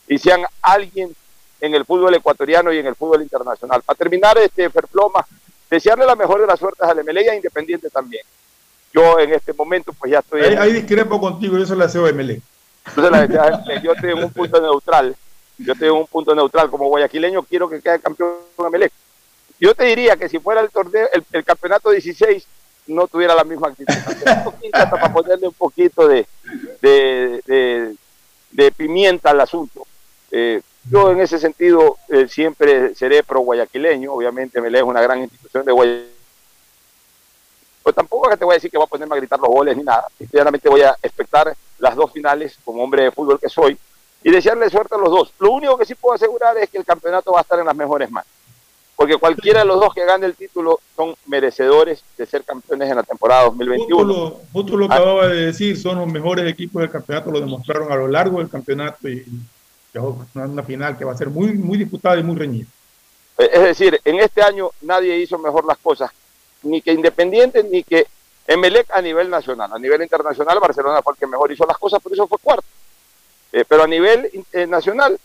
y 0.06 0.18
sean 0.18 0.44
alguien 0.60 1.16
en 1.62 1.74
el 1.74 1.86
fútbol 1.86 2.14
ecuatoriano 2.14 2.70
y 2.74 2.78
en 2.78 2.88
el 2.88 2.94
fútbol 2.94 3.22
internacional. 3.22 3.82
Para 3.82 3.96
terminar, 3.96 4.36
este 4.36 4.68
Ferploma, 4.68 5.26
desearle 5.72 6.04
la 6.04 6.14
mejor 6.14 6.38
de 6.38 6.46
las 6.46 6.58
suertes 6.58 6.86
a 6.86 6.94
MLE 6.94 7.24
y 7.24 7.28
a 7.28 7.34
Independiente 7.34 7.88
también. 7.88 8.22
Yo 8.92 9.18
en 9.18 9.32
este 9.32 9.54
momento 9.54 9.94
pues 9.94 10.12
ya 10.12 10.18
estoy... 10.18 10.42
Ahí, 10.42 10.54
ahí 10.54 10.72
discrepo 10.74 11.18
contigo, 11.18 11.56
yo 11.56 11.64
se 11.64 11.74
la 11.74 11.86
deseo 11.86 12.06
a 12.06 12.12
MLE. 12.12 12.42
Entonces, 12.94 13.82
yo 13.82 13.92
estoy 13.92 14.10
en 14.10 14.22
un 14.22 14.30
punto 14.30 14.60
neutral, 14.60 15.16
yo 15.56 15.72
estoy 15.72 15.88
en 15.88 15.94
un 15.94 16.06
punto 16.06 16.34
neutral, 16.34 16.68
como 16.68 16.88
guayaquileño 16.88 17.42
quiero 17.44 17.70
que 17.70 17.80
quede 17.80 18.00
campeón 18.00 18.34
MLE. 18.58 18.92
Yo 19.58 19.74
te 19.74 19.84
diría 19.84 20.16
que 20.16 20.28
si 20.28 20.38
fuera 20.38 20.60
el 20.60 20.68
torneo, 20.68 21.08
el, 21.30 21.44
campeonato 21.44 21.90
16, 21.90 22.46
no 22.88 23.06
tuviera 23.06 23.34
la 23.34 23.44
misma 23.44 23.68
actitud. 23.68 23.94
Hasta 24.72 24.90
para 24.90 25.10
ponerle 25.10 25.48
un 25.48 25.54
poquito 25.54 26.06
de, 26.06 26.26
de, 26.82 27.94
de, 28.50 28.72
pimienta 28.72 29.30
al 29.30 29.40
asunto. 29.40 29.86
Eh, 30.30 30.60
yo 30.90 31.10
en 31.12 31.20
ese 31.20 31.38
sentido 31.38 31.96
eh, 32.08 32.26
siempre 32.28 32.94
seré 32.94 33.22
pro 33.22 33.40
guayaquileño, 33.40 34.12
obviamente 34.12 34.60
me 34.60 34.76
es 34.76 34.82
una 34.82 35.00
gran 35.00 35.20
institución 35.20 35.64
de 35.64 35.72
Guayaquil. 35.72 36.08
Pues 37.82 37.96
tampoco 37.96 38.28
que 38.30 38.36
te 38.36 38.44
voy 38.44 38.52
a 38.52 38.56
decir 38.56 38.70
que 38.70 38.76
voy 38.76 38.86
a 38.86 38.88
ponerme 38.88 39.14
a 39.14 39.18
gritar 39.18 39.40
los 39.40 39.48
goles 39.48 39.76
ni 39.76 39.82
nada. 39.82 40.06
Sinceramente 40.16 40.68
voy 40.68 40.82
a 40.82 40.96
expectar 41.02 41.52
las 41.78 41.96
dos 41.96 42.12
finales 42.12 42.56
como 42.64 42.82
hombre 42.82 43.04
de 43.04 43.10
fútbol 43.10 43.40
que 43.40 43.48
soy 43.48 43.76
y 44.22 44.30
desearle 44.30 44.70
suerte 44.70 44.94
a 44.94 44.98
los 44.98 45.10
dos. 45.10 45.32
Lo 45.40 45.50
único 45.50 45.76
que 45.76 45.84
sí 45.84 45.94
puedo 45.96 46.14
asegurar 46.14 46.56
es 46.58 46.70
que 46.70 46.78
el 46.78 46.84
campeonato 46.84 47.32
va 47.32 47.40
a 47.40 47.42
estar 47.42 47.58
en 47.58 47.66
las 47.66 47.76
mejores 47.76 48.10
manos 48.10 48.30
porque 49.02 49.16
cualquiera 49.16 49.60
de 49.60 49.66
los 49.66 49.80
dos 49.80 49.92
que 49.92 50.04
gane 50.04 50.26
el 50.26 50.36
título 50.36 50.78
son 50.94 51.16
merecedores 51.26 52.04
de 52.16 52.24
ser 52.24 52.44
campeones 52.44 52.88
en 52.88 52.94
la 52.94 53.02
temporada 53.02 53.44
2021. 53.46 54.34
Justo 54.52 54.76
lo, 54.76 54.86
acababa 54.86 55.26
de 55.26 55.46
decir, 55.46 55.76
son 55.76 55.98
los 55.98 56.06
mejores 56.06 56.48
equipos 56.48 56.82
del 56.82 56.90
campeonato, 56.90 57.32
lo 57.32 57.40
demostraron 57.40 57.90
a 57.90 57.96
lo 57.96 58.06
largo 58.06 58.38
del 58.38 58.48
campeonato 58.48 59.08
y, 59.08 59.24
una 60.34 60.62
final 60.62 60.96
que 60.96 61.04
va 61.04 61.12
a 61.12 61.16
ser 61.16 61.28
muy, 61.28 61.52
muy 61.52 61.78
disputada 61.78 62.18
y 62.18 62.22
muy 62.22 62.36
reñida. 62.36 62.66
Eh, 63.38 63.50
es 63.52 63.62
decir, 63.62 64.00
en 64.04 64.20
este 64.20 64.42
año 64.42 64.70
nadie 64.82 65.18
hizo 65.18 65.38
mejor 65.38 65.64
las 65.64 65.78
cosas, 65.78 66.10
ni 66.62 66.80
que 66.80 66.92
Independiente 66.92 67.62
ni 67.62 67.82
que 67.82 68.06
Emelec 68.46 68.90
a 68.90 69.00
nivel 69.00 69.30
nacional. 69.30 69.70
A 69.72 69.78
nivel 69.78 70.02
internacional, 70.02 70.58
Barcelona 70.60 71.02
fue 71.02 71.14
el 71.14 71.18
que 71.18 71.26
mejor 71.26 71.50
hizo 71.52 71.66
las 71.66 71.78
cosas, 71.78 72.02
por 72.02 72.12
eso 72.12 72.26
fue 72.26 72.38
cuarto. 72.38 72.66
Eh, 73.52 73.64
pero 73.68 73.84
a 73.84 73.86
nivel 73.86 74.30
eh, 74.52 74.66
nacional, 74.66 75.18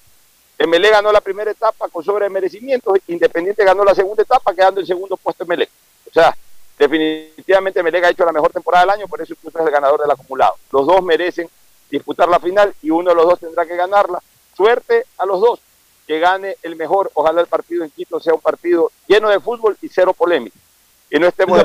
MLE 0.59 0.89
ganó 0.89 1.11
la 1.11 1.21
primera 1.21 1.51
etapa 1.51 1.87
con 1.87 2.03
sobre 2.03 2.29
merecimientos, 2.29 2.97
Independiente 3.07 3.63
ganó 3.63 3.83
la 3.83 3.95
segunda 3.95 4.23
etapa 4.23 4.53
quedando 4.53 4.81
en 4.81 4.87
segundo 4.87 5.17
puesto 5.17 5.45
MLE. 5.45 5.69
O 6.09 6.13
sea, 6.13 6.35
definitivamente 6.77 7.81
MLE 7.81 8.05
ha 8.05 8.09
hecho 8.09 8.25
la 8.25 8.31
mejor 8.31 8.51
temporada 8.51 8.85
del 8.85 8.95
año, 8.95 9.07
por 9.07 9.21
eso 9.21 9.33
es 9.33 9.55
el 9.55 9.71
ganador 9.71 10.01
del 10.01 10.11
acumulado. 10.11 10.55
Los 10.71 10.85
dos 10.85 11.01
merecen 11.03 11.49
disputar 11.89 12.27
la 12.27 12.39
final 12.39 12.73
y 12.81 12.89
uno 12.89 13.11
de 13.11 13.15
los 13.15 13.25
dos 13.25 13.39
tendrá 13.39 13.65
que 13.65 13.75
ganarla. 13.75 14.21
Suerte 14.57 15.05
a 15.19 15.25
los 15.27 15.39
dos, 15.39 15.59
que 16.07 16.19
gane 16.19 16.55
el 16.63 16.75
mejor. 16.75 17.11
Ojalá 17.13 17.41
el 17.41 17.47
partido 17.47 17.83
en 17.83 17.91
Quito 17.91 18.19
sea 18.19 18.33
un 18.33 18.41
partido 18.41 18.91
lleno 19.07 19.29
de 19.29 19.39
fútbol 19.39 19.77
y 19.83 19.87
cero 19.87 20.15
polémica. 20.17 20.57
Y 21.11 21.19
no 21.19 21.27
estemos 21.27 21.61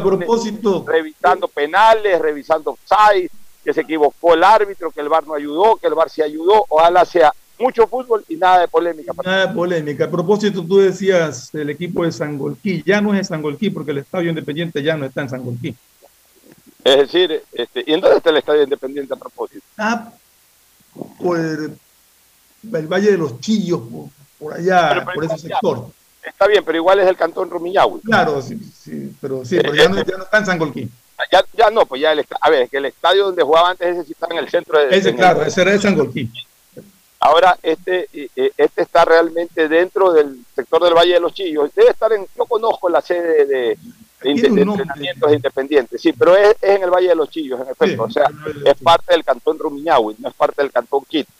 revisando 0.87 1.49
penales, 1.49 2.21
revisando 2.21 2.77
size, 2.85 3.31
que 3.65 3.73
se 3.73 3.81
equivocó 3.81 4.35
el 4.35 4.45
árbitro, 4.45 4.91
que 4.91 5.01
el 5.01 5.09
VAR 5.09 5.27
no 5.27 5.33
ayudó, 5.33 5.77
que 5.77 5.87
el 5.87 5.95
VAR 5.95 6.11
sí 6.11 6.21
ayudó. 6.21 6.67
Ojalá 6.69 7.07
sea 7.07 7.33
mucho 7.59 7.87
fútbol 7.87 8.25
y 8.29 8.37
nada 8.37 8.61
de 8.61 8.69
polémica. 8.69 9.13
Nada 9.25 9.47
de 9.47 9.55
polémica. 9.55 10.05
A 10.05 10.11
propósito, 10.11 10.63
tú 10.63 10.79
decías 10.79 11.55
el 11.55 11.71
equipo 11.71 12.05
de 12.05 12.13
Sangolquí, 12.13 12.83
ya 12.85 13.01
no 13.01 13.15
es 13.15 13.29
Sangolquí 13.29 13.71
porque 13.71 13.93
el 13.93 13.99
Estadio 13.99 14.29
Independiente 14.29 14.83
ya 14.83 14.99
no 14.99 15.07
está 15.07 15.23
en 15.23 15.31
Sangolquí. 15.31 15.75
Es 16.85 16.97
decir, 16.99 17.43
este, 17.53 17.85
¿y 17.87 17.95
en 17.95 18.01
dónde 18.01 18.19
está 18.19 18.31
el 18.31 18.37
Estadio 18.37 18.65
Independiente 18.65 19.15
a 19.15 19.17
propósito? 19.17 19.65
Ah, 19.79 20.13
por 21.19 21.39
el, 22.63 22.87
Valle 22.87 23.13
de 23.13 23.19
los 23.19 23.41
Chillos, 23.41 23.81
por, 24.39 24.55
allá, 24.55 25.05
por 25.15 25.25
ese 25.25 25.39
sector. 25.39 25.87
Está 26.23 26.47
bien, 26.47 26.65
pero 26.65 26.79
igual 26.79 27.01
es 27.01 27.09
el 27.09 27.17
cantón 27.17 27.51
Rumiñahui. 27.51 28.01
Claro, 28.03 28.41
sí, 28.41 28.59
sí, 28.59 29.13
pero 29.21 29.45
sí, 29.45 29.57
pero 29.57 29.75
ya, 29.75 29.89
no, 29.89 29.97
ya 29.97 30.17
no 30.17 30.25
está 30.25 30.39
en 30.39 30.47
Sangolquí. 30.47 30.89
Ya, 31.31 31.45
ya 31.57 31.71
no, 31.71 31.87
pues 31.87 32.01
ya 32.01 32.13
el 32.13 32.25
a 32.41 32.51
ver, 32.51 32.63
es 32.63 32.71
que 32.71 32.79
el 32.79 32.87
estadio 32.87 33.27
donde 33.27 33.43
jugaba 33.43 33.71
antes 33.71 33.89
ese 33.89 34.05
sí 34.05 34.13
está 34.13 34.27
en 34.31 34.39
el 34.39 34.49
centro 34.49 34.79
de. 34.79 34.97
Ese, 34.97 35.15
claro, 35.15 35.43
ese 35.45 35.63
era 35.63 35.73
de 35.73 35.79
Sangolquí. 35.79 36.31
Ahora, 37.21 37.57
este, 37.63 38.09
este 38.35 38.83
está 38.83 39.05
realmente 39.05 39.69
dentro 39.69 40.13
del 40.13 40.45
sector 40.57 40.83
del 40.83 40.95
Valle 40.95 41.15
de 41.15 41.21
los 41.21 41.33
Chillos. 41.33 41.73
Debe 41.73 41.91
estar 41.91 42.13
en, 42.13 42.27
yo 42.37 42.47
conozco 42.47 42.89
la 42.89 43.01
sede 43.01 43.47
de, 43.47 43.79
entrenamientos 44.25 45.33
independientes, 45.33 46.01
sí, 46.01 46.13
pero 46.13 46.37
es, 46.37 46.57
en 46.61 46.83
el 46.83 46.91
Valle 46.91 47.09
de 47.09 47.15
los 47.15 47.31
Chillos, 47.31 47.61
en 47.61 47.69
efecto. 47.69 48.03
o 48.05 48.11
sea, 48.11 48.29
es 48.65 48.75
parte 48.83 49.13
del 49.13 49.25
cantón 49.25 49.57
Rumiñahui, 49.57 50.17
no 50.19 50.29
es 50.29 50.35
parte 50.35 50.63
del 50.63 50.73
cantón 50.73 51.05
Quito. 51.09 51.31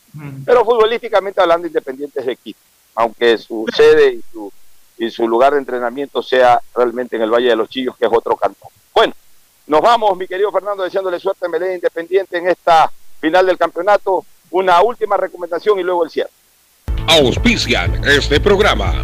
Pero 0.45 0.65
futbolísticamente 0.65 1.41
hablando, 1.41 1.67
independientes 1.67 2.25
de 2.25 2.37
Quito, 2.37 2.61
aunque 2.95 3.39
su 3.39 3.67
sede 3.75 4.15
y 4.15 4.23
su, 4.33 4.53
y 4.99 5.11
su 5.11 5.27
lugar 5.27 5.53
de 5.53 5.59
entrenamiento 5.59 6.23
sea 6.23 6.61
realmente 6.75 7.17
en 7.17 7.23
el 7.23 7.31
Valle 7.31 7.49
de 7.49 7.57
los 7.57 7.69
Chillos, 7.69 7.97
que 7.97 8.07
es 8.07 8.13
otro 8.13 8.37
cantón. 8.37 8.69
Bueno, 8.95 9.15
nos 9.67 9.81
vamos, 9.81 10.17
mi 10.17 10.27
querido 10.27 10.53
Fernando, 10.53 10.83
deseándole 10.83 11.19
suerte 11.19 11.47
a 11.47 11.49
Melén 11.49 11.75
Independiente 11.75 12.37
en 12.37 12.49
esta 12.49 12.93
final 13.21 13.47
del 13.47 13.57
campeonato 13.57 14.25
una 14.51 14.83
última 14.83 15.17
recomendación 15.17 15.79
y 15.79 15.83
luego 15.83 16.05
el 16.05 16.11
cierre. 16.11 16.31
Auspician 17.07 18.03
este 18.07 18.39
programa. 18.41 19.03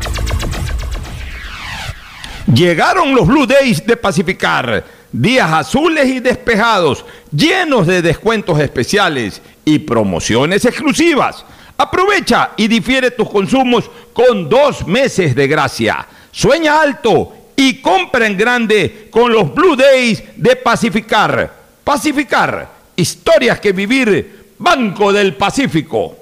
Llegaron 2.52 3.14
los 3.14 3.26
Blue 3.26 3.46
Days 3.46 3.86
de 3.86 3.96
Pacificar. 3.96 4.84
Días 5.10 5.50
azules 5.50 6.06
y 6.06 6.20
despejados, 6.20 7.04
llenos 7.30 7.86
de 7.86 8.02
descuentos 8.02 8.60
especiales 8.60 9.40
y 9.68 9.78
promociones 9.80 10.64
exclusivas. 10.64 11.44
Aprovecha 11.76 12.52
y 12.56 12.68
difiere 12.68 13.10
tus 13.10 13.28
consumos 13.28 13.90
con 14.14 14.48
dos 14.48 14.86
meses 14.86 15.34
de 15.34 15.46
gracia. 15.46 16.06
Sueña 16.32 16.80
alto 16.80 17.34
y 17.54 17.82
compra 17.82 18.26
en 18.26 18.36
grande 18.36 19.08
con 19.10 19.30
los 19.30 19.54
Blue 19.54 19.76
Days 19.76 20.22
de 20.36 20.56
Pacificar. 20.56 21.52
Pacificar, 21.84 22.68
historias 22.96 23.60
que 23.60 23.72
vivir 23.72 24.54
Banco 24.58 25.12
del 25.12 25.36
Pacífico. 25.36 26.16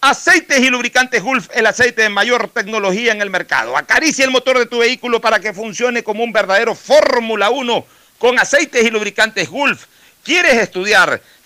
Aceites 0.00 0.60
y 0.60 0.70
lubricantes 0.70 1.22
Gulf, 1.22 1.48
el 1.54 1.66
aceite 1.66 2.02
de 2.02 2.08
mayor 2.08 2.48
tecnología 2.48 3.12
en 3.12 3.22
el 3.22 3.30
mercado. 3.30 3.76
Acaricia 3.76 4.24
el 4.24 4.30
motor 4.30 4.58
de 4.58 4.66
tu 4.66 4.78
vehículo 4.78 5.20
para 5.20 5.40
que 5.40 5.52
funcione 5.52 6.02
como 6.02 6.22
un 6.22 6.32
verdadero 6.32 6.74
Fórmula 6.74 7.50
1 7.50 7.84
con 8.18 8.38
aceites 8.38 8.84
y 8.84 8.90
lubricantes 8.90 9.48
Gulf. 9.48 9.86
¿Quieres 10.24 10.54
estudiar, 10.54 11.20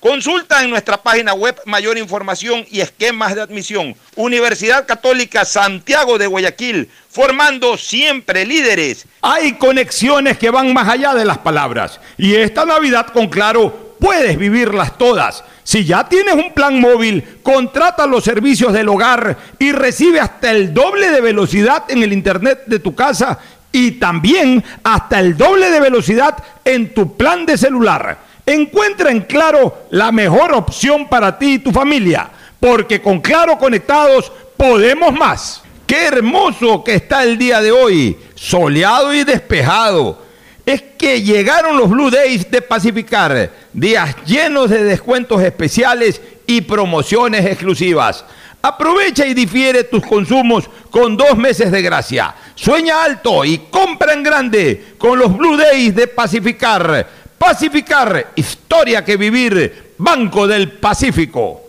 Consulta 0.00 0.64
en 0.64 0.70
nuestra 0.70 0.96
página 0.96 1.34
web 1.34 1.60
mayor 1.66 1.98
información 1.98 2.64
y 2.70 2.80
esquemas 2.80 3.34
de 3.34 3.42
admisión. 3.42 3.94
Universidad 4.16 4.86
Católica 4.86 5.44
Santiago 5.44 6.16
de 6.16 6.26
Guayaquil, 6.26 6.88
formando 7.10 7.76
siempre 7.76 8.46
líderes. 8.46 9.04
Hay 9.20 9.58
conexiones 9.58 10.38
que 10.38 10.48
van 10.48 10.72
más 10.72 10.88
allá 10.88 11.12
de 11.12 11.26
las 11.26 11.36
palabras 11.36 12.00
y 12.16 12.34
esta 12.34 12.64
Navidad 12.64 13.08
con 13.08 13.28
Claro 13.28 13.96
puedes 14.00 14.38
vivirlas 14.38 14.96
todas. 14.96 15.44
Si 15.64 15.84
ya 15.84 16.08
tienes 16.08 16.32
un 16.32 16.54
plan 16.54 16.80
móvil, 16.80 17.22
contrata 17.42 18.06
los 18.06 18.24
servicios 18.24 18.72
del 18.72 18.88
hogar 18.88 19.36
y 19.58 19.72
recibe 19.72 20.18
hasta 20.18 20.50
el 20.50 20.72
doble 20.72 21.10
de 21.10 21.20
velocidad 21.20 21.84
en 21.88 22.02
el 22.02 22.14
internet 22.14 22.62
de 22.64 22.78
tu 22.78 22.94
casa 22.94 23.38
y 23.70 23.92
también 23.92 24.64
hasta 24.82 25.20
el 25.20 25.36
doble 25.36 25.70
de 25.70 25.78
velocidad 25.78 26.42
en 26.64 26.94
tu 26.94 27.18
plan 27.18 27.44
de 27.44 27.58
celular. 27.58 28.29
Encuentra 28.46 29.10
en 29.10 29.20
Claro 29.22 29.86
la 29.90 30.10
mejor 30.12 30.52
opción 30.52 31.08
para 31.08 31.38
ti 31.38 31.54
y 31.54 31.58
tu 31.58 31.70
familia, 31.72 32.30
porque 32.58 33.00
con 33.00 33.20
Claro 33.20 33.58
conectados 33.58 34.32
podemos 34.56 35.12
más. 35.12 35.62
Qué 35.86 36.06
hermoso 36.06 36.84
que 36.84 36.94
está 36.94 37.24
el 37.24 37.36
día 37.36 37.60
de 37.60 37.72
hoy, 37.72 38.16
soleado 38.34 39.12
y 39.12 39.24
despejado. 39.24 40.22
Es 40.64 40.82
que 40.96 41.22
llegaron 41.22 41.76
los 41.76 41.90
Blue 41.90 42.10
Days 42.10 42.50
de 42.50 42.62
Pacificar 42.62 43.50
días 43.72 44.14
llenos 44.26 44.70
de 44.70 44.84
descuentos 44.84 45.42
especiales 45.42 46.20
y 46.46 46.60
promociones 46.60 47.44
exclusivas. 47.46 48.24
Aprovecha 48.62 49.24
y 49.26 49.32
difiere 49.32 49.84
tus 49.84 50.04
consumos 50.04 50.68
con 50.90 51.16
dos 51.16 51.36
meses 51.36 51.70
de 51.70 51.80
gracia. 51.80 52.34
Sueña 52.54 53.02
alto 53.02 53.44
y 53.44 53.58
compra 53.70 54.12
en 54.12 54.22
grande 54.22 54.94
con 54.98 55.18
los 55.18 55.34
Blue 55.34 55.56
Days 55.56 55.94
de 55.94 56.06
Pacificar. 56.06 57.08
Pacificar, 57.40 58.32
historia 58.36 59.02
que 59.02 59.16
vivir, 59.16 59.94
Banco 59.96 60.46
del 60.46 60.72
Pacífico. 60.72 61.62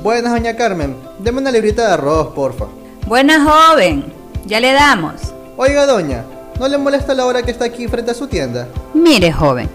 Buenas, 0.00 0.30
doña 0.30 0.54
Carmen. 0.54 0.96
Deme 1.18 1.40
una 1.40 1.50
librita 1.50 1.88
de 1.88 1.94
arroz, 1.94 2.28
porfa. 2.28 2.66
Buenas, 3.04 3.42
joven. 3.42 4.12
Ya 4.46 4.60
le 4.60 4.72
damos. 4.72 5.34
Oiga, 5.56 5.86
doña, 5.86 6.24
¿no 6.60 6.68
le 6.68 6.78
molesta 6.78 7.14
la 7.14 7.26
hora 7.26 7.42
que 7.42 7.50
está 7.50 7.64
aquí 7.64 7.88
frente 7.88 8.12
a 8.12 8.14
su 8.14 8.28
tienda? 8.28 8.68
Mire, 8.94 9.32
joven, 9.32 9.68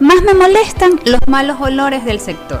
más 0.00 0.20
me 0.22 0.34
molestan 0.34 0.98
los 1.04 1.20
malos 1.28 1.60
olores 1.60 2.04
del 2.04 2.18
sector 2.18 2.60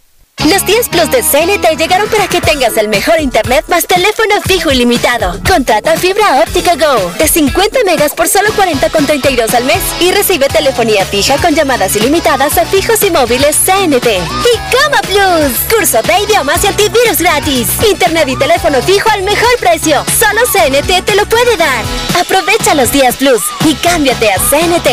Los 0.49 0.65
10 0.65 0.89
Plus 0.89 1.11
de 1.11 1.21
CNT 1.21 1.77
llegaron 1.77 2.09
para 2.09 2.27
que 2.27 2.41
tengas 2.41 2.75
el 2.75 2.87
mejor 2.87 3.19
internet 3.21 3.63
más 3.67 3.85
teléfono 3.85 4.41
fijo 4.43 4.71
ilimitado. 4.71 5.39
Contrata 5.47 5.95
fibra 5.97 6.41
óptica 6.41 6.75
Go 6.75 7.11
de 7.19 7.27
50 7.27 7.79
megas 7.85 8.13
por 8.13 8.27
solo 8.27 8.49
40,32 8.49 9.53
al 9.53 9.65
mes 9.65 9.77
y 9.99 10.11
recibe 10.11 10.47
telefonía 10.47 11.05
fija 11.05 11.37
con 11.37 11.53
llamadas 11.53 11.95
ilimitadas 11.95 12.57
a 12.57 12.65
fijos 12.65 13.03
y 13.03 13.11
móviles 13.11 13.55
CNT. 13.55 14.07
Y 14.07 14.57
Cama 14.75 15.01
Plus, 15.03 15.53
curso 15.71 16.01
de 16.01 16.23
idiomas 16.23 16.63
y 16.63 16.67
antivirus 16.67 17.19
gratis. 17.19 17.67
Internet 17.87 18.27
y 18.27 18.35
teléfono 18.35 18.81
fijo 18.81 19.09
al 19.11 19.21
mejor 19.21 19.55
precio. 19.59 20.03
Solo 20.19 20.41
CNT 20.51 21.05
te 21.05 21.15
lo 21.15 21.27
puede 21.27 21.55
dar. 21.55 21.85
Aprovecha 22.19 22.73
los 22.73 22.91
10 22.91 23.15
Plus 23.17 23.41
y 23.63 23.75
cámbiate 23.75 24.31
a 24.31 24.39
CNT. 24.39 24.87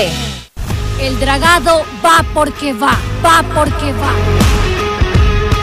El 1.01 1.19
dragado 1.19 1.87
va 2.05 2.23
porque 2.35 2.75
va, 2.75 2.99
va 3.25 3.43
porque 3.55 3.93
va. 3.93 4.48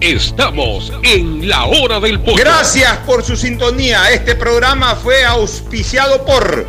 Estamos 0.00 0.92
en 1.02 1.48
la 1.48 1.64
hora 1.64 2.00
del 2.00 2.20
pollo. 2.20 2.36
Gracias 2.36 2.98
por 3.06 3.22
su 3.22 3.36
sintonía. 3.36 4.10
Este 4.10 4.34
programa 4.34 4.94
fue 4.96 5.24
auspiciado 5.24 6.24
por... 6.24 6.66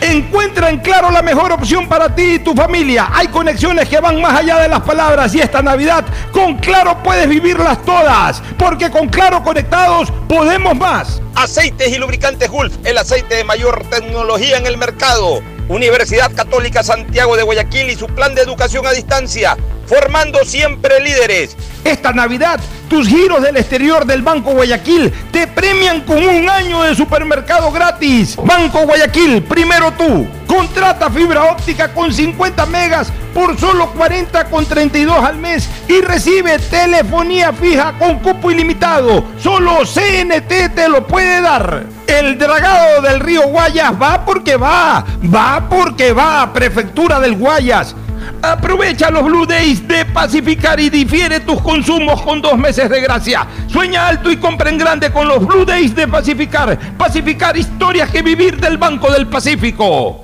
Encuentra 0.00 0.68
en 0.68 0.80
Claro 0.80 1.10
la 1.10 1.22
mejor 1.22 1.50
opción 1.52 1.88
para 1.88 2.14
ti 2.14 2.34
y 2.34 2.38
tu 2.38 2.54
familia. 2.54 3.08
Hay 3.10 3.28
conexiones 3.28 3.88
que 3.88 3.98
van 4.00 4.20
más 4.20 4.38
allá 4.38 4.58
de 4.60 4.68
las 4.68 4.82
palabras 4.82 5.34
y 5.34 5.40
esta 5.40 5.62
Navidad 5.62 6.04
con 6.30 6.58
Claro 6.58 7.02
puedes 7.02 7.26
vivirlas 7.26 7.82
todas. 7.84 8.42
Porque 8.58 8.90
con 8.90 9.08
Claro 9.08 9.42
conectados 9.42 10.12
podemos 10.28 10.76
más. 10.76 11.22
Aceites 11.34 11.88
y 11.88 11.96
lubricantes 11.96 12.50
Gulf, 12.50 12.74
el 12.84 12.98
aceite 12.98 13.36
de 13.36 13.44
mayor 13.44 13.84
tecnología 13.88 14.58
en 14.58 14.66
el 14.66 14.76
mercado. 14.76 15.40
Universidad 15.68 16.30
Católica 16.34 16.82
Santiago 16.82 17.36
de 17.36 17.42
Guayaquil 17.42 17.90
y 17.90 17.96
su 17.96 18.06
plan 18.06 18.34
de 18.34 18.42
educación 18.42 18.86
a 18.86 18.92
distancia, 18.92 19.56
formando 19.86 20.44
siempre 20.44 21.00
líderes. 21.00 21.56
Esta 21.84 22.12
Navidad, 22.12 22.60
tus 22.88 23.08
giros 23.08 23.42
del 23.42 23.56
exterior 23.56 24.04
del 24.04 24.22
Banco 24.22 24.52
Guayaquil 24.52 25.10
te 25.32 25.46
premian 25.46 26.02
con 26.02 26.22
un 26.22 26.48
año 26.48 26.82
de 26.82 26.94
supermercado 26.94 27.70
gratis. 27.72 28.36
Banco 28.36 28.80
Guayaquil, 28.80 29.42
primero 29.42 29.92
tú. 29.92 30.26
Contrata 30.54 31.10
fibra 31.10 31.50
óptica 31.50 31.92
con 31.92 32.12
50 32.12 32.64
megas 32.66 33.12
por 33.34 33.58
solo 33.58 33.90
40 33.90 34.44
con 34.44 34.64
32 34.64 35.24
al 35.24 35.36
mes 35.36 35.68
y 35.88 36.00
recibe 36.00 36.60
telefonía 36.60 37.52
fija 37.52 37.98
con 37.98 38.20
cupo 38.20 38.52
ilimitado. 38.52 39.24
Solo 39.42 39.80
CNT 39.84 40.72
te 40.72 40.88
lo 40.88 41.08
puede 41.08 41.40
dar. 41.40 41.86
El 42.06 42.38
dragado 42.38 43.02
del 43.02 43.18
río 43.18 43.48
Guayas 43.48 44.00
va 44.00 44.24
porque 44.24 44.56
va, 44.56 45.04
va 45.34 45.66
porque 45.68 46.12
va, 46.12 46.52
Prefectura 46.52 47.18
del 47.18 47.34
Guayas. 47.34 47.96
Aprovecha 48.40 49.10
los 49.10 49.24
Blue 49.24 49.46
Days 49.46 49.86
de 49.88 50.04
Pacificar 50.04 50.78
y 50.78 50.88
difiere 50.88 51.40
tus 51.40 51.60
consumos 51.62 52.22
con 52.22 52.40
dos 52.40 52.56
meses 52.56 52.88
de 52.88 53.00
gracia. 53.00 53.44
Sueña 53.66 54.06
alto 54.06 54.30
y 54.30 54.36
compra 54.36 54.70
en 54.70 54.78
grande 54.78 55.10
con 55.10 55.26
los 55.26 55.44
Blue 55.44 55.64
Days 55.64 55.96
de 55.96 56.06
Pacificar. 56.06 56.78
Pacificar 56.96 57.56
historias 57.56 58.08
que 58.10 58.22
vivir 58.22 58.60
del 58.60 58.78
Banco 58.78 59.10
del 59.10 59.26
Pacífico. 59.26 60.23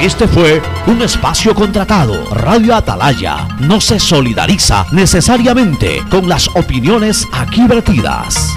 Este 0.00 0.28
fue 0.28 0.62
un 0.86 1.00
espacio 1.02 1.54
contratado. 1.54 2.28
Radio 2.30 2.76
Atalaya 2.76 3.48
no 3.60 3.80
se 3.80 3.98
solidariza 3.98 4.86
necesariamente 4.92 6.02
con 6.10 6.28
las 6.28 6.48
opiniones 6.54 7.26
aquí 7.32 7.66
vertidas. 7.66 8.56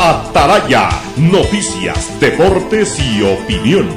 Atalaya, 0.00 0.88
noticias, 1.16 2.18
deportes 2.18 2.98
y 2.98 3.22
opinión. 3.22 3.88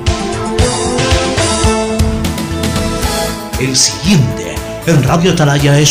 El 3.60 3.76
siguiente 3.76 4.56
en 4.88 5.04
Radio 5.04 5.32
Atalaya 5.32 5.80
es 5.80 5.90